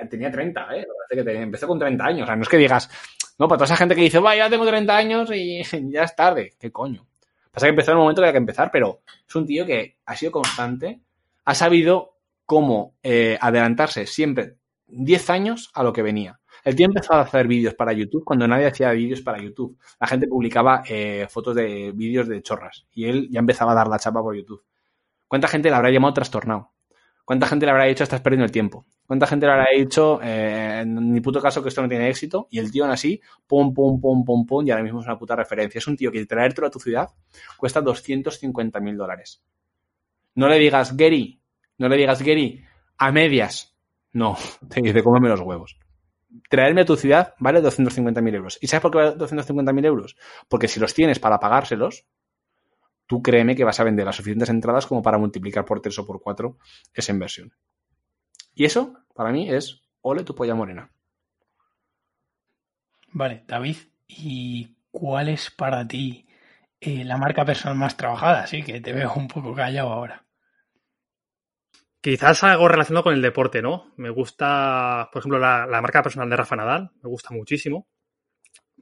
[0.10, 0.86] tenía 30, ¿eh?
[1.10, 2.24] Que empezó con 30 años.
[2.24, 2.90] O sea, no es que digas,
[3.38, 6.16] no, para toda esa gente que dice, vaya, ya tengo 30 años y ya es
[6.18, 6.54] tarde.
[6.60, 7.08] ¿Qué coño?
[7.52, 9.98] Pasa que empezó en el momento que había que empezar, pero es un tío que
[10.06, 11.02] ha sido constante,
[11.46, 12.16] ha sabido
[12.46, 14.56] cómo eh, adelantarse siempre
[14.88, 16.40] 10 años a lo que venía.
[16.64, 19.78] El tío empezó a hacer vídeos para YouTube cuando nadie hacía vídeos para YouTube.
[20.00, 23.88] La gente publicaba eh, fotos de vídeos de chorras y él ya empezaba a dar
[23.88, 24.64] la chapa por YouTube.
[25.28, 26.72] ¿Cuánta gente le habrá llamado trastornado?
[27.24, 28.86] ¿Cuánta gente le habrá dicho estás perdiendo el tiempo?
[29.10, 32.48] ¿Cuánta gente le habrá dicho eh, en mi puto caso que esto no tiene éxito?
[32.52, 35.18] Y el tío aún así, pum, pum, pum, pum, pum, y ahora mismo es una
[35.18, 35.80] puta referencia.
[35.80, 37.10] Es un tío que traértelo a tu ciudad
[37.57, 39.41] cuesta 250 mil dólares.
[40.36, 41.41] No le digas Gary,
[41.80, 42.64] no le digas Gary,
[42.99, 43.76] a medias.
[44.14, 44.38] No,
[44.69, 45.76] te dice cómeme los huevos
[46.48, 48.60] traerme a tu ciudad vale 250.000 euros.
[48.61, 50.15] ¿Y sabes por qué vale 250.000 euros?
[50.48, 52.06] Porque si los tienes para pagárselos,
[53.07, 56.06] tú créeme que vas a vender las suficientes entradas como para multiplicar por 3 o
[56.06, 56.57] por 4
[56.94, 57.52] esa inversión.
[58.54, 60.92] Y eso, para mí, es ole tu polla morena.
[63.12, 63.78] Vale, David,
[64.08, 66.28] ¿y cuál es para ti
[66.80, 68.48] eh, la marca personal más trabajada?
[68.48, 70.26] Sí, que te veo un poco callado ahora.
[72.02, 73.94] Quizás algo relacionado con el deporte, ¿no?
[73.98, 77.90] Me gusta, por ejemplo, la, marca personal de Rafa Nadal, me gusta muchísimo,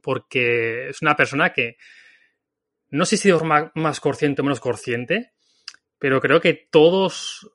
[0.02, 1.76] porque es una persona que
[2.90, 5.32] no sé si es más consciente o menos consciente,
[5.98, 7.50] pero creo que todos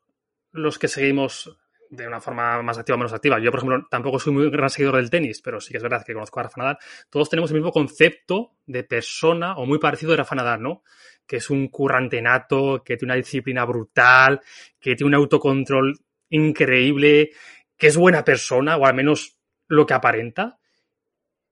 [0.52, 1.58] los que seguimos
[1.96, 4.70] de una forma más activa o menos activa, yo por ejemplo tampoco soy muy gran
[4.70, 6.78] seguidor del tenis, pero sí que es verdad que conozco a Rafa Nadal,
[7.10, 10.84] todos tenemos el mismo concepto de persona o muy parecido de Rafa Nadal, ¿no?
[11.26, 14.42] que es un currante nato, que tiene una disciplina brutal,
[14.80, 15.98] que tiene un autocontrol
[16.30, 17.32] increíble,
[17.78, 19.38] que es buena persona, o al menos
[19.68, 20.60] lo que aparenta,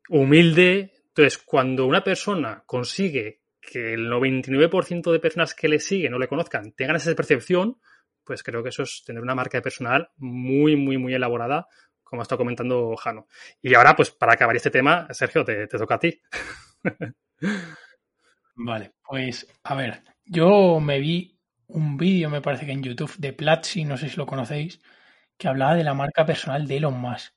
[0.10, 0.94] humilde.
[1.08, 6.28] Entonces, cuando una persona consigue que el 99% de personas que le siguen o le
[6.28, 7.78] conozcan tengan esa percepción,
[8.24, 11.68] pues creo que eso es tener una marca de personal muy, muy, muy elaborada,
[12.04, 13.28] como ha estado comentando Jano.
[13.62, 16.22] Y ahora, pues para acabar este tema, Sergio, te, te toca a ti.
[18.56, 23.34] Vale, pues a ver, yo me vi un vídeo, me parece que en YouTube, de
[23.34, 24.82] Platzi, no sé si lo conocéis,
[25.38, 27.34] que hablaba de la marca personal de Elon Musk.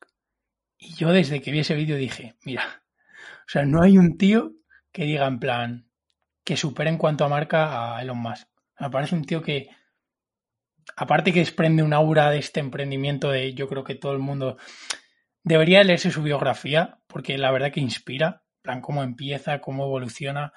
[0.78, 2.82] Y yo desde que vi ese vídeo dije, mira,
[3.47, 4.52] o sea, no hay un tío
[4.93, 5.89] que diga en plan
[6.44, 8.48] que supere en cuanto a marca a Elon Musk.
[8.78, 9.69] Me parece un tío que,
[10.97, 14.57] aparte que desprende un aura de este emprendimiento de yo creo que todo el mundo
[15.43, 20.53] debería leerse su biografía, porque la verdad que inspira, en plan cómo empieza, cómo evoluciona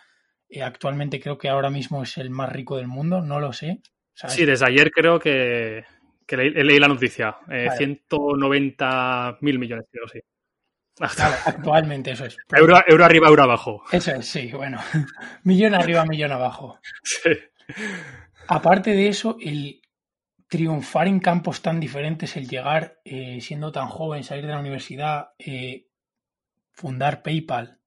[0.49, 3.81] eh, actualmente creo que ahora mismo es el más rico del mundo, no lo sé.
[4.13, 5.83] sí, desde ayer creo que,
[6.29, 7.37] leí, la noticia.
[7.77, 10.19] 190 eh, mil millones, creo, sí.
[10.99, 12.37] actualmente eso es.
[12.55, 13.83] Euro, arriba, euro abajo.
[13.91, 14.79] Eso es, sí, bueno.
[15.43, 16.79] millón arriba, millón abajo.
[17.03, 17.31] Sí.
[18.47, 19.81] Aparte de eso, el
[20.47, 25.29] triunfar en campos tan diferentes, el llegar eh, siendo tan joven, salir de la universidad,
[26.71, 27.79] fundar PayPal,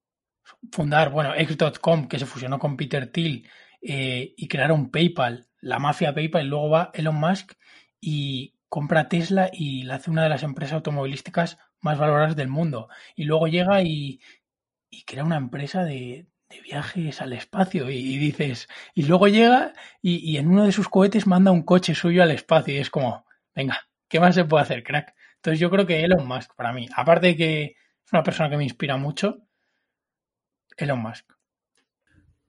[0.71, 3.47] fundar, bueno, X.com, que se fusionó con Peter Thiel
[3.81, 7.53] eh, y crearon PayPal, la mafia PayPal, y luego va Elon Musk
[7.99, 12.89] y compra Tesla y la hace una de las empresas automovilísticas más valoradas del mundo.
[13.15, 14.19] Y luego llega y,
[15.05, 16.27] crea una empresa de,
[16.59, 21.27] viajes al espacio y, dices, y luego llega y, y, en uno de sus cohetes
[21.27, 23.25] manda un coche suyo al espacio y es como,
[23.55, 23.79] venga,
[24.09, 25.13] ¿qué más se puede hacer, crack?
[25.35, 28.57] Entonces yo creo que Elon Musk para mí, aparte de que es una persona que
[28.57, 29.39] me inspira mucho,
[30.77, 31.31] Elon Musk.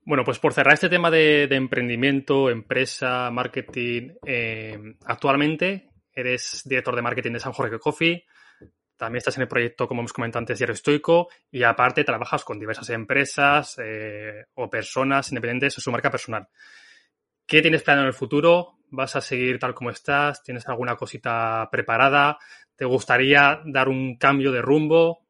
[0.04, 7.02] Bueno, pues por cerrar este tema de, emprendimiento, empresa, marketing, eh, actualmente eres director de
[7.02, 8.24] marketing de San Jorge Coffee,
[9.02, 12.60] también estás en el proyecto, como hemos comentado antes, Diario Estoico, y aparte trabajas con
[12.60, 16.46] diversas empresas eh, o personas independientes de su marca personal.
[17.44, 18.78] ¿Qué tienes planeado en el futuro?
[18.90, 20.44] ¿Vas a seguir tal como estás?
[20.44, 22.38] ¿Tienes alguna cosita preparada?
[22.76, 25.26] ¿Te gustaría dar un cambio de rumbo?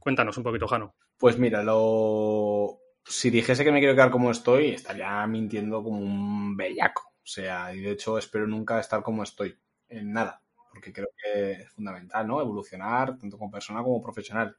[0.00, 0.96] Cuéntanos un poquito, Jano.
[1.16, 2.80] Pues mira, lo...
[3.04, 7.12] si dijese que me quiero quedar como estoy, estaría mintiendo como un bellaco.
[7.18, 9.56] O sea, y de hecho espero nunca estar como estoy.
[9.88, 10.42] En nada.
[10.74, 12.40] Porque creo que es fundamental, ¿no?
[12.40, 14.56] Evolucionar tanto como persona como profesional.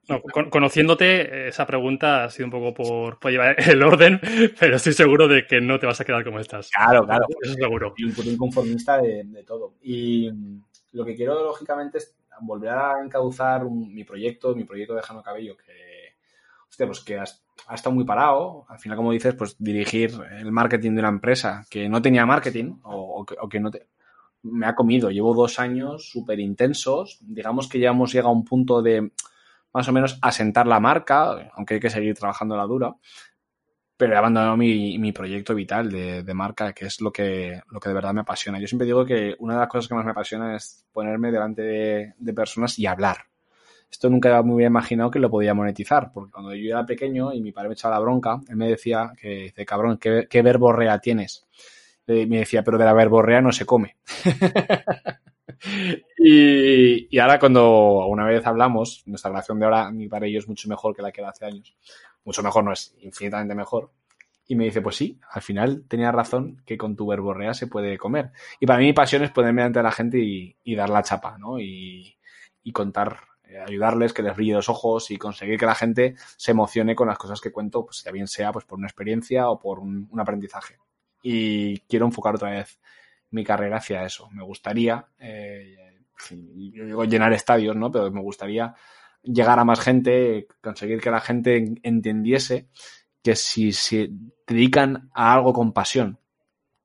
[0.50, 4.20] conociéndote, esa pregunta ha sido un poco por, por, llevar el orden,
[4.60, 6.70] pero estoy seguro de que no te vas a quedar como estás.
[6.72, 7.26] Claro, claro.
[7.42, 7.94] Eso seguro.
[7.98, 9.76] Y un poco inconformista de, de, todo.
[9.82, 10.32] Y
[10.94, 15.22] lo que quiero, lógicamente, es volver a encauzar un, mi proyecto, mi proyecto de Jano
[15.22, 16.16] Cabello, que,
[16.70, 17.26] hostia, pues que ha,
[17.68, 18.66] ha, estado muy parado.
[18.70, 22.78] Al final, como dices, pues dirigir el marketing de una empresa que no tenía marketing
[22.84, 23.88] o, o, que, o que, no te,
[24.46, 25.10] me ha comido.
[25.10, 27.18] Llevo dos años súper intensos.
[27.22, 29.12] Digamos que ya hemos llegado a un punto de
[29.74, 32.96] más o menos asentar la marca, aunque hay que seguir trabajando la dura.
[33.98, 37.80] Pero he abandonado mi, mi proyecto vital de, de, marca, que es lo que, lo
[37.80, 38.60] que de verdad me apasiona.
[38.60, 41.62] Yo siempre digo que una de las cosas que más me apasiona es ponerme delante
[41.62, 43.18] de, de personas y hablar.
[43.90, 47.42] Esto nunca me hubiera imaginado que lo podía monetizar, porque cuando yo era pequeño y
[47.42, 50.74] mi padre me echaba la bronca, él me decía que, dice, cabrón, ¿qué, qué verbo
[50.74, 51.00] rea
[52.06, 52.28] tienes?
[52.28, 53.98] me decía, pero de la verborrea no se come.
[56.18, 60.40] y, y, ahora cuando una vez hablamos, nuestra relación de ahora, mi padre y yo
[60.40, 61.76] es mucho mejor que la que era hace años.
[62.24, 63.92] Mucho mejor, no es infinitamente mejor.
[64.48, 67.98] Y me dice, pues sí, al final tenía razón que con tu verborrea se puede
[67.98, 68.32] comer.
[68.60, 71.60] Y para mí mi pasión es ponerme ante la gente y, dar la chapa, ¿no?
[71.60, 72.18] Y,
[72.74, 76.96] contar, eh, ayudarles, que les brille los ojos y conseguir que la gente se emocione
[76.96, 79.80] con las cosas que cuento, pues ya bien sea pues por una experiencia o por
[79.80, 80.78] un aprendizaje
[81.28, 82.80] y quiero enfocar otra vez
[83.32, 84.30] mi carrera hacia eso.
[84.30, 85.76] Me gustaría, eh,
[86.72, 87.92] yo digo llenar estadios, ¿no?
[87.92, 88.76] Pero me gustaría
[89.24, 92.70] llegar a más gente, conseguir que la gente entendiese
[93.24, 94.12] que si se
[94.46, 96.20] dedican a algo con pasión,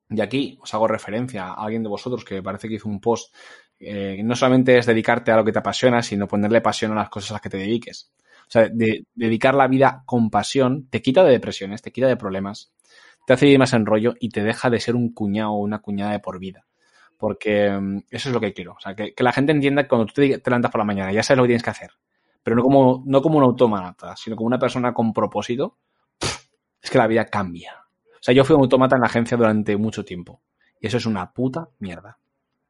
[0.09, 3.35] y aquí os hago referencia a alguien de vosotros que parece que hizo un post,
[3.79, 7.09] eh, no solamente es dedicarte a lo que te apasiona, sino ponerle pasión a las
[7.09, 8.11] cosas a las que te dediques.
[8.47, 12.17] O sea, de, dedicar la vida con pasión te quita de depresiones, te quita de
[12.17, 12.73] problemas,
[13.25, 15.79] te hace ir más en rollo y te deja de ser un cuñado o una
[15.79, 16.65] cuñada de por vida.
[17.17, 18.73] Porque um, eso es lo que quiero.
[18.73, 21.23] O sea, que, la gente entienda que cuando tú te, levantas por la mañana ya
[21.23, 21.91] sabes lo que tienes que hacer.
[22.43, 25.77] Pero no como, no como un autómata, sino como una persona con propósito.
[26.81, 27.75] Es que la vida cambia.
[28.13, 30.41] O sea, yo fui un autómata en la agencia durante mucho tiempo.
[30.79, 32.17] Y eso es una puta mierda.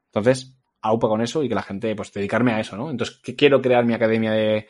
[0.06, 2.90] Entonces, aupa con eso y que la gente, pues, dedicarme a eso, ¿no?
[2.90, 4.66] Entonces, que quiero crear mi academia de,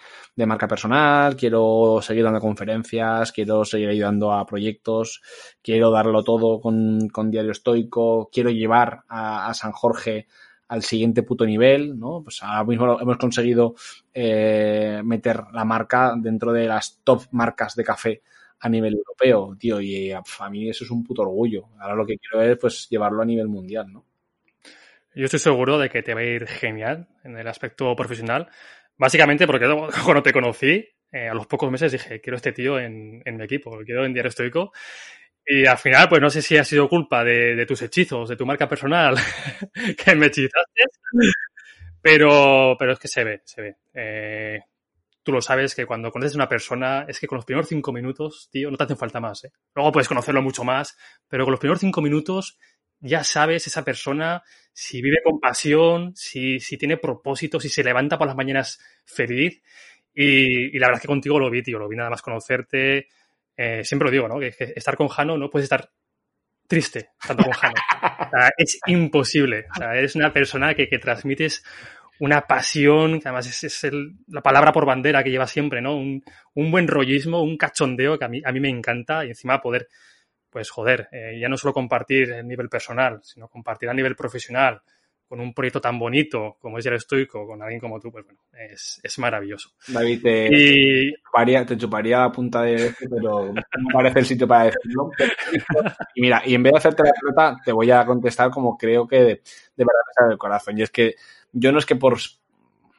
[0.47, 5.23] marca personal, quiero seguir dando conferencias, quiero seguir ayudando a proyectos,
[5.63, 10.27] quiero darlo todo con, Diario Estoico, quiero llevar a, a, San Jorge
[10.69, 12.23] al siguiente puto nivel, ¿no?
[12.23, 13.75] Pues ahora mismo hemos conseguido
[14.13, 18.23] eh, meter la marca dentro de las top marcas de café
[18.61, 21.69] a nivel europeo, tío, y a, a mí eso es un puto orgullo.
[21.81, 24.12] Ahora lo que quiero es, pues, llevarlo a nivel mundial, ¿no?
[25.15, 28.49] Yo estoy seguro de que te va a ir genial en el aspecto profesional.
[28.97, 29.67] Básicamente porque
[30.05, 33.45] cuando te conocí, eh, a los pocos meses dije, quiero este tío en, en mi
[33.45, 34.73] equipo, quiero en Diario Estoico.
[35.45, 38.37] Y al final, pues no sé si ha sido culpa de, de tus hechizos, de
[38.37, 39.17] tu marca personal,
[40.05, 40.83] que me hechizaste.
[42.01, 43.77] Pero, pero es que se ve, se ve.
[43.95, 44.61] Eh,
[45.23, 47.93] tú lo sabes que cuando conoces a una persona, es que con los primeros cinco
[47.93, 49.45] minutos, tío, no te hacen falta más.
[49.45, 49.53] ¿eh?
[49.75, 50.97] Luego puedes conocerlo mucho más,
[51.29, 52.59] pero con los primeros cinco minutos
[53.03, 54.43] ya sabes esa persona
[54.73, 59.61] si vive con pasión, si, si tiene propósito, si se levanta por las mañanas feliz.
[60.15, 63.09] Y, y, la verdad es que contigo lo vi, tío, lo vi nada más conocerte.
[63.57, 64.39] Eh, siempre lo digo, ¿no?
[64.39, 65.91] Que, estar con Jano no puedes estar
[66.67, 67.75] triste estando con Jano.
[68.03, 69.67] O sea, es imposible.
[69.75, 71.63] O sea, eres una persona que, que transmites
[72.21, 75.97] una pasión, que además es, es el, la palabra por bandera que lleva siempre, ¿no?
[75.97, 76.25] Un,
[76.55, 79.89] un, buen rollismo, un cachondeo que a mí, a mí me encanta y encima poder
[80.53, 84.83] pues joder, eh, ya no solo compartir a nivel personal, sino compartir a nivel profesional
[85.27, 88.39] con un proyecto tan bonito como es el estoico, con alguien como tú, pues bueno,
[88.53, 89.71] es, es maravilloso.
[89.89, 91.15] David, te, y...
[91.25, 93.63] chuparía, te chuparía a punta de este, pero no
[93.95, 95.11] parece el sitio para decirlo.
[96.15, 99.09] Y mira, y en vez de hacerte la pelota, te voy a contestar como creo
[99.09, 99.41] que de, de
[99.77, 100.77] verdad me sale del corazón.
[100.77, 101.15] Y es que
[101.53, 102.19] yo no es que por,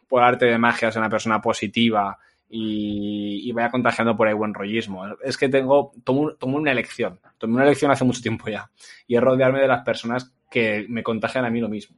[0.07, 2.17] por arte de magia sea una persona positiva
[2.55, 5.03] y, y, vaya contagiando por ahí buen rollismo.
[5.23, 8.69] Es que tengo, tomo, tomo, una elección, tomé una elección hace mucho tiempo ya,
[9.07, 11.97] y es rodearme de las personas que me contagian a mí lo mismo.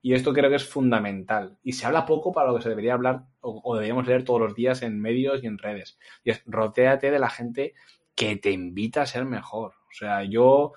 [0.00, 1.58] Y esto creo que es fundamental.
[1.62, 4.40] Y se habla poco para lo que se debería hablar o, o deberíamos leer todos
[4.40, 5.98] los días en medios y en redes.
[6.24, 7.74] Y es, rotéate de la gente
[8.14, 9.72] que te invita a ser mejor.
[9.90, 10.72] O sea, yo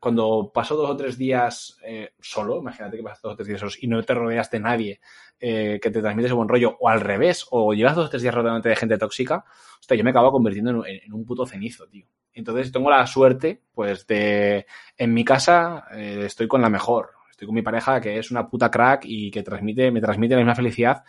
[0.00, 3.60] cuando paso dos o tres días eh, solo, imagínate que pasas dos o tres días
[3.60, 5.00] solos y no te rodeas de nadie
[5.40, 8.22] eh, que te transmite ese buen rollo, o al revés, o llevas dos o tres
[8.22, 9.44] días rodeándote de gente tóxica,
[9.80, 12.06] hostia, yo me acabo convirtiendo en, un puto cenizo, tío.
[12.32, 17.10] Entonces tengo la suerte, pues, de en mi casa eh, estoy con la mejor.
[17.30, 20.40] Estoy con mi pareja que es una puta crack y que transmite, me transmite la
[20.40, 21.02] misma felicidad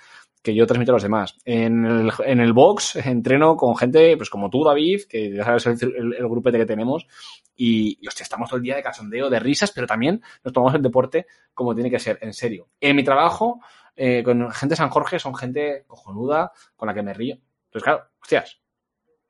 [0.45, 1.35] que yo transmito a los demás.
[1.43, 5.65] En el, en el box entreno con gente, pues como tú, David, que ya sabes
[5.65, 7.07] el, el, el grupete que tenemos,
[7.55, 10.76] y, y hostia, estamos todo el día de cachondeo, de risas, pero también nos tomamos
[10.76, 12.67] el deporte como tiene que ser, en serio.
[12.80, 13.59] En mi trabajo,
[13.95, 17.38] eh, con gente de San Jorge, son gente cojonuda, con la que me río.
[17.65, 18.61] Entonces, claro, hostias,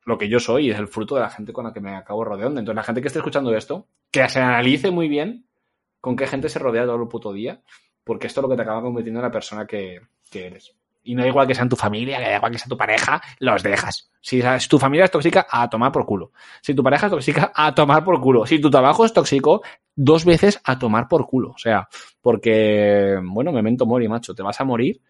[0.04, 2.24] lo que yo soy es el fruto de la gente con la que me acabo
[2.24, 2.60] rodeando.
[2.60, 5.46] Entonces, la gente que esté escuchando esto, que se analice muy bien
[5.98, 7.62] con qué gente se rodea todo el puto día,
[8.04, 10.76] porque esto es lo que te acaba convirtiendo en la persona que, que eres.
[11.06, 12.76] Y no da igual que sea en tu familia, que da igual que sea tu
[12.76, 14.10] pareja, los dejas.
[14.20, 16.32] Si, si tu familia es tóxica, a tomar por culo.
[16.60, 18.44] Si tu pareja es tóxica, a tomar por culo.
[18.44, 19.62] Si tu trabajo es tóxico,
[19.94, 21.50] dos veces a tomar por culo.
[21.50, 21.88] O sea,
[22.20, 24.34] porque, bueno, memento mori, macho.
[24.34, 25.00] Te vas a morir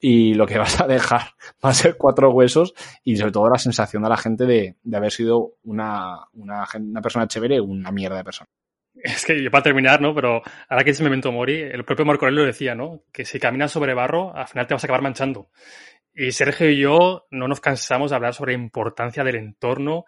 [0.00, 1.22] y lo que vas a dejar
[1.64, 2.74] va a ser cuatro huesos
[3.04, 7.00] y sobre todo la sensación de la gente de, de haber sido una, una, una
[7.00, 8.50] persona chévere una mierda de persona.
[9.02, 10.14] Es que yo para terminar, ¿no?
[10.14, 13.02] Pero ahora que es Memento Mori, el propio Marco Aurelio decía, ¿no?
[13.12, 15.50] Que si caminas sobre barro, al final te vas a acabar manchando.
[16.14, 20.04] Y Sergio y yo no nos cansamos de hablar sobre la importancia del entorno.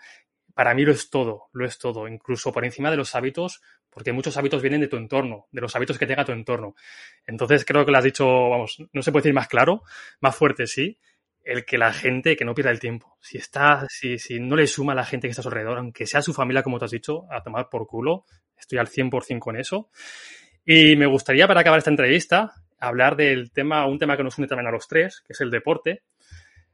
[0.55, 2.09] Para mí lo es todo, lo es todo.
[2.09, 5.75] Incluso por encima de los hábitos, porque muchos hábitos vienen de tu entorno, de los
[5.77, 6.75] hábitos que tenga tu entorno.
[7.27, 9.83] Entonces creo que lo has dicho, vamos, no se puede decir más claro,
[10.21, 10.99] más fuerte, sí,
[11.45, 13.17] el que la gente que no pierda el tiempo.
[13.21, 15.79] Si está, si, si no le suma a la gente que está a su alrededor,
[15.79, 18.25] aunque sea su familia, como te has dicho, a tomar por culo,
[18.57, 19.91] estoy al 100% con eso.
[20.65, 24.47] Y me gustaría, para acabar esta entrevista, hablar del tema, un tema que nos une
[24.47, 26.03] también a los tres, que es el deporte.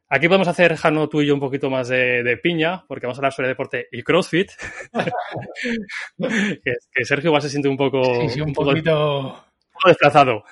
[0.08, 3.18] Aquí podemos hacer, Jano, tú y yo un poquito más de, de piña, porque vamos
[3.18, 4.52] a hablar sobre deporte y CrossFit.
[6.18, 8.02] que, que, Sergio igual se siente un poco...
[8.20, 9.44] Sí, sí, un, un poquito...
[9.72, 10.44] Poco desplazado.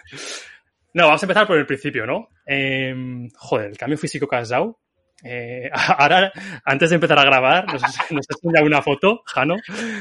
[0.94, 2.28] No, vamos a empezar por el principio, ¿no?
[2.46, 2.94] Eh,
[3.36, 4.78] joder, el cambio físico que has dado.
[5.24, 6.32] Eh, ahora,
[6.64, 9.56] antes de empezar a grabar, nos, nos has enseñado una foto, Jano.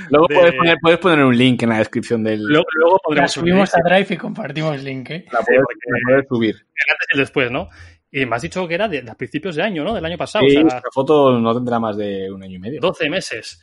[0.09, 0.35] Luego de...
[0.35, 2.43] puedes, poner, puedes, poner, un link en la descripción del.
[2.43, 5.25] Luego, luego la subimos a Drive y compartimos el link, ¿eh?
[5.31, 6.55] La puedes, la puedes subir.
[6.55, 7.69] El antes y el después, ¿no?
[8.11, 9.95] Y me has dicho que era de, de principios de año, ¿no?
[9.95, 10.45] Del año pasado.
[10.47, 12.79] Sí, o sea, la foto no tendrá más de un año y medio.
[12.79, 13.59] 12 meses.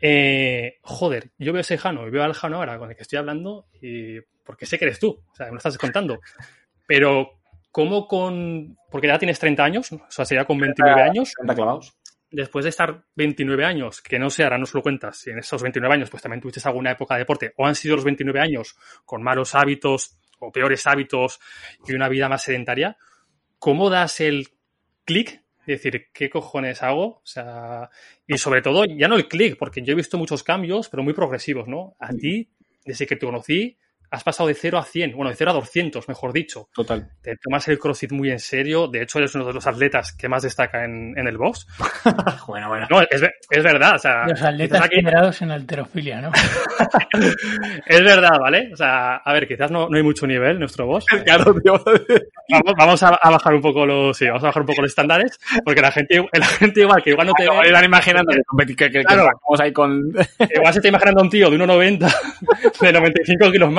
[0.00, 3.18] Eh, joder, yo veo ese Jano y veo al Jano ahora con el que estoy
[3.18, 6.20] hablando y porque sé que eres tú, o sea, me lo estás contando.
[6.86, 7.40] Pero,
[7.70, 8.78] ¿cómo con...?
[8.90, 11.32] Porque ya tienes 30 años, o sea, sería con 29 años.
[11.36, 11.98] 30 clavados.
[12.30, 15.38] Después de estar 29 años, que no sé, ahora no se lo cuentas, si en
[15.38, 18.40] esos 29 años pues también tuviste alguna época de deporte, o han sido los 29
[18.40, 21.38] años con malos hábitos o peores hábitos
[21.86, 22.96] y una vida más sedentaria,
[23.58, 24.48] ¿cómo das el
[25.04, 27.06] clic decir, ¿qué cojones hago?
[27.06, 27.90] O sea,
[28.26, 31.12] y sobre todo, ya no el clic, porque yo he visto muchos cambios, pero muy
[31.12, 31.96] progresivos, ¿no?
[31.98, 32.50] A ti,
[32.84, 33.76] desde que te conocí,
[34.10, 36.68] has pasado de 0 a 100, bueno, de 0 a 200, mejor dicho.
[36.72, 37.08] Total.
[37.22, 38.88] Te tomas el CrossFit muy en serio.
[38.88, 41.66] De hecho, eres uno de los atletas que más destaca en, en el box.
[42.46, 42.86] bueno, bueno.
[42.90, 43.96] No, es, es, verdad.
[43.96, 44.96] O sea, los atletas aquí...
[44.96, 46.30] generados en alterofilia, ¿no?
[47.86, 48.70] es verdad, ¿vale?
[48.72, 51.06] O sea, a ver, quizás no, no hay mucho nivel en nuestro box.
[51.26, 51.82] Claro, tío.
[52.50, 54.90] Vamos, vamos a, a, bajar un poco los, sí, vamos a bajar un poco los
[54.90, 57.66] estándares, porque la gente, la gente igual, que igual no te claro, ve.
[57.66, 59.24] Están imaginando que, que, que, claro.
[59.24, 60.12] vamos ahí con.
[60.38, 63.72] igual se está imaginando un tío de 1,90, de 95 kilos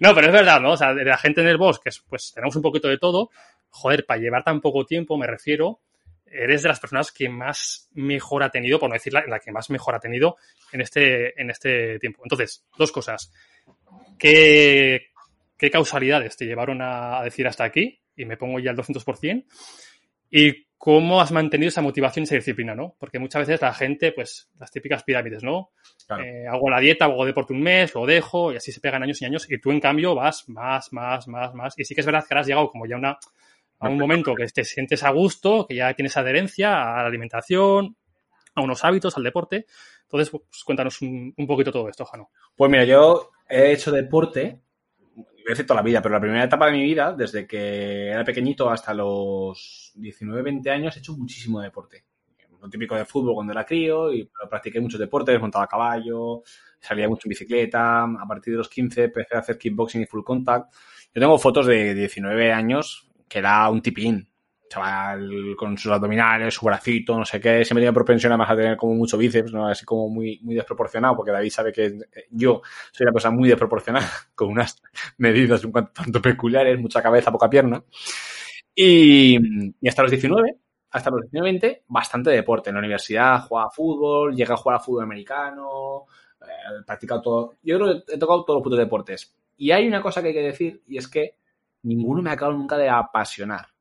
[0.00, 0.72] No, pero es verdad, ¿no?
[0.72, 3.30] O sea, de la gente en el bosque, pues tenemos un poquito de todo.
[3.70, 5.80] Joder, para llevar tan poco tiempo, me refiero,
[6.26, 9.52] eres de las personas que más mejor ha tenido, por no decir la, la que
[9.52, 10.36] más mejor ha tenido
[10.72, 12.22] en este, en este tiempo.
[12.24, 13.32] Entonces, dos cosas.
[14.18, 15.08] ¿Qué,
[15.56, 18.00] qué causalidades te llevaron a, a decir hasta aquí?
[18.16, 19.44] Y me pongo ya al 200%.
[20.30, 22.96] Y cómo has mantenido esa motivación y esa disciplina, ¿no?
[22.98, 25.70] Porque muchas veces la gente, pues, las típicas pirámides, ¿no?
[26.08, 26.24] Claro.
[26.24, 29.22] Eh, hago la dieta, hago deporte un mes, lo dejo, y así se pegan años
[29.22, 31.78] y años, y tú, en cambio, vas más, más, más, más.
[31.78, 33.16] Y sí que es verdad que ahora has llegado como ya una,
[33.78, 37.96] a un momento que te sientes a gusto, que ya tienes adherencia a la alimentación,
[38.56, 39.66] a unos hábitos, al deporte.
[40.02, 42.30] Entonces, pues, cuéntanos un, un poquito todo esto, Jano.
[42.56, 44.58] Pues mira, yo he hecho deporte
[45.46, 48.24] he hecho toda la vida, pero la primera etapa de mi vida, desde que era
[48.24, 52.04] pequeñito hasta los 19, 20 años, he hecho muchísimo deporte.
[52.60, 56.42] Lo típico de fútbol cuando era crío, y practiqué muchos deportes, montaba a caballo,
[56.78, 58.04] salía mucho en bicicleta.
[58.04, 60.72] A partir de los 15 empecé a hacer kickboxing y full contact.
[61.12, 64.31] Yo tengo fotos de 19 años que era un tipín.
[64.72, 67.62] Chaval con sus abdominales, su bracito, no sé qué.
[67.62, 69.68] Siempre tenía propensión además a tener como mucho bíceps, ¿no?
[69.68, 71.98] Así como muy, muy desproporcionado, porque David sabe que
[72.30, 74.82] yo soy una persona muy desproporcionada, con unas
[75.18, 77.84] medidas un cuanto tanto peculiares, mucha cabeza, poca pierna.
[78.74, 79.36] Y,
[79.86, 80.56] hasta los 19,
[80.90, 82.70] hasta los 19, 20, bastante deporte.
[82.70, 86.06] En la universidad jugaba fútbol, llegué a jugar a fútbol americano,
[86.40, 87.54] eh, practicado todo.
[87.62, 89.36] Yo creo que he tocado todos los putos deportes.
[89.58, 91.36] Y hay una cosa que hay que decir, y es que
[91.82, 93.71] ninguno me ha acabado nunca de apasionar.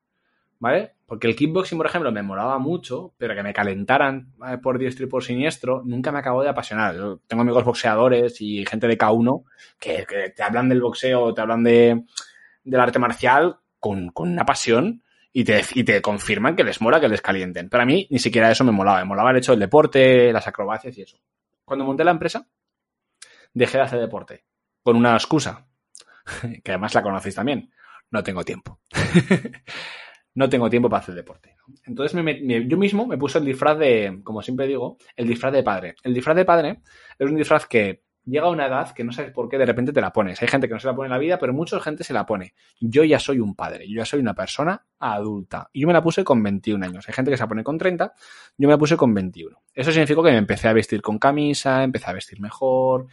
[0.61, 0.93] ¿Vale?
[1.07, 4.31] Porque el kickboxing, por ejemplo, me molaba mucho, pero que me calentaran
[4.61, 6.95] por diestro y por siniestro, nunca me acabó de apasionar.
[7.25, 9.43] Tengo amigos boxeadores y gente de K1
[9.79, 12.03] que, que te hablan del boxeo, te hablan de,
[12.63, 15.01] del arte marcial con, con una pasión
[15.33, 17.67] y te, y te confirman que les mola que les calienten.
[17.67, 18.99] Pero a mí ni siquiera eso me molaba.
[18.99, 21.17] Me molaba el hecho del deporte, las acrobacias y eso.
[21.65, 22.47] Cuando monté la empresa,
[23.51, 24.45] dejé de hacer deporte.
[24.83, 25.65] Con una excusa,
[26.63, 27.73] que además la conocéis también.
[28.11, 28.79] No tengo tiempo.
[30.33, 31.55] no tengo tiempo para hacer deporte.
[31.85, 32.19] Entonces
[32.67, 35.95] yo mismo me puse el disfraz de, como siempre digo, el disfraz de padre.
[36.03, 36.81] El disfraz de padre
[37.17, 39.91] es un disfraz que llega a una edad que no sabes por qué de repente
[39.91, 40.41] te la pones.
[40.41, 42.25] Hay gente que no se la pone en la vida, pero mucha gente se la
[42.25, 42.53] pone.
[42.79, 45.69] Yo ya soy un padre, yo ya soy una persona adulta.
[45.73, 47.07] Y yo me la puse con 21 años.
[47.07, 48.13] Hay gente que se la pone con 30,
[48.57, 49.57] yo me la puse con 21.
[49.73, 53.07] Eso significó que me empecé a vestir con camisa, empecé a vestir mejor,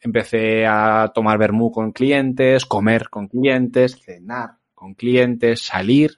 [0.00, 6.17] empecé a tomar vermú con clientes, comer con clientes, cenar con clientes, salir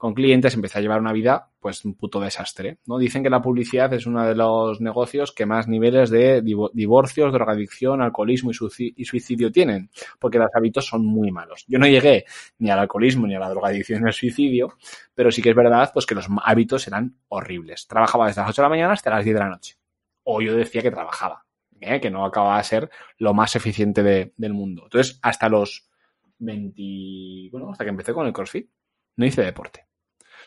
[0.00, 2.96] con clientes, empecé a llevar una vida, pues, un puto desastre, ¿no?
[2.96, 8.00] Dicen que la publicidad es uno de los negocios que más niveles de divorcios, drogadicción,
[8.00, 11.66] alcoholismo y suicidio tienen, porque los hábitos son muy malos.
[11.68, 12.24] Yo no llegué
[12.60, 14.78] ni al alcoholismo, ni a la drogadicción, ni al suicidio,
[15.14, 17.86] pero sí que es verdad, pues, que los hábitos eran horribles.
[17.86, 19.76] Trabajaba desde las 8 de la mañana hasta las 10 de la noche.
[20.24, 21.44] O yo decía que trabajaba,
[21.78, 22.00] ¿eh?
[22.00, 24.84] que no acababa de ser lo más eficiente del mundo.
[24.84, 25.90] Entonces, hasta los
[26.38, 28.70] 20, bueno, hasta que empecé con el CrossFit,
[29.16, 29.89] no hice deporte.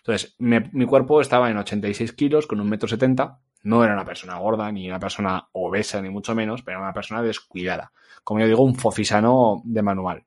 [0.05, 3.39] Entonces, mi cuerpo estaba en 86 kilos con un metro setenta.
[3.63, 6.93] No era una persona gorda, ni una persona obesa, ni mucho menos, pero era una
[6.93, 7.93] persona descuidada.
[8.21, 10.25] Como yo digo, un fofisano de manual.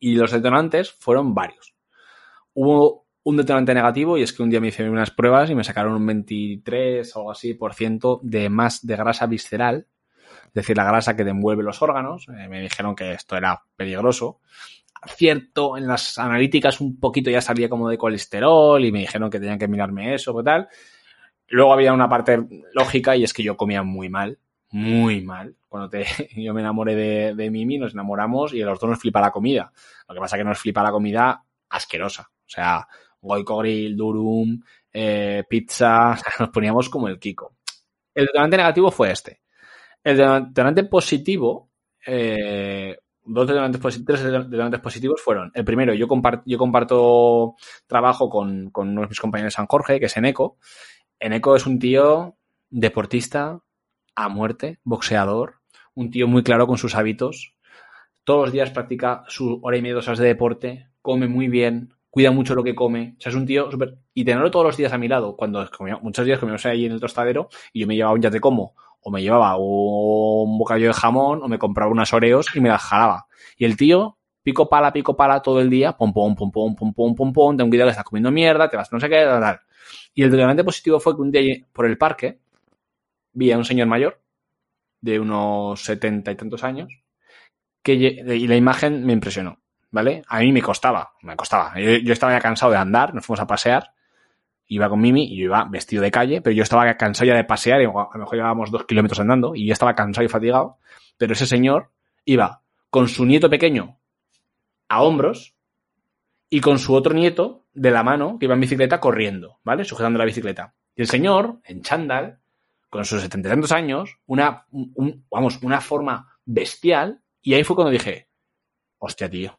[0.00, 1.76] Y los detonantes fueron varios.
[2.54, 5.62] Hubo un detonante negativo y es que un día me hice unas pruebas y me
[5.62, 9.86] sacaron un 23 o algo así por ciento de más de grasa visceral,
[10.46, 12.26] es decir, la grasa que te envuelve los órganos.
[12.28, 14.40] Eh, me dijeron que esto era peligroso
[15.06, 19.40] cierto, en las analíticas un poquito ya salía como de colesterol y me dijeron que
[19.40, 20.68] tenían que mirarme eso o tal.
[21.48, 22.38] Luego había una parte
[22.72, 24.38] lógica y es que yo comía muy mal,
[24.70, 25.56] muy mal.
[25.68, 26.04] Cuando te,
[26.36, 29.30] yo me enamoré de, de Mimi, nos enamoramos y a los dos nos flipa la
[29.30, 29.72] comida.
[30.08, 32.30] Lo que pasa es que nos flipa la comida asquerosa.
[32.30, 32.86] O sea,
[33.20, 34.60] Goico Grill, Durum,
[34.92, 37.56] eh, pizza, nos poníamos como el Kiko.
[38.14, 39.40] El detonante negativo fue este.
[40.04, 41.70] El detonante positivo
[42.04, 47.54] eh, dos detonantes, tres detonantes positivos fueron, el primero, yo, comparto, yo comparto
[47.86, 50.58] trabajo con, con uno de mis compañeros de San Jorge, que es Eneco.
[51.18, 52.36] Eneco es un tío
[52.70, 53.60] deportista
[54.14, 55.60] a muerte, boxeador,
[55.94, 57.54] un tío muy claro con sus hábitos.
[58.24, 61.94] Todos los días practica su hora y media, dos horas de deporte, come muy bien,
[62.10, 63.16] cuida mucho lo que come.
[63.18, 63.98] O sea, es un tío súper...
[64.14, 65.68] Y tenerlo todos los días a mi lado, cuando
[66.02, 68.74] muchos días comíamos ahí en el tostadero y yo me llevaba un ya te como
[69.02, 72.82] o me llevaba un bocadillo de jamón o me compraba unas oreos y me las
[72.82, 73.26] jalaba.
[73.56, 76.94] Y el tío, pico pala, pico pala todo el día, pom pom, pom pom, pom
[76.94, 79.40] pom, pom pom, un día que está comiendo mierda, te vas no sé qué, tal,
[79.40, 79.60] tal.
[80.14, 82.38] Y el detonante positivo fue que un día por el parque
[83.32, 84.20] vi a un señor mayor
[85.00, 87.02] de unos setenta y tantos años
[87.82, 89.58] que y la imagen me impresionó,
[89.90, 90.22] ¿vale?
[90.28, 91.78] A mí me costaba, me costaba.
[91.80, 93.92] Yo, yo estaba ya cansado de andar, nos fuimos a pasear
[94.66, 97.44] iba con Mimi y yo iba vestido de calle, pero yo estaba cansado ya de
[97.44, 100.78] pasear, y a lo mejor llevábamos dos kilómetros andando y yo estaba cansado y fatigado,
[101.18, 101.90] pero ese señor
[102.24, 103.98] iba con su nieto pequeño
[104.88, 105.54] a hombros
[106.50, 109.84] y con su otro nieto de la mano que iba en bicicleta corriendo, ¿vale?
[109.84, 110.74] Sujetando la bicicleta.
[110.94, 112.40] Y el señor, en chándal,
[112.90, 114.66] con sus setenta y tantos años, una,
[115.30, 118.28] vamos, una forma bestial, y ahí fue cuando dije,
[118.98, 119.58] hostia, tío,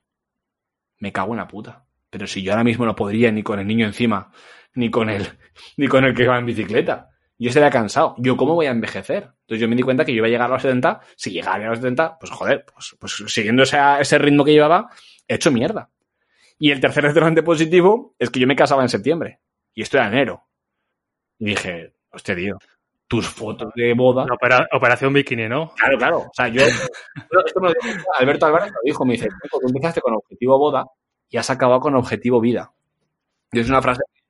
[0.99, 1.83] me cago en la puta.
[2.11, 4.31] Pero si yo ahora mismo no podría ni con el niño encima
[4.75, 5.27] ni con el,
[5.77, 7.09] ni con el que va en bicicleta.
[7.37, 8.15] Yo estaría cansado.
[8.19, 9.31] ¿Yo cómo voy a envejecer?
[9.41, 11.01] Entonces yo me di cuenta que yo iba a llegar a los 70.
[11.15, 14.89] Si llegara a los 70, pues joder, pues, pues siguiendo ese, ese ritmo que llevaba,
[15.27, 15.89] he hecho mierda.
[16.59, 19.39] Y el tercer restaurante positivo es que yo me casaba en septiembre.
[19.73, 20.45] Y esto era enero.
[21.39, 22.57] Y dije, hostia, tío,
[23.07, 24.25] tus fotos de boda.
[24.71, 25.73] operación bikini, ¿no?
[25.75, 26.17] Claro, claro.
[26.19, 26.63] O sea, yo.
[27.45, 30.85] esto me lo dijo Alberto Álvarez lo dijo, me dice, tú empezaste con objetivo boda
[31.29, 32.71] y has acabado con objetivo vida.
[33.51, 34.22] Y es una frase que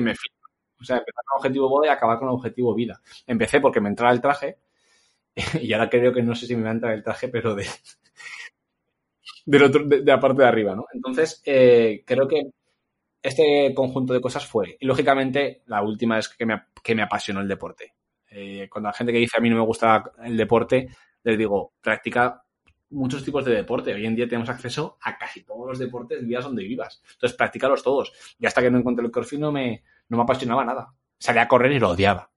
[0.00, 0.48] me flipa.
[0.80, 3.00] O sea, empezar con objetivo boda y acabar con objetivo vida.
[3.26, 4.58] Empecé porque me entraba el traje
[5.60, 7.66] y ahora creo que no sé si me va a entrar el traje, pero de,
[9.46, 10.86] de, la parte de arriba, ¿no?
[10.92, 12.50] Entonces, eh, creo que
[13.22, 14.76] este conjunto de cosas fue.
[14.80, 17.94] Y lógicamente, la última es que me, que me apasionó el deporte.
[18.30, 20.88] Eh, cuando la gente que dice a mí no me gusta el deporte,
[21.22, 22.42] les digo, practica
[22.92, 23.92] muchos tipos de deporte.
[23.92, 27.02] Hoy en día tenemos acceso a casi todos los deportes, vivas donde vivas.
[27.14, 28.12] Entonces, practícalos todos.
[28.38, 30.94] Y hasta que no encontré el crossfit no me, no me apasionaba nada.
[31.18, 32.30] Salía a correr y lo odiaba.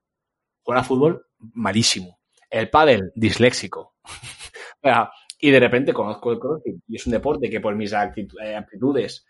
[0.61, 2.19] Jugar a fútbol, malísimo.
[2.49, 3.95] El pádel, disléxico.
[5.40, 9.26] y de repente conozco el crossfit y es un deporte que por mis eh, aptitudes,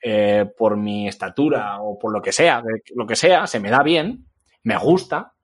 [0.00, 2.62] eh, por mi estatura o por lo que sea,
[2.94, 4.26] lo que sea, se me da bien,
[4.62, 5.34] me gusta,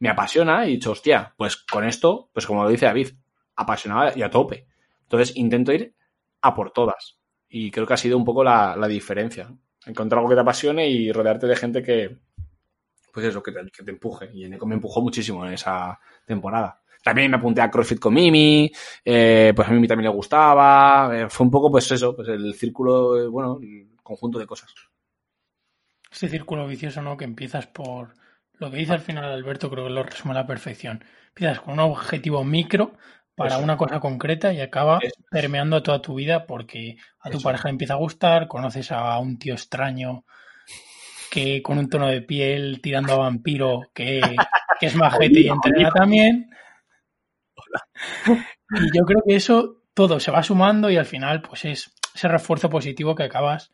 [0.00, 3.08] me apasiona y he dicho, hostia, pues con esto, pues como lo dice David,
[3.56, 4.66] apasionada y a tope.
[5.12, 5.94] Entonces intento ir
[6.40, 7.18] a por todas.
[7.46, 9.54] Y creo que ha sido un poco la, diferencia.
[9.84, 12.16] Encontrar algo que te apasione y rodearte de gente que,
[13.12, 14.30] pues eso, que te, que empuje.
[14.32, 16.80] Y me empujó muchísimo en esa temporada.
[17.04, 18.72] También me apunté a CrossFit con Mimi,
[19.04, 21.10] eh, pues a Mimi también le gustaba.
[21.14, 24.72] eh, fue un poco, pues eso, pues el círculo, eh, bueno, el conjunto de cosas.
[26.10, 27.18] Ese círculo vicioso, ¿no?
[27.18, 28.14] Que empiezas por
[28.54, 31.04] lo que dice al final Alberto, creo que lo resume a la perfección.
[31.28, 32.94] Empiezas con un objetivo micro
[33.34, 33.64] para Eso.
[33.64, 35.24] una cosa concreta y acaba Eso es.
[35.30, 37.44] permeando toda tu vida porque a tu Eso.
[37.44, 40.24] pareja le empieza a gustar, conoces a un tío extraño
[41.30, 44.20] que con un tono de piel tirando a vampiro que,
[44.78, 46.50] que es majete y entrena también.
[48.74, 52.28] Y yo creo que eso todo se va sumando y al final pues es ese
[52.28, 53.72] refuerzo positivo que acabas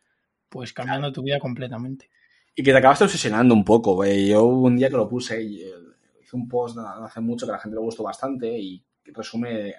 [0.49, 2.09] pues cambiando tu vida completamente.
[2.55, 3.95] Y que te acabaste obsesionando un poco.
[3.95, 4.29] güey.
[4.29, 5.73] Yo un día que lo puse eh,
[6.21, 8.83] hice un post hace mucho que a la gente le gustó bastante y
[9.13, 9.73] resume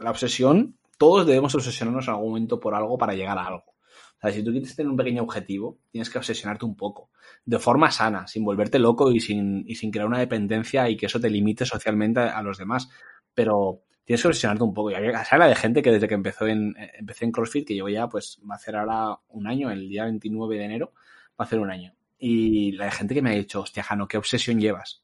[0.00, 0.76] la obsesión.
[0.98, 3.64] Todos debemos obsesionarnos en algún momento por algo para llegar a algo.
[3.66, 7.10] O sea, si tú quieres tener un pequeño objetivo, tienes que obsesionarte un poco.
[7.44, 11.06] De forma sana, sin volverte loco y sin, y sin crear una dependencia y que
[11.06, 12.88] eso te limite socialmente a, los demás.
[13.34, 14.90] Pero tienes que obsesionarte un poco.
[14.90, 17.66] Y había- se habla de gente que desde que empezó en, eh, empecé en CrossFit,
[17.66, 20.92] que llevo ya, pues, va a hacer ahora un año, el día 29 de enero,
[21.32, 21.94] va a hacer un año.
[22.18, 25.02] Y la gente que me ha dicho, hostia, Jano, ¿qué obsesión llevas?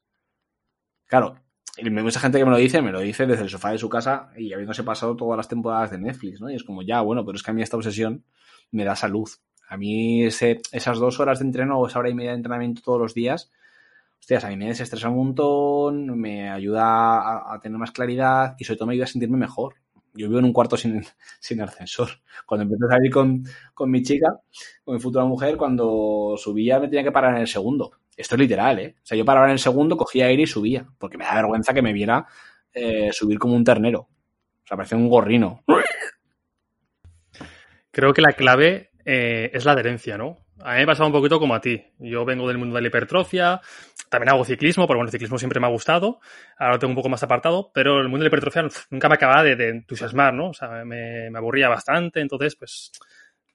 [1.06, 1.36] Claro,
[1.82, 3.88] y mucha gente que me lo dice, me lo dice desde el sofá de su
[3.88, 6.50] casa y habiéndose pasado todas las temporadas de Netflix, ¿no?
[6.50, 8.24] Y es como, ya, bueno, pero es que a mí esta obsesión
[8.70, 9.28] me da salud.
[9.68, 12.82] A mí ese, esas dos horas de entreno o esa hora y media de entrenamiento
[12.84, 13.50] todos los días,
[14.18, 18.64] hostias, a mí me desestresa un montón, me ayuda a, a tener más claridad y
[18.64, 19.74] sobre todo me ayuda a sentirme mejor.
[20.12, 21.02] Yo vivo en un cuarto sin,
[21.40, 22.08] sin ascensor.
[22.46, 23.44] Cuando empecé a salir con,
[23.74, 24.28] con mi chica,
[24.84, 27.92] con mi futura mujer, cuando subía me tenía que parar en el segundo.
[28.20, 28.94] Esto es literal, ¿eh?
[28.98, 31.72] O sea, yo paraba en el segundo, cogía aire y subía, porque me da vergüenza
[31.72, 32.26] que me viera
[32.72, 34.00] eh, subir como un ternero.
[34.00, 35.64] O sea, parecía un gorrino.
[37.90, 40.44] Creo que la clave eh, es la adherencia, ¿no?
[40.62, 41.82] A mí me pasaba un poquito como a ti.
[41.98, 43.62] Yo vengo del mundo de la hipertrofia,
[44.10, 46.20] también hago ciclismo, porque bueno, el ciclismo siempre me ha gustado,
[46.58, 49.14] ahora lo tengo un poco más apartado, pero el mundo de la hipertrofia nunca me
[49.14, 50.50] acababa de, de entusiasmar, ¿no?
[50.50, 52.92] O sea, me, me aburría bastante, entonces, pues,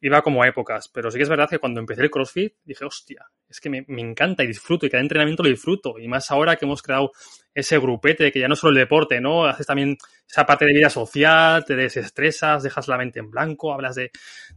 [0.02, 0.88] iba como a épocas.
[0.88, 3.86] Pero sí que es verdad que cuando empecé el CrossFit, dije, hostia, es que me,
[3.88, 7.12] me encanta y disfruto, y cada entrenamiento lo disfruto, y más ahora que hemos creado
[7.54, 9.46] ese grupete, que ya no es solo el deporte, ¿no?
[9.46, 9.98] Haces también
[10.30, 14.12] esa parte de vida social, te desestresas, dejas la mente en blanco, hablas de,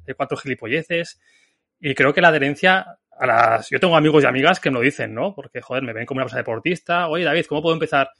[0.05, 1.21] de cuatro gilipolleces.
[1.81, 3.71] Y creo que la adherencia a las.
[3.71, 5.33] Yo tengo amigos y amigas que me lo dicen, ¿no?
[5.35, 7.07] Porque, joder, me ven como una persona deportista.
[7.09, 8.11] Oye, David, ¿cómo puedo empezar?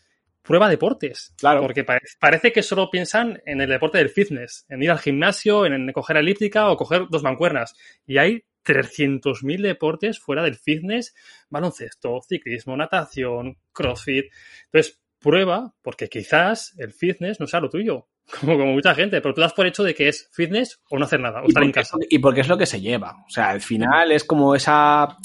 [0.43, 1.35] Prueba deportes.
[1.37, 1.61] Claro.
[1.63, 5.67] Porque pare- parece que solo piensan en el deporte del fitness, en ir al gimnasio,
[5.67, 7.75] en, en coger elíptica o coger dos mancuernas.
[8.07, 11.15] Y hay 300.000 deportes fuera del fitness,
[11.49, 14.27] baloncesto, ciclismo, natación, crossfit.
[14.67, 18.09] Entonces, prueba, porque quizás el fitness no sea lo tuyo,
[18.41, 21.07] como, como mucha gente, pero tú das por hecho de que es fitness o no
[21.07, 21.97] hacer nada, o estar en casa.
[22.11, 23.25] y porque es lo que se lleva.
[23.27, 25.17] O sea, al final es como esa.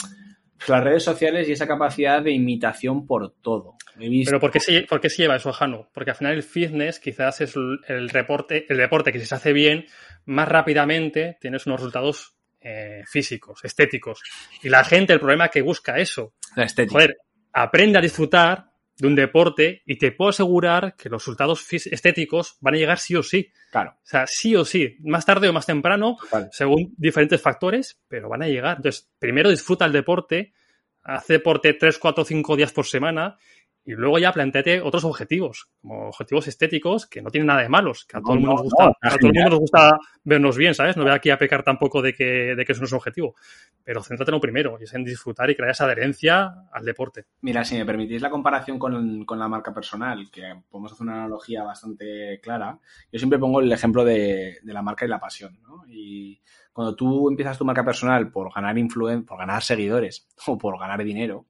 [0.66, 3.76] Las redes sociales y esa capacidad de imitación por todo.
[3.98, 4.30] Visto.
[4.30, 5.90] Pero ¿por qué, se, ¿por qué se lleva eso a Jano?
[5.94, 9.36] Porque al final el fitness quizás es el, el reporte, el deporte que si se
[9.36, 9.86] hace bien,
[10.26, 12.33] más rápidamente tienes unos resultados
[12.64, 14.22] eh, físicos, estéticos.
[14.62, 16.34] Y la gente, el problema es que busca eso.
[16.56, 16.94] la estética.
[16.94, 17.18] Joder,
[17.52, 22.76] aprende a disfrutar de un deporte y te puedo asegurar que los resultados estéticos van
[22.76, 23.52] a llegar sí o sí.
[23.72, 26.18] Claro, O sea, sí o sí, más tarde o más temprano,
[26.52, 28.78] según diferentes factores, pero van a llegar.
[28.78, 30.54] Entonces, primero disfruta el deporte,
[31.04, 33.38] haz deporte 3, 4, 5 días por semana
[33.86, 38.06] y luego ya planteate otros objetivos, como objetivos estéticos que no tienen nada de malos,
[38.06, 39.60] que a No, todo el mundo no, nos gusta, no, a todo el mundo nos
[39.60, 40.96] gusta vernos bien, ¿sabes?
[40.96, 43.36] No voy aquí a pecar tampoco de que, de que eso no es un objetivo,
[43.84, 47.26] pero céntrate en lo primero, y es en disfrutar y crear esa adherencia al deporte.
[47.42, 51.16] Mira, si me permitís la comparación con, con la marca personal, que podemos hacer una
[51.16, 52.80] analogía bastante clara,
[53.12, 55.84] yo siempre pongo el ejemplo de, de la marca y la pasión, ¿no?
[55.90, 56.42] Y
[56.74, 61.04] cuando tú empiezas tu marca personal por ganar influen por ganar seguidores o por ganar
[61.04, 61.46] dinero,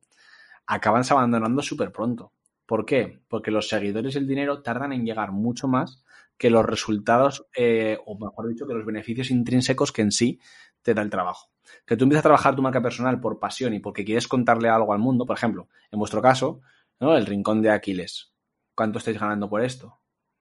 [0.65, 2.34] acaban abandonando súper pronto.
[2.65, 3.22] ¿Por qué?
[3.27, 6.03] Porque los seguidores y el dinero tardan en llegar mucho más
[6.38, 10.40] que los resultados, eh, o mejor dicho, que los beneficios intrínsecos que en sí
[10.81, 11.52] te da el trabajo.
[11.85, 14.94] Que tú empiezas a trabajar tu marca personal por pasión y porque quieres contarle algo
[14.94, 16.61] al mundo, por ejemplo, en vuestro caso,
[16.99, 17.15] ¿no?
[17.15, 18.34] El rincón de Aquiles.
[18.76, 19.99] ¿Cuánto estáis ganando por esto?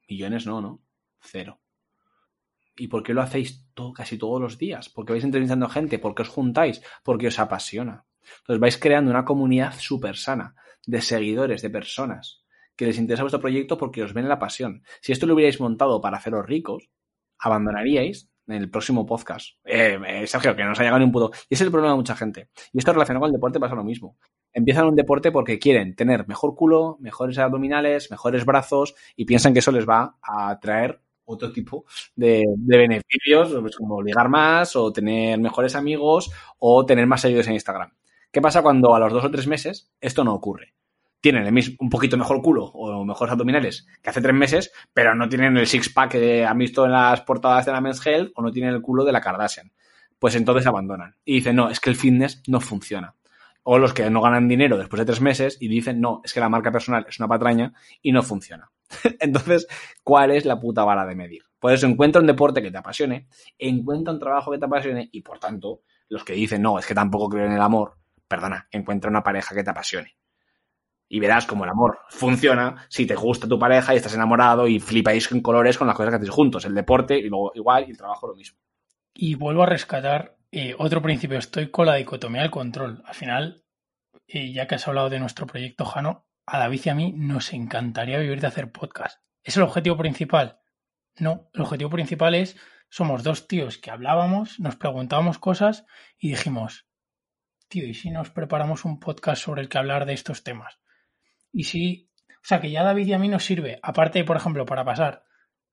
[0.09, 0.81] Millones no, ¿no?
[1.21, 1.61] Cero.
[2.77, 4.89] ¿Y por qué lo hacéis todo, casi todos los días?
[4.89, 8.07] Porque vais entrevistando gente, porque os juntáis, porque os apasiona.
[8.41, 10.55] Entonces vais creando una comunidad súper sana
[10.87, 12.43] de seguidores, de personas
[12.77, 14.83] que les interesa vuestro proyecto porque os ven la pasión.
[15.01, 16.91] Si esto lo hubierais montado para haceros ricos,
[17.39, 19.57] abandonaríais en el próximo podcast.
[19.65, 21.31] Eh, eh, Sergio, que no os ha llegado ni un puto.
[21.49, 22.49] Y ese es el problema de mucha gente.
[22.73, 24.17] Y esto relacionado con el deporte pasa lo mismo.
[24.53, 29.61] Empiezan un deporte porque quieren tener mejor culo, mejores abdominales, mejores brazos y piensan que
[29.61, 31.85] eso les va a traer otro tipo
[32.15, 37.55] de, beneficios, pues como ligar más o tener mejores amigos o tener más seguidores en
[37.55, 37.93] Instagram.
[38.33, 40.75] ¿Qué pasa cuando a los dos o tres meses esto no ocurre?
[41.21, 45.15] Tienen el mismo, un poquito mejor culo o mejores abdominales que hace tres meses, pero
[45.15, 48.43] no tienen el six-pack que han visto en las portadas de la Men's Health o
[48.43, 49.71] no tienen el culo de la Kardashian.
[50.19, 51.15] Pues entonces abandonan.
[51.25, 53.15] Y dicen, no, es que el fitness no funciona
[53.65, 56.41] o los que no ganan dinero después de tres meses y dicen, no, es que
[56.41, 58.71] la marca personal es una patraña y no funciona.
[59.21, 59.67] Entonces,
[60.03, 61.43] ¿cuál es la puta vara de medir?
[61.59, 63.29] Por eso encuentra un deporte que te apasione,
[63.59, 66.95] encuentra un trabajo que te apasione y, por tanto, los que dicen, no, es que
[66.95, 67.99] tampoco creo en el amor,
[68.33, 70.17] perdona, encuentra una pareja que te apasione.
[71.07, 74.81] Y verás cómo el amor funciona si te gusta tu pareja y estás enamorado y
[74.81, 76.65] flipáis en colores con las cosas que hacéis juntos.
[76.65, 78.59] El deporte y luego igual y el trabajo lo mismo.
[79.13, 83.03] Y vuelvo a rescatar eh, otro principio, estoy con la dicotomía del control.
[83.05, 83.65] Al final,
[84.27, 87.53] eh, ya que has hablado de nuestro proyecto Jano, a David y a mí nos
[87.53, 89.21] encantaría vivir de hacer podcast.
[89.43, 90.61] ¿Es el objetivo principal?
[91.19, 92.57] No, el objetivo principal es,
[92.89, 95.85] somos dos tíos que hablábamos, nos preguntábamos cosas
[96.19, 96.87] y dijimos,
[97.75, 100.79] ¿y si nos preparamos un podcast sobre el que hablar de estos temas?
[101.53, 104.67] Y si, o sea, que ya David y a mí nos sirve, aparte, por ejemplo,
[104.67, 105.25] para pasar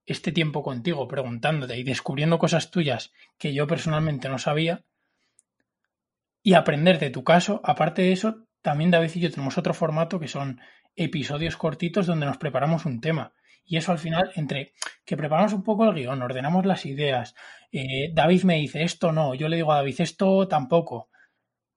[0.05, 4.83] este tiempo contigo preguntándote y descubriendo cosas tuyas que yo personalmente no sabía
[6.41, 7.61] y aprender de tu caso.
[7.63, 10.59] Aparte de eso, también David y yo tenemos otro formato que son
[10.95, 13.33] episodios cortitos donde nos preparamos un tema.
[13.65, 14.73] Y eso al final, entre
[15.05, 17.35] que preparamos un poco el guion, ordenamos las ideas,
[17.71, 21.09] eh, David me dice esto no, yo le digo a David esto tampoco,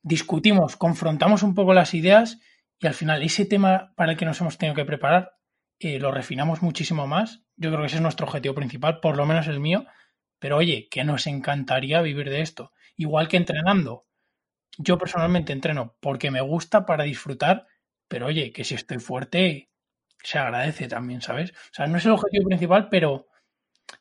[0.02, 2.38] discutimos, confrontamos un poco las ideas
[2.78, 5.32] y al final ese tema para el que nos hemos tenido que preparar
[5.84, 7.42] eh, lo refinamos muchísimo más.
[7.56, 9.84] Yo creo que ese es nuestro objetivo principal, por lo menos el mío.
[10.38, 12.72] Pero oye, que nos encantaría vivir de esto.
[12.96, 14.06] Igual que entrenando.
[14.78, 17.66] Yo personalmente entreno porque me gusta para disfrutar,
[18.06, 19.70] pero oye, que si estoy fuerte,
[20.22, 21.50] se agradece también, ¿sabes?
[21.50, 23.26] O sea, no es el objetivo principal, pero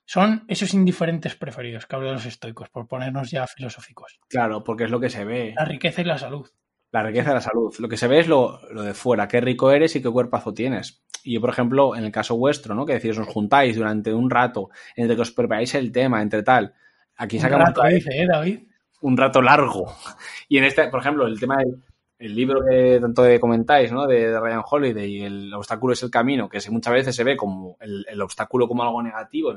[0.05, 4.19] son esos indiferentes preferidos que hablan los estoicos, por ponernos ya filosóficos.
[4.27, 5.53] Claro, porque es lo que se ve.
[5.55, 6.47] La riqueza y la salud.
[6.91, 7.73] La riqueza de la salud.
[7.79, 11.03] Lo que se ve es lo, de fuera, qué rico eres y qué cuerpazo tienes.
[11.23, 12.85] Y yo, por ejemplo, en el caso vuestro, ¿no?
[12.85, 16.73] Que decís, os juntáis durante un rato, entre que os preparáis el tema, entre tal.
[17.15, 17.69] Aquí sacamos.
[17.69, 18.59] Un rato, dice, ¿eh, David?
[19.01, 19.95] Un rato largo.
[20.49, 21.81] Y en este, por ejemplo, el tema del
[22.21, 24.05] el libro que tanto comentáis, ¿no?
[24.05, 27.77] De, Ryan Holiday, y el obstáculo es el camino, que muchas veces se ve como
[27.79, 29.55] el, obstáculo como algo negativo,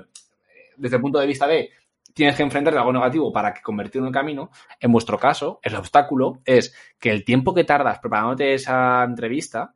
[0.76, 1.70] desde el punto de vista de
[2.14, 4.50] tienes que enfrentarte a algo negativo para que convertirlo en camino.
[4.80, 9.74] En vuestro caso, el obstáculo es que el tiempo que tardas preparándote esa entrevista,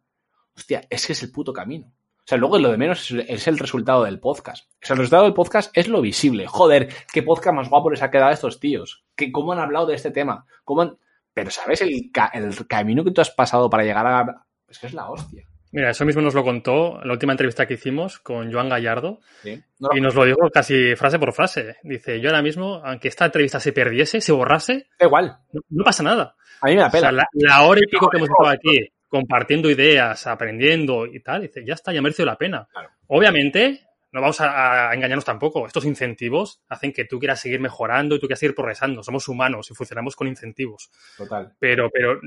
[0.57, 1.89] hostia, es que es el puto camino.
[1.89, 4.71] O sea, luego lo de menos es el resultado del podcast.
[4.75, 6.47] O sea, el resultado del podcast es lo visible.
[6.47, 9.05] Joder, qué podcast más guapo les ha quedado estos tíos.
[9.17, 10.45] Que, ¿Cómo han hablado de este tema?
[10.63, 10.99] ¿Cómo
[11.39, 11.81] Pero, ¿sabes?
[11.83, 14.45] El, el camino que tú has pasado para llegar a...
[14.69, 15.45] Es que es la hostia.
[15.71, 19.21] Mira, eso mismo nos lo contó en la última entrevista que hicimos con Joan Gallardo
[19.45, 21.77] y nos lo dijo casi frase por frase.
[21.83, 25.37] Dice, yo ahora mismo, aunque esta entrevista se perdiese, se borrase, da igual.
[25.69, 26.35] No, pasa nada.
[26.63, 27.13] A mí me da pena.
[27.13, 31.75] la, hora y pico que hemos estado aquí compartiendo ideas, aprendiendo y tal, dice, ya
[31.75, 32.67] está, ya merece la pena.
[33.07, 35.67] Obviamente, no vamos a, engañarnos tampoco.
[35.67, 39.03] Estos incentivos hacen que tú quieras seguir mejorando y tú quieras seguir progresando.
[39.03, 40.91] Somos humanos y funcionamos con incentivos.
[41.17, 41.55] Total.
[41.59, 42.21] Pero, pero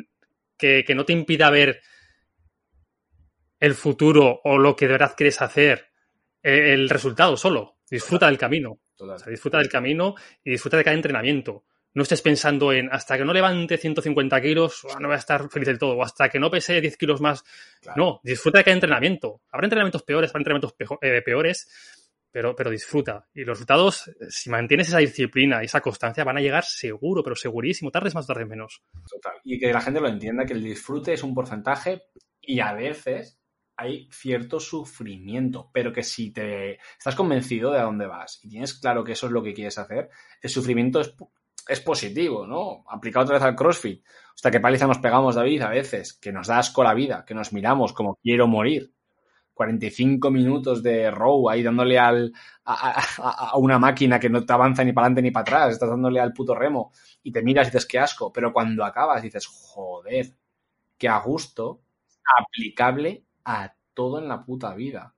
[0.58, 1.82] que, que no te impida ver
[3.60, 5.92] el futuro o lo que de verdad quieres hacer,
[6.44, 7.78] eh, el resultado solo.
[7.90, 8.80] Disfruta del camino.
[9.28, 11.66] disfruta del camino y disfruta de cada entrenamiento.
[11.94, 15.68] No estés pensando en hasta que no levante 150 kilos, no voy a estar feliz
[15.68, 17.44] del todo, o hasta que no pese 10 kilos más.
[17.96, 19.42] No, disfruta de cada entrenamiento.
[19.52, 21.68] Habrá entrenamientos peores, habrá entrenamientos eh, peores,
[22.32, 23.28] pero, pero disfruta.
[23.34, 27.36] Y los resultados, si mantienes esa disciplina y esa constancia, van a llegar seguro, pero
[27.36, 28.82] segurísimo, tardes más, tardes menos.
[29.10, 29.34] Total.
[29.44, 32.04] Y que la gente lo entienda, que el disfrute es un porcentaje
[32.40, 33.38] y a veces
[33.76, 38.76] hay cierto sufrimiento, pero que si te estás convencido de a dónde vas y tienes
[38.76, 40.10] claro que eso es lo que quieres hacer,
[40.42, 41.16] el sufrimiento es,
[41.68, 42.84] es positivo, ¿no?
[42.90, 44.04] Aplicado otra vez al CrossFit.
[44.36, 47.34] Sea, que paliza nos pegamos, David, a veces, que nos da asco la vida, que
[47.34, 48.94] nos miramos como quiero morir.
[49.54, 52.34] 45 minutos de row ahí dándole al,
[52.66, 55.90] a, a, una máquina que no te avanza ni para adelante ni para atrás, estás
[55.90, 59.46] dándole al puto remo y te miras y dices qué asco, pero cuando acabas dices,
[59.46, 60.34] joder,
[60.98, 61.82] qué a gusto,
[62.40, 65.14] aplicable a todo en la puta vida.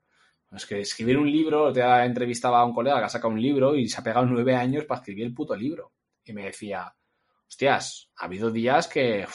[0.51, 3.75] Es que escribir un libro, te entrevistaba a un colega que ha sacado un libro
[3.75, 5.91] y se ha pegado nueve años para escribir el puto libro.
[6.23, 6.93] Y me decía,
[7.47, 9.25] hostias, ha habido días que,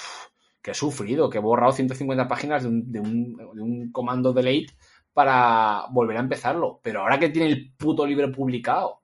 [0.63, 4.33] que he sufrido, que he borrado 150 páginas de un, de un, de un comando
[4.33, 4.75] delete
[5.13, 6.81] para volver a empezarlo.
[6.83, 9.03] Pero ahora que tiene el puto libro publicado,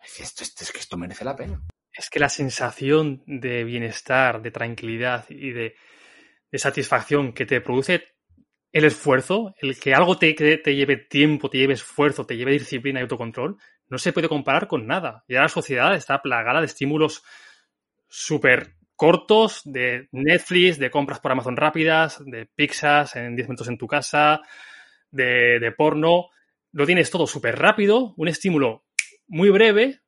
[0.00, 1.60] esto, esto, es que esto merece la pena.
[1.92, 5.74] Es que la sensación de bienestar, de tranquilidad y de,
[6.50, 8.04] de satisfacción que te produce
[8.72, 13.00] el esfuerzo, el que algo te, te lleve tiempo, te lleve esfuerzo, te lleve disciplina
[13.00, 13.56] y autocontrol,
[13.88, 15.24] no se puede comparar con nada.
[15.28, 17.22] Ya la sociedad está plagada de estímulos
[18.08, 23.78] súper cortos, de Netflix, de compras por Amazon rápidas, de pizzas en 10 minutos en
[23.78, 24.40] tu casa,
[25.10, 26.26] de, de porno.
[26.72, 28.84] Lo tienes todo súper rápido, un estímulo
[29.28, 30.00] muy breve,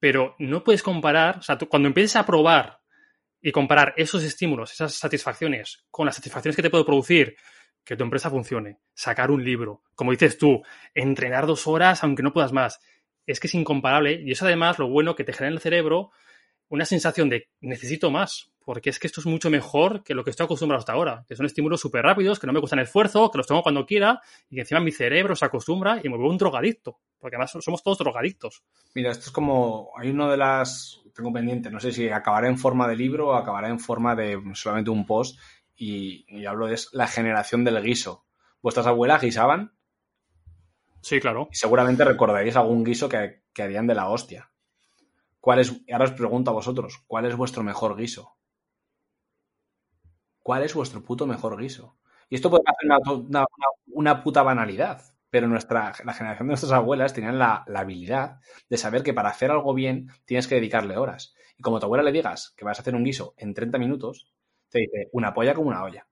[0.00, 2.80] pero no puedes comparar, o sea, tú, cuando empieces a probar
[3.40, 7.36] y comparar esos estímulos, esas satisfacciones con las satisfacciones que te puede producir
[7.84, 10.62] que tu empresa funcione, sacar un libro, como dices tú,
[10.94, 12.80] entrenar dos horas aunque no puedas más,
[13.26, 16.10] es que es incomparable y eso además lo bueno que te genera en el cerebro
[16.68, 20.30] una sensación de necesito más, porque es que esto es mucho mejor que lo que
[20.30, 23.38] estoy acostumbrado hasta ahora, que son estímulos súper rápidos, que no me cuestan esfuerzo, que
[23.38, 26.38] los tengo cuando quiera y que encima mi cerebro se acostumbra y me vuelvo un
[26.38, 28.64] drogadicto, porque además somos todos drogadictos.
[28.94, 32.58] Mira, esto es como, hay uno de las, tengo pendiente, no sé si acabará en
[32.58, 35.38] forma de libro o acabará en forma de solamente un post
[35.76, 38.24] y, y hablo de la generación del guiso.
[38.62, 39.72] ¿Vuestras abuelas guisaban?
[41.04, 41.48] Sí, claro.
[41.52, 44.50] Y seguramente recordaréis algún guiso que, que harían de la hostia.
[45.38, 48.38] ¿Cuál es, ahora os pregunto a vosotros, ¿cuál es vuestro mejor guiso?
[50.42, 51.98] ¿Cuál es vuestro puto mejor guiso?
[52.30, 53.44] Y esto puede una, una,
[53.88, 58.40] una, puta banalidad, pero nuestra, la generación de nuestras abuelas tenían la, la, habilidad
[58.70, 61.34] de saber que para hacer algo bien tienes que dedicarle horas.
[61.58, 63.76] Y como a tu abuela le digas que vas a hacer un guiso en 30
[63.76, 64.32] minutos,
[64.70, 66.06] te dice una polla como una olla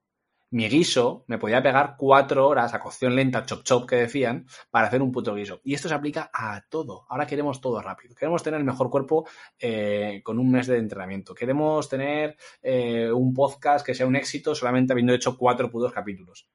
[0.52, 4.86] mi guiso me podía pegar cuatro horas a cocción lenta, chop chop que decían, para
[4.86, 5.60] hacer un puto guiso.
[5.64, 7.06] Y esto se aplica a todo.
[7.08, 8.14] Ahora queremos todo rápido.
[8.14, 9.26] Queremos tener el mejor cuerpo
[9.58, 11.34] eh, con un mes de entrenamiento.
[11.34, 16.46] Queremos tener eh, un podcast que sea un éxito solamente habiendo hecho cuatro putos capítulos.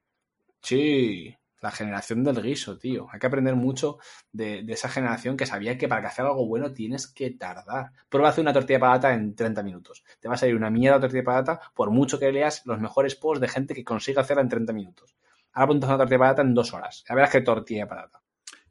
[0.61, 3.07] Sí, la generación del guiso, tío.
[3.11, 3.97] Hay que aprender mucho
[4.31, 7.91] de, esa generación que sabía que para hacer algo bueno tienes que tardar.
[8.09, 10.03] Prueba a hacer una tortilla de patata en 30 minutos.
[10.19, 13.15] Te va a salir una mierda tortilla de patata por mucho que leas los mejores
[13.15, 15.15] posts de gente que consiga hacerla en 30 minutos.
[15.53, 17.03] Ahora apuntas una tortilla de patata en dos horas.
[17.07, 18.21] Ya verás que tortilla de patata.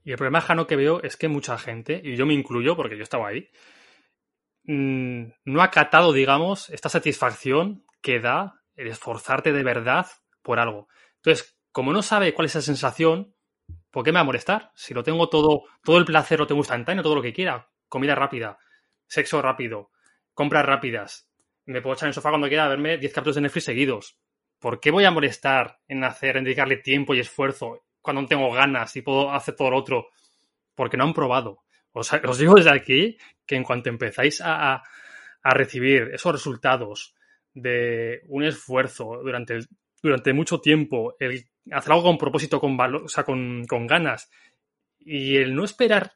[0.05, 2.97] Y el problema, Jano, que veo es que mucha gente, y yo me incluyo porque
[2.97, 3.49] yo estaba ahí,
[4.63, 10.07] mmm, no ha catado, digamos, esta satisfacción que da el esforzarte de verdad
[10.43, 10.87] por algo.
[11.17, 13.35] Entonces, como no sabe cuál es esa sensación,
[13.91, 14.73] ¿por qué me va a molestar?
[14.75, 17.69] Si lo tengo todo, todo el placer lo tengo instantáneo, todo lo que quiera.
[17.87, 18.57] Comida rápida,
[19.07, 19.91] sexo rápido,
[20.33, 21.29] compras rápidas.
[21.67, 24.19] Me puedo echar en el sofá cuando quiera a verme 10 capítulos de Netflix seguidos.
[24.59, 28.51] ¿Por qué voy a molestar en hacer, en dedicarle tiempo y esfuerzo cuando no tengo
[28.51, 30.09] ganas y puedo hacer todo lo otro?
[30.75, 31.59] Porque no han probado.
[31.93, 34.77] Os, digo desde aquí que en cuanto empezáis a,
[35.43, 37.15] a, recibir esos resultados
[37.53, 39.59] de un esfuerzo durante,
[40.03, 44.31] durante mucho tiempo, el hacer algo con propósito, con valor, o sea, con, con, ganas.
[44.99, 46.15] Y el no esperar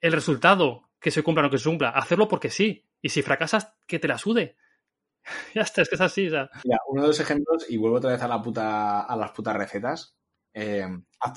[0.00, 2.86] el resultado que se cumpla o no que se cumpla, hacerlo porque sí.
[3.00, 4.56] Y si fracasas, que te la sude.
[5.54, 6.26] ya está, es que es así.
[6.26, 6.50] O sea.
[6.64, 9.56] Mira, uno de los ejemplos, y vuelvo otra vez a la puta, a las putas
[9.56, 10.16] recetas.
[10.52, 10.86] Eh,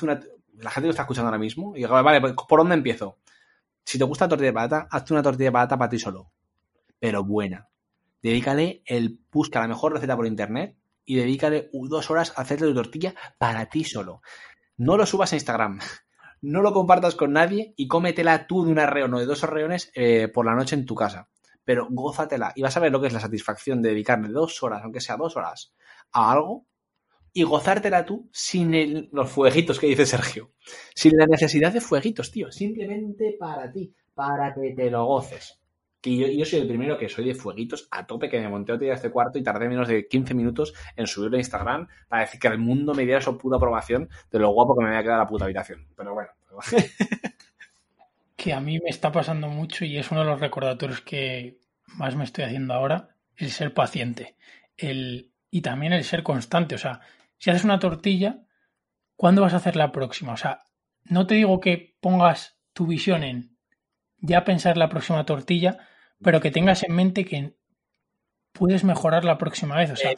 [0.01, 0.19] una,
[0.57, 3.19] la gente lo está escuchando ahora mismo y digo, vale, pues, ¿por dónde empiezo?
[3.83, 6.31] Si te gusta la tortilla de patata, hazte una tortilla de patata para ti solo.
[6.99, 7.67] Pero buena.
[8.21, 12.73] Dedícale el busca la mejor receta por internet y dedícale dos horas a hacerte tu
[12.73, 14.22] tortilla para ti solo.
[14.78, 15.80] No lo subas a Instagram,
[16.41, 19.91] no lo compartas con nadie y cómetela tú de un arreón o de dos arreones
[19.95, 21.30] eh, por la noche en tu casa.
[21.64, 24.82] Pero gózatela y vas a ver lo que es la satisfacción de dedicarle dos horas,
[24.84, 25.73] aunque sea dos horas,
[26.11, 26.65] a algo
[27.34, 30.52] y gozártela tú sin los fueguitos que dice Sergio.
[30.95, 32.52] Sin la necesidad de fueguitos, tío.
[32.52, 35.60] Simplemente para ti, para que te lo goces
[36.02, 38.73] que yo, yo, soy el primero que soy de fueguitos a tope, que me monté
[38.73, 42.23] otro día este cuarto y tardé menos de 15 minutos en subirlo a Instagram para
[42.23, 45.03] decir que el mundo me diera su puta aprobación de lo guapo que me había
[45.03, 45.88] quedado la puta habitación.
[45.95, 46.30] Pero bueno.
[48.36, 51.60] que a mí me está pasando mucho y es uno de los recordatorios que
[51.95, 54.36] más me estoy haciendo ahora, el ser paciente.
[54.78, 56.76] El, y también el ser constante.
[56.76, 57.02] O sea,
[57.38, 58.41] si haces una tortilla,
[59.15, 60.34] ¿cuándo vas a hacer la próxima?
[60.34, 60.60] O sea,
[61.03, 63.57] no te digo que pongas tu visión en
[64.19, 65.80] ya pensar la próxima tortilla,
[66.23, 67.56] pero que tengas en mente que
[68.52, 69.91] puedes mejorar la próxima vez.
[69.91, 70.14] O sea,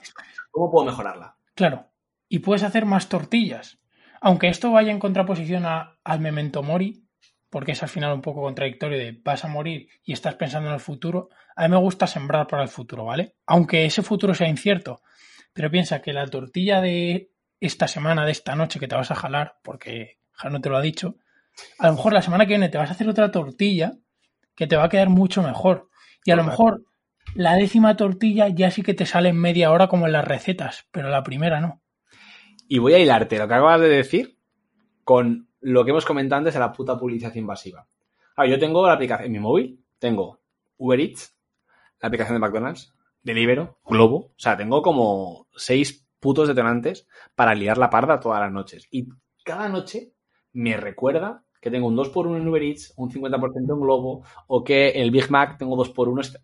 [0.52, 1.38] ¿Cómo puedo mejorarla?
[1.56, 1.88] Claro.
[2.28, 3.80] Y puedes hacer más tortillas.
[4.22, 7.04] Aunque esto vaya en contraposición a, al memento mori,
[7.50, 10.76] porque es al final un poco contradictorio de vas a morir y estás pensando en
[10.76, 13.36] el futuro, a mí me gusta sembrar para el futuro, ¿vale?
[13.46, 15.02] Aunque ese futuro sea incierto.
[15.54, 19.16] Pero piensa que la tortilla de esta semana, de esta noche que te vas a
[19.16, 21.18] jalar, porque Jano te lo ha dicho,
[21.78, 23.94] a lo mejor la semana que viene te vas a hacer otra tortilla
[24.56, 25.90] que te va a quedar mucho mejor.
[26.26, 26.84] Y a lo mejor
[27.36, 30.88] la décima tortilla ya sí que te sale en media hora como en las recetas,
[30.92, 31.82] pero la primera no.
[32.68, 34.38] Y voy a hilarte lo que acabas de decir
[35.04, 37.88] con lo que hemos comentado antes de la puta publicidad invasiva.
[38.36, 40.42] Ah, yo tengo la aplicación en mi móvil, tengo
[40.78, 41.36] Uber Eats,
[42.02, 47.78] la aplicación de McDonald's, Deliveroo, Globo, o sea, tengo como seis putos detonantes para liar
[47.78, 48.88] la parda todas las noches.
[48.92, 49.08] Y
[49.44, 50.14] cada noche
[50.52, 54.90] me recuerda que tengo un 2x1 en Uber Eats, un 50% en Globo, o que
[54.90, 56.42] el Big Mac tengo 2x1.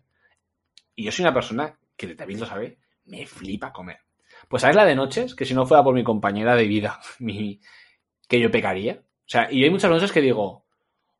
[0.96, 3.98] Y yo soy una persona que David lo sabe, me flipa comer.
[4.48, 5.34] Pues ¿sabes la de noches?
[5.34, 7.60] Que si no fuera por mi compañera de vida, mi,
[8.26, 8.94] que yo pecaría.
[9.02, 10.64] O sea, y hay muchas noches que digo,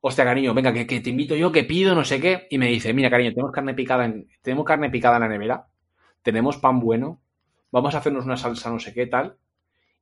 [0.00, 2.46] hostia, cariño, venga, que, te invito yo, que pido, no sé qué.
[2.48, 5.66] Y me dice, mira, cariño, tenemos carne picada en, tenemos carne picada en la nevera,
[6.22, 7.20] tenemos pan bueno,
[7.70, 9.36] vamos a hacernos una salsa, no sé qué, tal.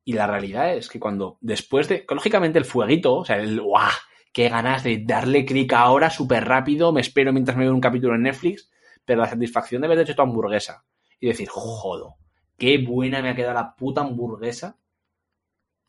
[0.09, 3.91] Y la realidad es que cuando, después de, lógicamente el fueguito, o sea, el, ¡guau!
[4.33, 8.15] Qué ganas de darle clic ahora súper rápido, me espero mientras me veo un capítulo
[8.15, 8.71] en Netflix,
[9.05, 10.87] pero la satisfacción de haber hecho tu hamburguesa
[11.21, 12.17] y decir, jodo,
[12.57, 14.79] qué buena me ha quedado la puta hamburguesa.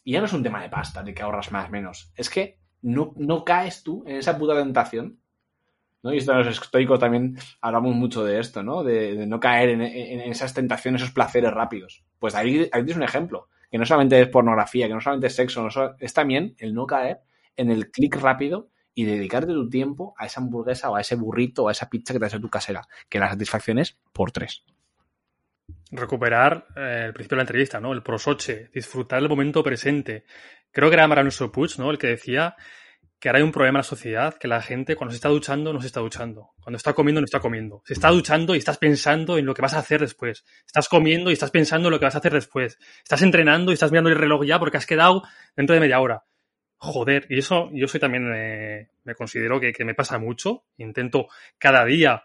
[0.04, 2.12] Y ya no es un tema de pasta, de que ahorras más menos.
[2.18, 5.18] Es que no, no caes tú en esa puta tentación.
[6.04, 6.12] ¿no?
[6.14, 8.84] Y esto en los estoicos también hablamos mucho de esto, ¿no?
[8.84, 12.04] De, no caer en, esas tentaciones, esos placeres rápidos.
[12.20, 13.48] Pues ahí, ahí tienes un ejemplo.
[13.72, 15.68] Que no solamente es pornografía, que no solamente es sexo,
[16.00, 17.20] es también el no caer
[17.56, 21.64] en el clic rápido y dedicarte tu tiempo a esa hamburguesa o a ese burrito
[21.64, 22.88] o a esa pizza que te hace tu casera.
[23.08, 24.64] Que la satisfacción es por tres
[25.92, 27.94] recuperar eh, el principio de la entrevista, ¿no?
[27.94, 30.26] El prosoche, disfrutar el momento presente.
[30.72, 31.92] Creo que era Mariano Puig, ¿no?
[31.92, 32.56] El que decía
[33.20, 35.74] que ahora hay un problema en la sociedad, que la gente cuando se está duchando
[35.74, 37.82] no se está duchando, cuando está comiendo no está comiendo.
[37.86, 40.46] Se está duchando y estás pensando en lo que vas a hacer después.
[40.66, 42.80] Estás comiendo y estás pensando en lo que vas a hacer después.
[43.04, 45.24] Estás entrenando y estás mirando el reloj ya porque has quedado
[45.56, 46.24] dentro de media hora.
[46.78, 50.64] Joder, y eso yo soy también, eh, me considero que, me pasa mucho.
[50.78, 51.28] Intento
[51.58, 52.24] cada día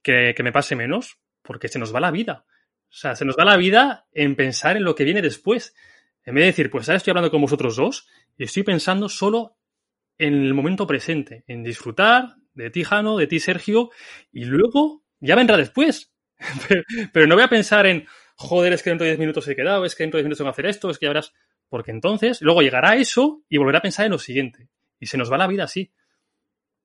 [0.00, 2.46] que, que me pase menos porque se nos va la vida.
[2.88, 5.74] O sea, se nos va la vida en pensar en lo que viene después.
[6.24, 8.08] En vez de decir, pues ahora estoy hablando con vosotros dos
[8.38, 9.58] y estoy pensando solo
[10.26, 13.90] en el momento presente, en disfrutar de ti, Jano, de ti, Sergio,
[14.32, 16.12] y luego ya vendrá después.
[17.12, 18.06] pero, no voy a pensar en,
[18.36, 20.38] joder, es que dentro de 10 minutos he quedado, es que dentro de 10 minutos
[20.38, 21.32] tengo que hacer esto, es que ya verás.
[21.68, 24.68] Porque entonces luego llegará eso y volverá a pensar en lo siguiente.
[24.98, 25.92] Y se nos va la vida así.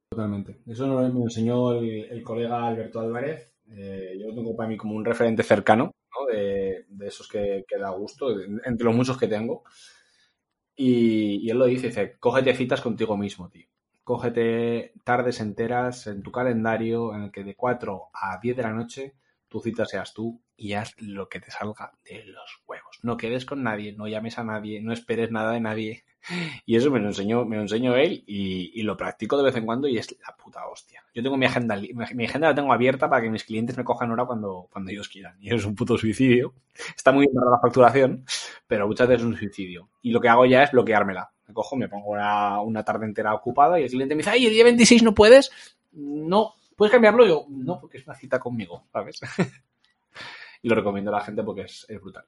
[0.10, 0.60] Totalmente.
[0.68, 4.96] Eso me lo enseñó el colega Alberto Álvarez eh, yo lo tengo para mí como
[4.96, 6.26] un referente cercano, ¿no?
[6.28, 9.64] de, esos que, da gusto, entre los muchos que tengo.
[10.76, 13.68] Y, él lo dice, dice, cógete citas contigo mismo, tío.
[14.04, 18.74] Cógete tardes enteras en tu calendario en el que de 4 a 10 de la
[18.74, 19.16] noche
[19.48, 23.00] tu cita seas tú y haz lo que te salga de los huevos.
[23.04, 26.06] No quedes con nadie, no llames a nadie, no esperes nada de nadie.
[26.66, 29.66] Y eso me lo enseñó, me lo enseñó él y, lo practico de vez en
[29.66, 31.04] cuando y es la puta hostia.
[31.14, 34.12] Yo tengo mi agenda, mi agenda la tengo abierta para que mis clientes me cojan
[34.12, 35.38] hora cuando, cuando ellos quieran.
[35.40, 36.54] Y es un puto suicidio.
[36.96, 38.26] Está muy bien para la facturación,
[38.68, 39.90] pero muchas veces es un suicidio.
[40.02, 41.32] Y lo que hago ya es bloqueármela.
[41.48, 44.48] Me cojo, me pongo una, una tarde entera ocupada y el cliente me dice, ay,
[44.48, 45.52] el día 26 no puedes.
[45.92, 47.26] No, ¿puedes cambiarlo?
[47.26, 49.22] yo, no, porque es una cita conmigo, ¿sabes?
[50.66, 52.26] Y lo recomiendo a la gente porque es, es brutal.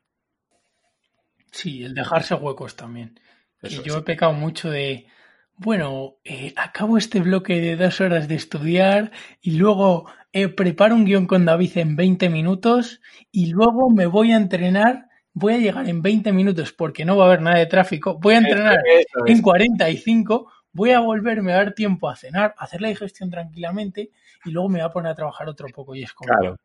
[1.51, 3.19] Sí, el dejarse huecos también
[3.61, 5.07] yo he pecado mucho de,
[5.55, 9.11] bueno, eh, acabo este bloque de dos horas de estudiar
[9.41, 13.01] y luego eh, preparo un guion con David en 20 minutos
[13.31, 15.07] y luego me voy a entrenar.
[15.33, 18.17] Voy a llegar en 20 minutos porque no va a haber nada de tráfico.
[18.19, 18.79] Voy a entrenar
[19.27, 20.51] en 45.
[20.71, 24.09] Voy a volverme a dar tiempo a cenar, a hacer la digestión tranquilamente
[24.45, 25.93] y luego me voy a poner a trabajar otro poco.
[25.93, 26.57] Y es como, claro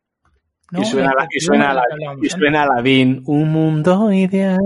[0.71, 1.83] y suena, y suena, la,
[2.21, 2.67] y suena
[3.25, 4.59] un mundo ideal.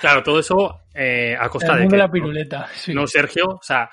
[0.00, 2.68] Claro, todo eso eh, a costa de, la piruleta.
[2.88, 3.88] No, Sergio, o sea,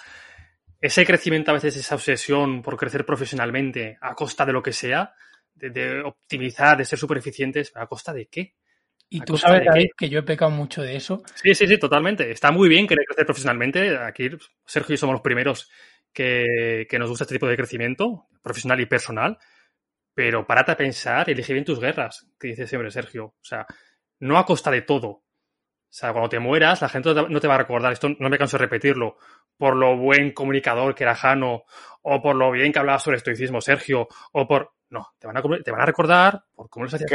[0.80, 5.14] ese crecimiento a veces, esa obsesión por crecer profesionalmente a costa de lo que sea,
[5.54, 8.56] de, optimizar, de ser súper eficientes, ¿a costa de qué?
[9.10, 11.22] Y tú sabes, David, que yo he pecado mucho de eso.
[11.36, 12.32] Sí, sí, sí, totalmente.
[12.32, 13.98] Está muy bien querer crecer profesionalmente.
[13.98, 14.30] Aquí
[14.66, 15.70] Sergio y yo somos los primeros
[16.14, 19.38] que, que nos gusta este tipo de crecimiento profesional y personal
[20.14, 23.26] pero párate a pensar, elige bien tus guerras, que dice siempre Sergio.
[23.26, 23.66] O sea,
[24.20, 25.08] no a costa de todo.
[25.92, 28.38] O sea, cuando te mueras, la gente no te va a recordar, esto no me
[28.38, 29.18] canso de repetirlo,
[29.58, 31.64] por lo buen comunicador que era Jano,
[32.02, 34.72] o por lo bien que hablaba sobre estoicismo Sergio, o por...
[34.90, 37.08] No, te van a, te van a recordar por cómo les hacía,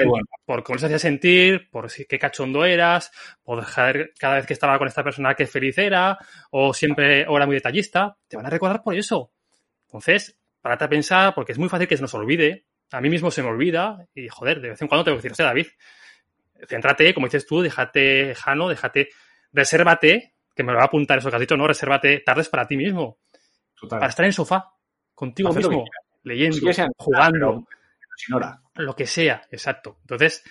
[0.47, 3.11] por cómo les hacía sentir, por qué cachondo eras,
[3.43, 3.63] por
[4.19, 6.19] cada vez que estaba con esta persona qué feliz era,
[6.51, 8.17] o siempre o era muy detallista.
[8.29, 9.31] Te van a recordar por eso.
[9.89, 13.31] Entonces, párate a pensar, porque es muy fácil que se nos olvide, a mí mismo
[13.31, 15.67] se me olvida y, joder, de vez en cuando tengo que decir, o sea, David,
[16.69, 19.11] céntrate, como dices tú, déjate, Jano, déjate,
[19.53, 21.67] resérvate, que me lo va a apuntar eso que has dicho, ¿no?
[21.67, 23.19] Resérvate tardes para ti mismo.
[23.89, 24.73] Para estar en el sofá,
[25.15, 25.85] contigo mismo,
[26.23, 26.59] leyendo,
[26.97, 27.67] jugando,
[28.75, 29.99] lo que sea, exacto.
[30.01, 30.43] Entonces,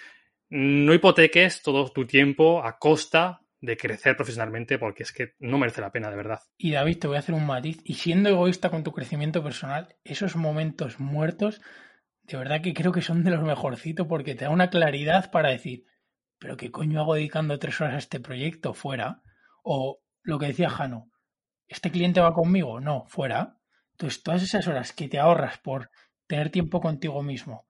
[0.49, 5.82] no hipoteques todo tu tiempo a costa de crecer profesionalmente porque es que no merece
[5.82, 6.40] la pena, de verdad.
[6.57, 7.82] Y David, te voy a hacer un matiz.
[7.84, 11.62] Y siendo egoísta con tu crecimiento personal, esos momentos muertos
[12.27, 15.49] de verdad que creo que son de los mejorcitos porque te da una claridad para
[15.49, 15.85] decir,
[16.39, 19.22] pero ¿qué coño hago dedicando tres horas a este proyecto fuera?
[19.64, 21.11] O lo que decía Jano,
[21.68, 22.80] ¿este cliente va conmigo?
[22.80, 23.57] No, fuera.
[23.91, 25.89] Entonces, todas esas horas que te ahorras por
[26.27, 27.68] tener tiempo contigo mismo,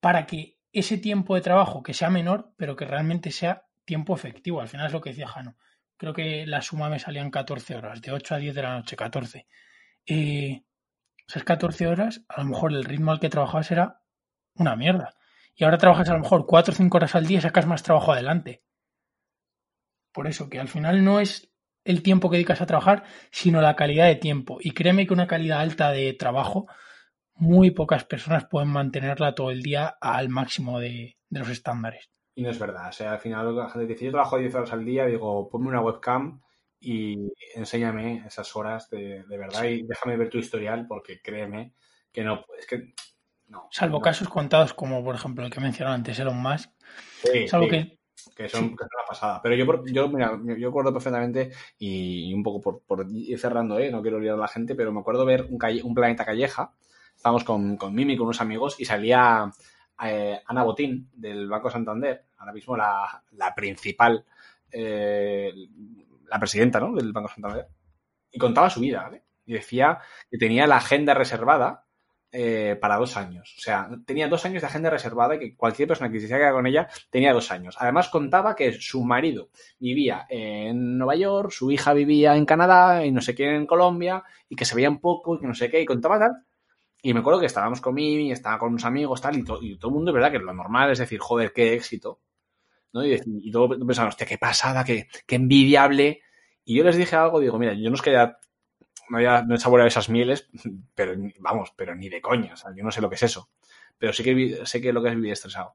[0.00, 4.60] para que ese tiempo de trabajo que sea menor, pero que realmente sea tiempo efectivo.
[4.60, 5.56] Al final es lo que decía Jano.
[5.96, 8.96] Creo que la suma me salían 14 horas, de 8 a 10 de la noche,
[8.96, 9.46] 14.
[10.06, 10.64] Eh,
[11.30, 14.02] esas 14 horas, a lo mejor el ritmo al que trabajabas era
[14.54, 15.14] una mierda.
[15.54, 17.82] Y ahora trabajas a lo mejor 4 o 5 horas al día y sacas más
[17.82, 18.64] trabajo adelante.
[20.12, 21.52] Por eso, que al final no es
[21.84, 24.58] el tiempo que dedicas a trabajar, sino la calidad de tiempo.
[24.60, 26.66] Y créeme que una calidad alta de trabajo,
[27.34, 32.10] muy pocas personas pueden mantenerla todo el día al máximo de, los estándares.
[32.34, 32.88] Y no es verdad.
[32.88, 35.68] O sea, al final la gente dice, yo trabajo 10 horas al día, digo, ponme
[35.68, 36.42] una webcam
[36.80, 41.74] y enséñame esas horas de, verdad y déjame ver tu historial porque créeme
[42.12, 42.94] que no, es que
[43.48, 43.68] no.
[43.70, 46.70] Salvo casos contados como por ejemplo el que mencionaba antes, Elon Musk.
[47.22, 48.00] Sí, Salvo que
[48.34, 49.40] que son, que una pasada.
[49.42, 53.90] Pero yo, yo, mira, yo acuerdo perfectamente y, un poco por, por, ir cerrando, ¿eh?
[53.90, 56.72] no quiero olvidar a la gente, pero me acuerdo ver un, un planeta calleja.
[57.14, 59.50] Estábamos con, con Mimi, con unos amigos, y salía
[60.02, 64.24] eh, Ana Botín del Banco Santander, ahora mismo la, la principal,
[64.72, 65.52] eh,
[66.30, 66.94] la presidenta ¿no?
[66.94, 67.66] del Banco Santander,
[68.30, 69.10] y contaba su vida.
[69.44, 69.98] Y decía
[70.30, 71.84] que tenía la agenda reservada
[72.32, 73.56] eh, para dos años.
[73.58, 76.52] O sea, tenía dos años de agenda reservada y que cualquier persona que quisiera quedar
[76.52, 77.74] con ella tenía dos años.
[77.80, 79.50] Además, contaba que su marido
[79.80, 84.22] vivía en Nueva York, su hija vivía en Canadá y no sé qué en Colombia
[84.48, 86.44] y que se veían poco y que no sé qué y contaba tal.
[87.02, 89.88] Y me acuerdo que estábamos con Mimi, estaba con unos amigos tal y, y todo
[89.88, 90.30] el mundo, ¿verdad?
[90.30, 92.20] Que lo normal es decir, joder, qué éxito.
[92.92, 93.04] ¿No?
[93.04, 96.22] Y, y todo pensamos, hostia, qué pasada, qué, qué envidiable.
[96.64, 99.58] Y yo les dije algo, digo, mira, yo no es que no, había, no he
[99.58, 100.48] saboreado esas mieles,
[100.94, 103.50] pero vamos, pero ni de coña, yo no sé lo que es eso.
[103.98, 105.74] Pero sí que sé que lo que es vivir estresado.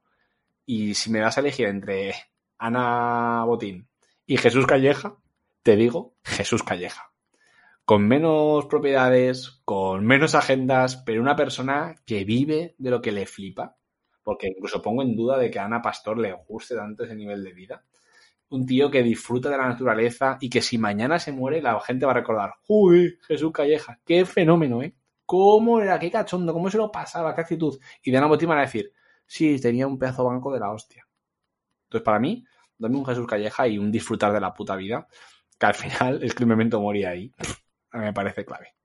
[0.66, 2.16] Y si me das a elegir entre
[2.58, 3.88] Ana Botín
[4.26, 5.18] y Jesús Calleja,
[5.62, 7.12] te digo Jesús Calleja.
[7.86, 13.28] Con menos propiedades, con menos agendas, pero una persona que vive de lo que le
[13.28, 13.78] flipa.
[14.26, 17.42] Porque incluso pongo en duda de que a Ana Pastor le guste tanto ese nivel
[17.42, 17.86] de vida
[18.50, 22.06] un tío que disfruta de la naturaleza y que si mañana se muere, la gente
[22.06, 24.96] va a recordar, uy, Jesús Calleja, qué fenómeno, ¿eh?
[25.26, 25.98] ¿Cómo era?
[25.98, 26.54] ¿Qué cachondo?
[26.54, 27.34] ¿Cómo se lo pasaba?
[27.34, 27.80] ¿Qué actitud?
[28.04, 28.92] Y de Botín van a decir,
[29.26, 31.08] sí, tenía un pedazo banco de la hostia.
[31.86, 32.46] Entonces, para mí,
[32.78, 35.08] dame un Jesús Calleja y un disfrutar de la puta vida,
[35.60, 37.32] que al final es que el momento moría ahí.
[37.92, 38.76] A mí me parece clave.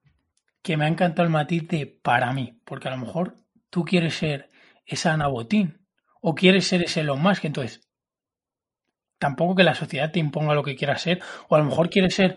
[0.63, 3.35] Que me ha encantado el matiz de para mí, porque a lo mejor
[3.69, 4.51] tú quieres ser
[4.85, 5.87] esa Ana Botín
[6.21, 7.81] o quieres ser ese Elon Musk, entonces
[9.19, 12.15] tampoco que la sociedad te imponga lo que quieras ser, o a lo mejor quieres
[12.15, 12.37] ser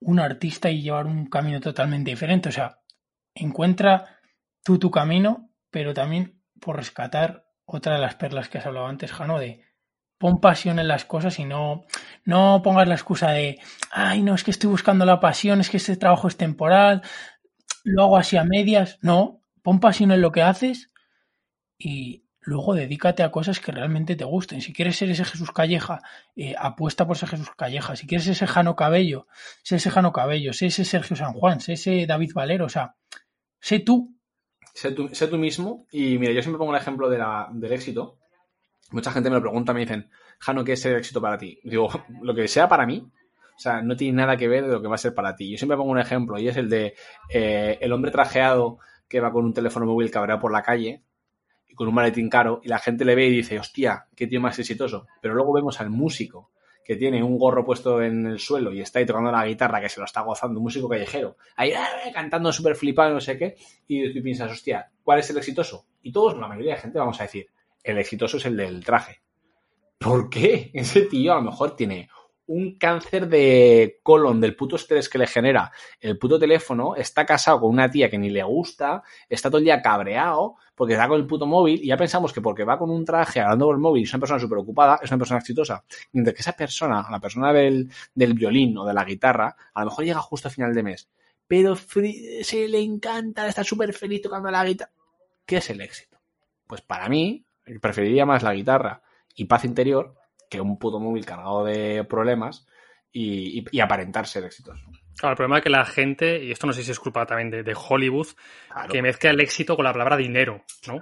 [0.00, 2.50] un artista y llevar un camino totalmente diferente.
[2.50, 2.78] O sea,
[3.34, 4.18] encuentra
[4.62, 9.12] tú tu camino, pero también por rescatar otra de las perlas que has hablado antes,
[9.12, 9.64] Jano, de
[10.18, 11.84] pon pasión en las cosas y no,
[12.24, 13.58] no pongas la excusa de,
[13.90, 17.02] ay, no, es que estoy buscando la pasión, es que este trabajo es temporal,
[17.84, 18.98] lo hago así a medias.
[19.00, 20.90] No, pon pasión en lo que haces
[21.78, 24.60] y, luego dedícate a cosas que realmente te gusten.
[24.60, 26.00] Si quieres ser ese Jesús Calleja,
[26.34, 27.94] eh, apuesta por ese Jesús Calleja.
[27.94, 29.26] Si quieres ser ese Jano Cabello,
[29.62, 32.96] sé ese Jano Cabello, sé ese Sergio San Juan, sé ese David Valero, o sea,
[33.60, 34.16] sé tú.
[34.72, 35.86] Sé tú, sé tú mismo.
[35.92, 38.18] Y mira, yo siempre pongo el ejemplo del éxito.
[38.90, 41.60] Mucha gente me lo pregunta, me dicen, Jano, ¿qué es el éxito para ti?
[41.64, 41.90] Digo,
[42.22, 43.06] lo que sea para mí,
[43.56, 45.50] o sea, no tiene nada que ver de lo que va a ser para ti.
[45.50, 46.94] Yo siempre pongo un ejemplo y es el de
[47.28, 51.02] eh, el hombre trajeado que va con un teléfono móvil cabreado por la calle
[51.78, 54.58] con un maletín caro y la gente le ve y dice, hostia, qué tío más
[54.58, 55.06] exitoso.
[55.22, 56.50] Pero luego vemos al músico
[56.84, 59.88] que tiene un gorro puesto en el suelo y está ahí tocando la guitarra que
[59.88, 63.56] se lo está gozando, un músico callejero, ahí ah, cantando súper flipado, no sé qué,
[63.86, 65.86] y tú piensas, hostia, ¿cuál es el exitoso?
[66.02, 67.46] Y todos, la mayoría de gente, vamos a decir,
[67.84, 69.20] el exitoso es el del traje.
[69.98, 70.70] ¿Por qué?
[70.74, 72.08] Ese tío a lo mejor tiene
[72.48, 75.70] un cáncer de colon del puto estrés que le genera
[76.00, 79.64] el puto teléfono, está casado con una tía que ni le gusta, está todo el
[79.64, 82.90] día cabreado porque está con el puto móvil y ya pensamos que porque va con
[82.90, 85.84] un traje hablando por el móvil es una persona súper ocupada, es una persona exitosa.
[86.12, 89.86] Mientras que esa persona, la persona del, del violín o de la guitarra, a lo
[89.90, 91.08] mejor llega justo a final de mes,
[91.46, 94.92] pero se le encanta, está súper feliz tocando la guitarra.
[95.44, 96.18] ¿Qué es el éxito?
[96.66, 97.44] Pues para mí,
[97.80, 99.02] preferiría más la guitarra
[99.34, 100.17] y paz interior
[100.48, 102.66] que un puto móvil cargado de problemas
[103.12, 104.82] y, aparentar ser exitoso.
[105.16, 107.50] Claro, el problema es que la gente, y esto no sé si es culpa también
[107.50, 108.28] de, Hollywood,
[108.90, 111.00] que mezcla el éxito con la palabra dinero, ¿no?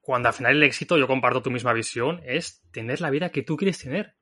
[0.00, 3.42] Cuando al final el éxito, yo comparto tu misma visión, es tener la vida que
[3.42, 4.14] tú quieres tener.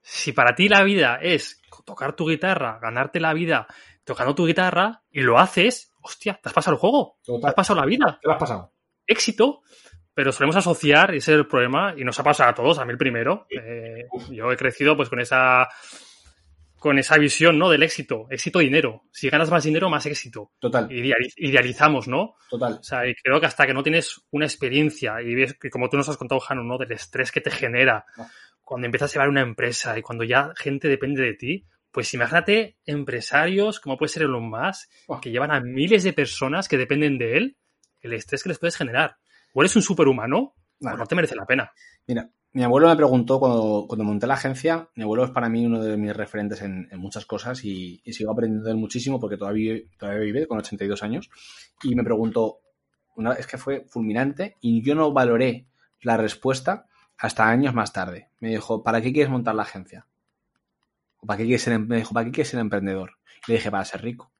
[0.00, 3.66] Si para ti la vida es tocar tu guitarra, ganarte la vida
[4.04, 7.78] tocando tu guitarra, y lo haces, hostia, te has pasado el juego, te has pasado
[7.78, 8.18] la vida.
[8.22, 8.72] ¿Qué lo has pasado?
[9.06, 9.60] Éxito
[10.18, 12.84] pero solemos asociar, y ese es el problema, y nos ha pasado a todos, a
[12.84, 13.46] mí el primero.
[13.50, 15.68] Eh, yo he crecido pues con esa
[16.80, 17.70] con esa visión, ¿no?
[17.70, 18.26] Del éxito.
[18.28, 19.04] Éxito, dinero.
[19.12, 20.50] Si ganas más dinero, más éxito.
[20.58, 20.88] Total.
[20.90, 22.34] Ideali- Idealizamos, ¿no?
[22.50, 22.72] Total.
[22.80, 25.88] O sea, y creo que hasta que no tienes una experiencia y ves que como
[25.88, 26.78] tú nos has contado, Jano, ¿no?
[26.78, 28.28] Del estrés que te genera Ah.
[28.60, 32.76] cuando empiezas a llevar una empresa y cuando ya gente depende de ti, pues imagínate
[32.86, 35.20] empresarios como puede ser Elon Musk, Ah.
[35.22, 37.56] que llevan a miles de personas que dependen de él,
[38.00, 39.16] el estrés que les puedes generar.
[39.54, 41.72] O eres un superhumano, o no te merece la pena.
[42.06, 45.66] Mira, mi abuelo me preguntó cuando, cuando monté la agencia, mi abuelo es para mí
[45.66, 49.20] uno de mis referentes en, en muchas cosas y, y sigo aprendiendo de él muchísimo
[49.20, 51.30] porque todavía, todavía vive con 82 años
[51.82, 52.60] y me preguntó,
[53.16, 55.66] una vez que fue fulminante y yo no valoré
[56.00, 56.86] la respuesta
[57.18, 58.30] hasta años más tarde.
[58.40, 60.06] Me dijo, ¿para qué quieres montar la agencia?
[61.18, 63.18] ¿O ¿Para qué quieres ser, em-?" me dijo, ¿para qué quieres ser emprendedor?
[63.46, 64.30] Y le dije, para ser rico.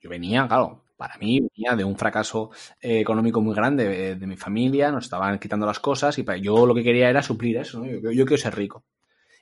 [0.00, 2.50] Yo venía, claro, para mí venía de un fracaso
[2.80, 6.38] eh, económico muy grande de, de mi familia, nos estaban quitando las cosas y para,
[6.38, 7.86] yo lo que quería era suplir eso, ¿no?
[7.86, 8.84] Yo, quiero ser rico.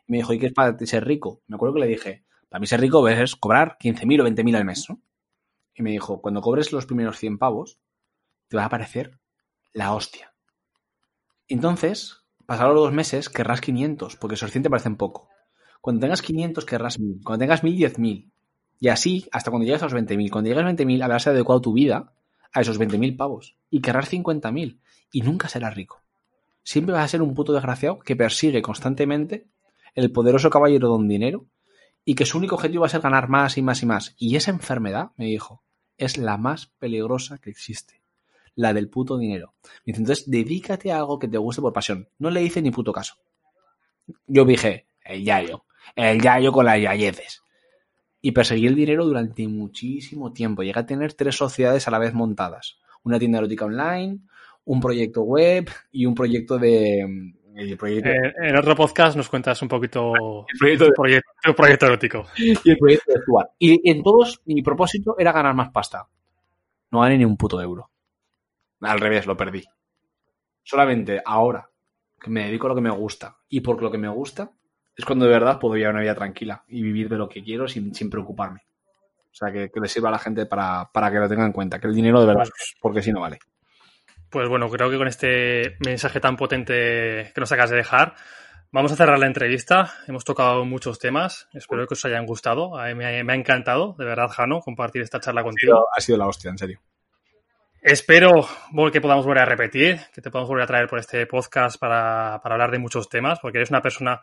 [0.07, 1.41] Y me dijo, ¿y qué es para ti ser rico?
[1.49, 4.65] Me acuerdo que le dije, para mí ser rico es cobrar 15.000 o 20.000 al
[4.67, 5.01] mes, ¿no?
[5.75, 7.79] Y me dijo, cuando cobres los primeros 100 pavos,
[8.49, 9.19] te va a parecer
[9.73, 10.35] la hostia.
[11.49, 15.31] Entonces, pasados los dos meses, querrás 500, porque esos 100 te parecen poco.
[15.81, 17.23] Cuando tengas 500, querrás 1000.
[17.25, 18.31] Cuando tengas 1000, 10.000.
[18.79, 20.31] Y así, hasta cuando llegues a los 20.000.
[20.31, 22.13] Cuando llegues a 20.000, habrás adecuado tu vida
[22.53, 23.57] a esos 20.000 pavos.
[23.71, 24.79] Y querrás 50.000.
[25.13, 26.03] Y nunca serás rico.
[26.63, 29.47] Siempre vas a ser un puto desgraciado que persigue constantemente
[29.95, 31.47] el poderoso caballero don dinero
[32.05, 34.15] y que su único objetivo va a ser ganar más y más y más.
[34.19, 35.63] Y esa enfermedad, me dijo,
[35.97, 38.03] es la más peligrosa que existe.
[38.55, 39.55] La del puto dinero.
[39.85, 42.09] Me dice, entonces dedícate a algo que te guste por pasión.
[42.19, 43.15] No le hice ni puto caso.
[44.27, 45.65] Yo dije, el yayo.
[45.95, 47.43] El yayo con las yayeces.
[48.27, 50.65] Y perseguí el dinero durante muchísimo tiempo.
[50.65, 52.81] Llegué a tener tres sociedades a la vez montadas.
[53.05, 54.19] Una tienda erótica online,
[54.65, 57.35] un proyecto web y un proyecto de...
[57.55, 60.13] El proyecto, Eh, en otro podcast nos cuentas un poquito
[60.53, 62.27] el proyecto de tu proyecto, tu proyecto erótico.
[62.37, 63.21] y el proyecto de.
[63.61, 66.09] Y en todos mi propósito era ganar más pasta.
[66.91, 67.93] No gané ni un puto euro.
[68.81, 69.63] Al revés, lo perdí.
[70.65, 71.71] Solamente ahora
[72.21, 74.51] que me dedico a lo que me gusta y por lo que me gusta
[74.97, 77.69] es cuando de verdad puedo llevar una vida tranquila y vivir de lo que quiero
[77.69, 78.63] sin, sin preocuparme.
[79.31, 81.53] O sea, que, que le sirva a la gente para, para que lo tenga en
[81.53, 82.49] cuenta, que el dinero de verdad,
[82.81, 83.39] porque si no vale.
[84.31, 88.15] Pues bueno, creo que con este mensaje tan potente que nos acabas de dejar,
[88.73, 89.93] vamos a cerrar la entrevista.
[90.09, 91.49] Hemos tocado muchos temas.
[91.53, 92.79] Espero que os hayan gustado.
[92.79, 95.87] A mí me ha, encantado, de verdad, Jano, compartir esta charla Ha contigo.
[95.95, 96.81] ha sido la hostia, en serio.
[97.83, 98.49] Espero
[98.91, 102.41] que podamos volver a repetir, que te podamos volver a traer por este podcast para,
[102.43, 104.21] para hablar de muchos temas, porque eres una persona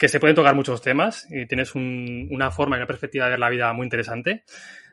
[0.00, 3.32] que se pueden tocar muchos temas y tienes un- una forma y una perspectiva de
[3.32, 4.44] ver la vida muy interesante.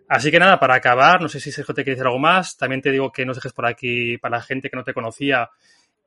[0.09, 2.57] Así que nada, para acabar, no sé si Sergio te quiere decir algo más.
[2.57, 5.49] También te digo que nos dejes por aquí para la gente que no te conocía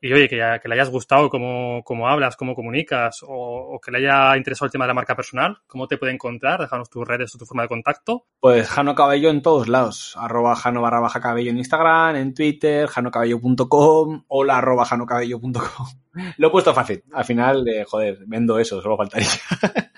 [0.03, 3.81] y oye, que, ya- que le hayas gustado cómo, cómo hablas, cómo comunicas o, o
[3.81, 5.59] que le haya interesado el tema de la marca personal.
[5.67, 6.61] ¿Cómo te puede encontrar?
[6.61, 8.27] Déjanos tus redes o tu forma de contacto.
[8.41, 10.17] Pues Jano Cabello en todos lados.
[10.19, 15.87] Arroba Jano barra baja cabello en Instagram, en Twitter, janocabello.com, hola arroba janocabello.com.
[16.39, 17.05] Lo he puesto fácil.
[17.13, 19.29] Al final, eh, joder, vendo eso, solo faltaría.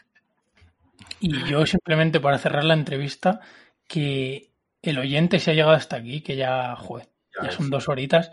[1.21, 3.39] Y yo simplemente para cerrar la entrevista,
[3.87, 4.51] que
[4.83, 7.09] el oyente se ha llegado hasta aquí, que ya, joder,
[7.41, 8.33] ya son dos horitas,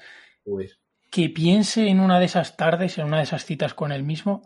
[1.12, 4.42] que piense en una de esas tardes, en una de esas citas con él mismo,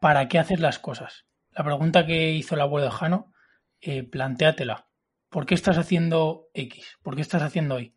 [0.00, 1.26] ¿para qué haces las cosas?
[1.52, 3.32] La pregunta que hizo el abuelo de Jano,
[3.80, 4.88] eh, plantéatela.
[5.28, 6.98] ¿Por qué estás haciendo X?
[7.02, 7.94] ¿Por qué estás haciendo Y?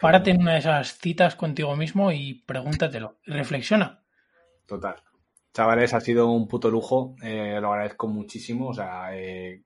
[0.00, 3.18] Párate en una de esas citas contigo mismo y pregúntatelo.
[3.24, 4.02] Y reflexiona.
[4.66, 4.96] Total.
[5.52, 7.14] Chavales, ha sido un puto lujo.
[7.22, 8.68] eh, lo agradezco muchísimo.
[8.68, 9.62] O sea, eh,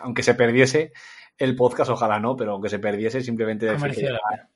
[0.00, 0.92] aunque se perdiese
[1.40, 4.08] el podcast, ojalá no, pero aunque se perdiese, simplemente decir que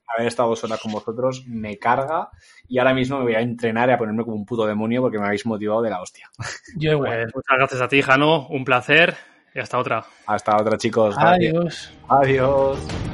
[0.06, 2.28] haber estado dos horas con vosotros me carga.
[2.68, 5.18] Y ahora mismo me voy a entrenar y a ponerme como un puto demonio porque
[5.18, 6.30] me habéis motivado de la hostia.
[6.76, 7.22] Yo igual.
[7.22, 8.46] Pues muchas gracias a ti, Jano.
[8.48, 9.16] Un placer
[9.54, 10.04] y hasta otra.
[10.26, 11.16] Hasta otra, chicos.
[11.16, 11.54] Gracias.
[11.54, 11.92] Adiós.
[12.08, 13.13] Adiós.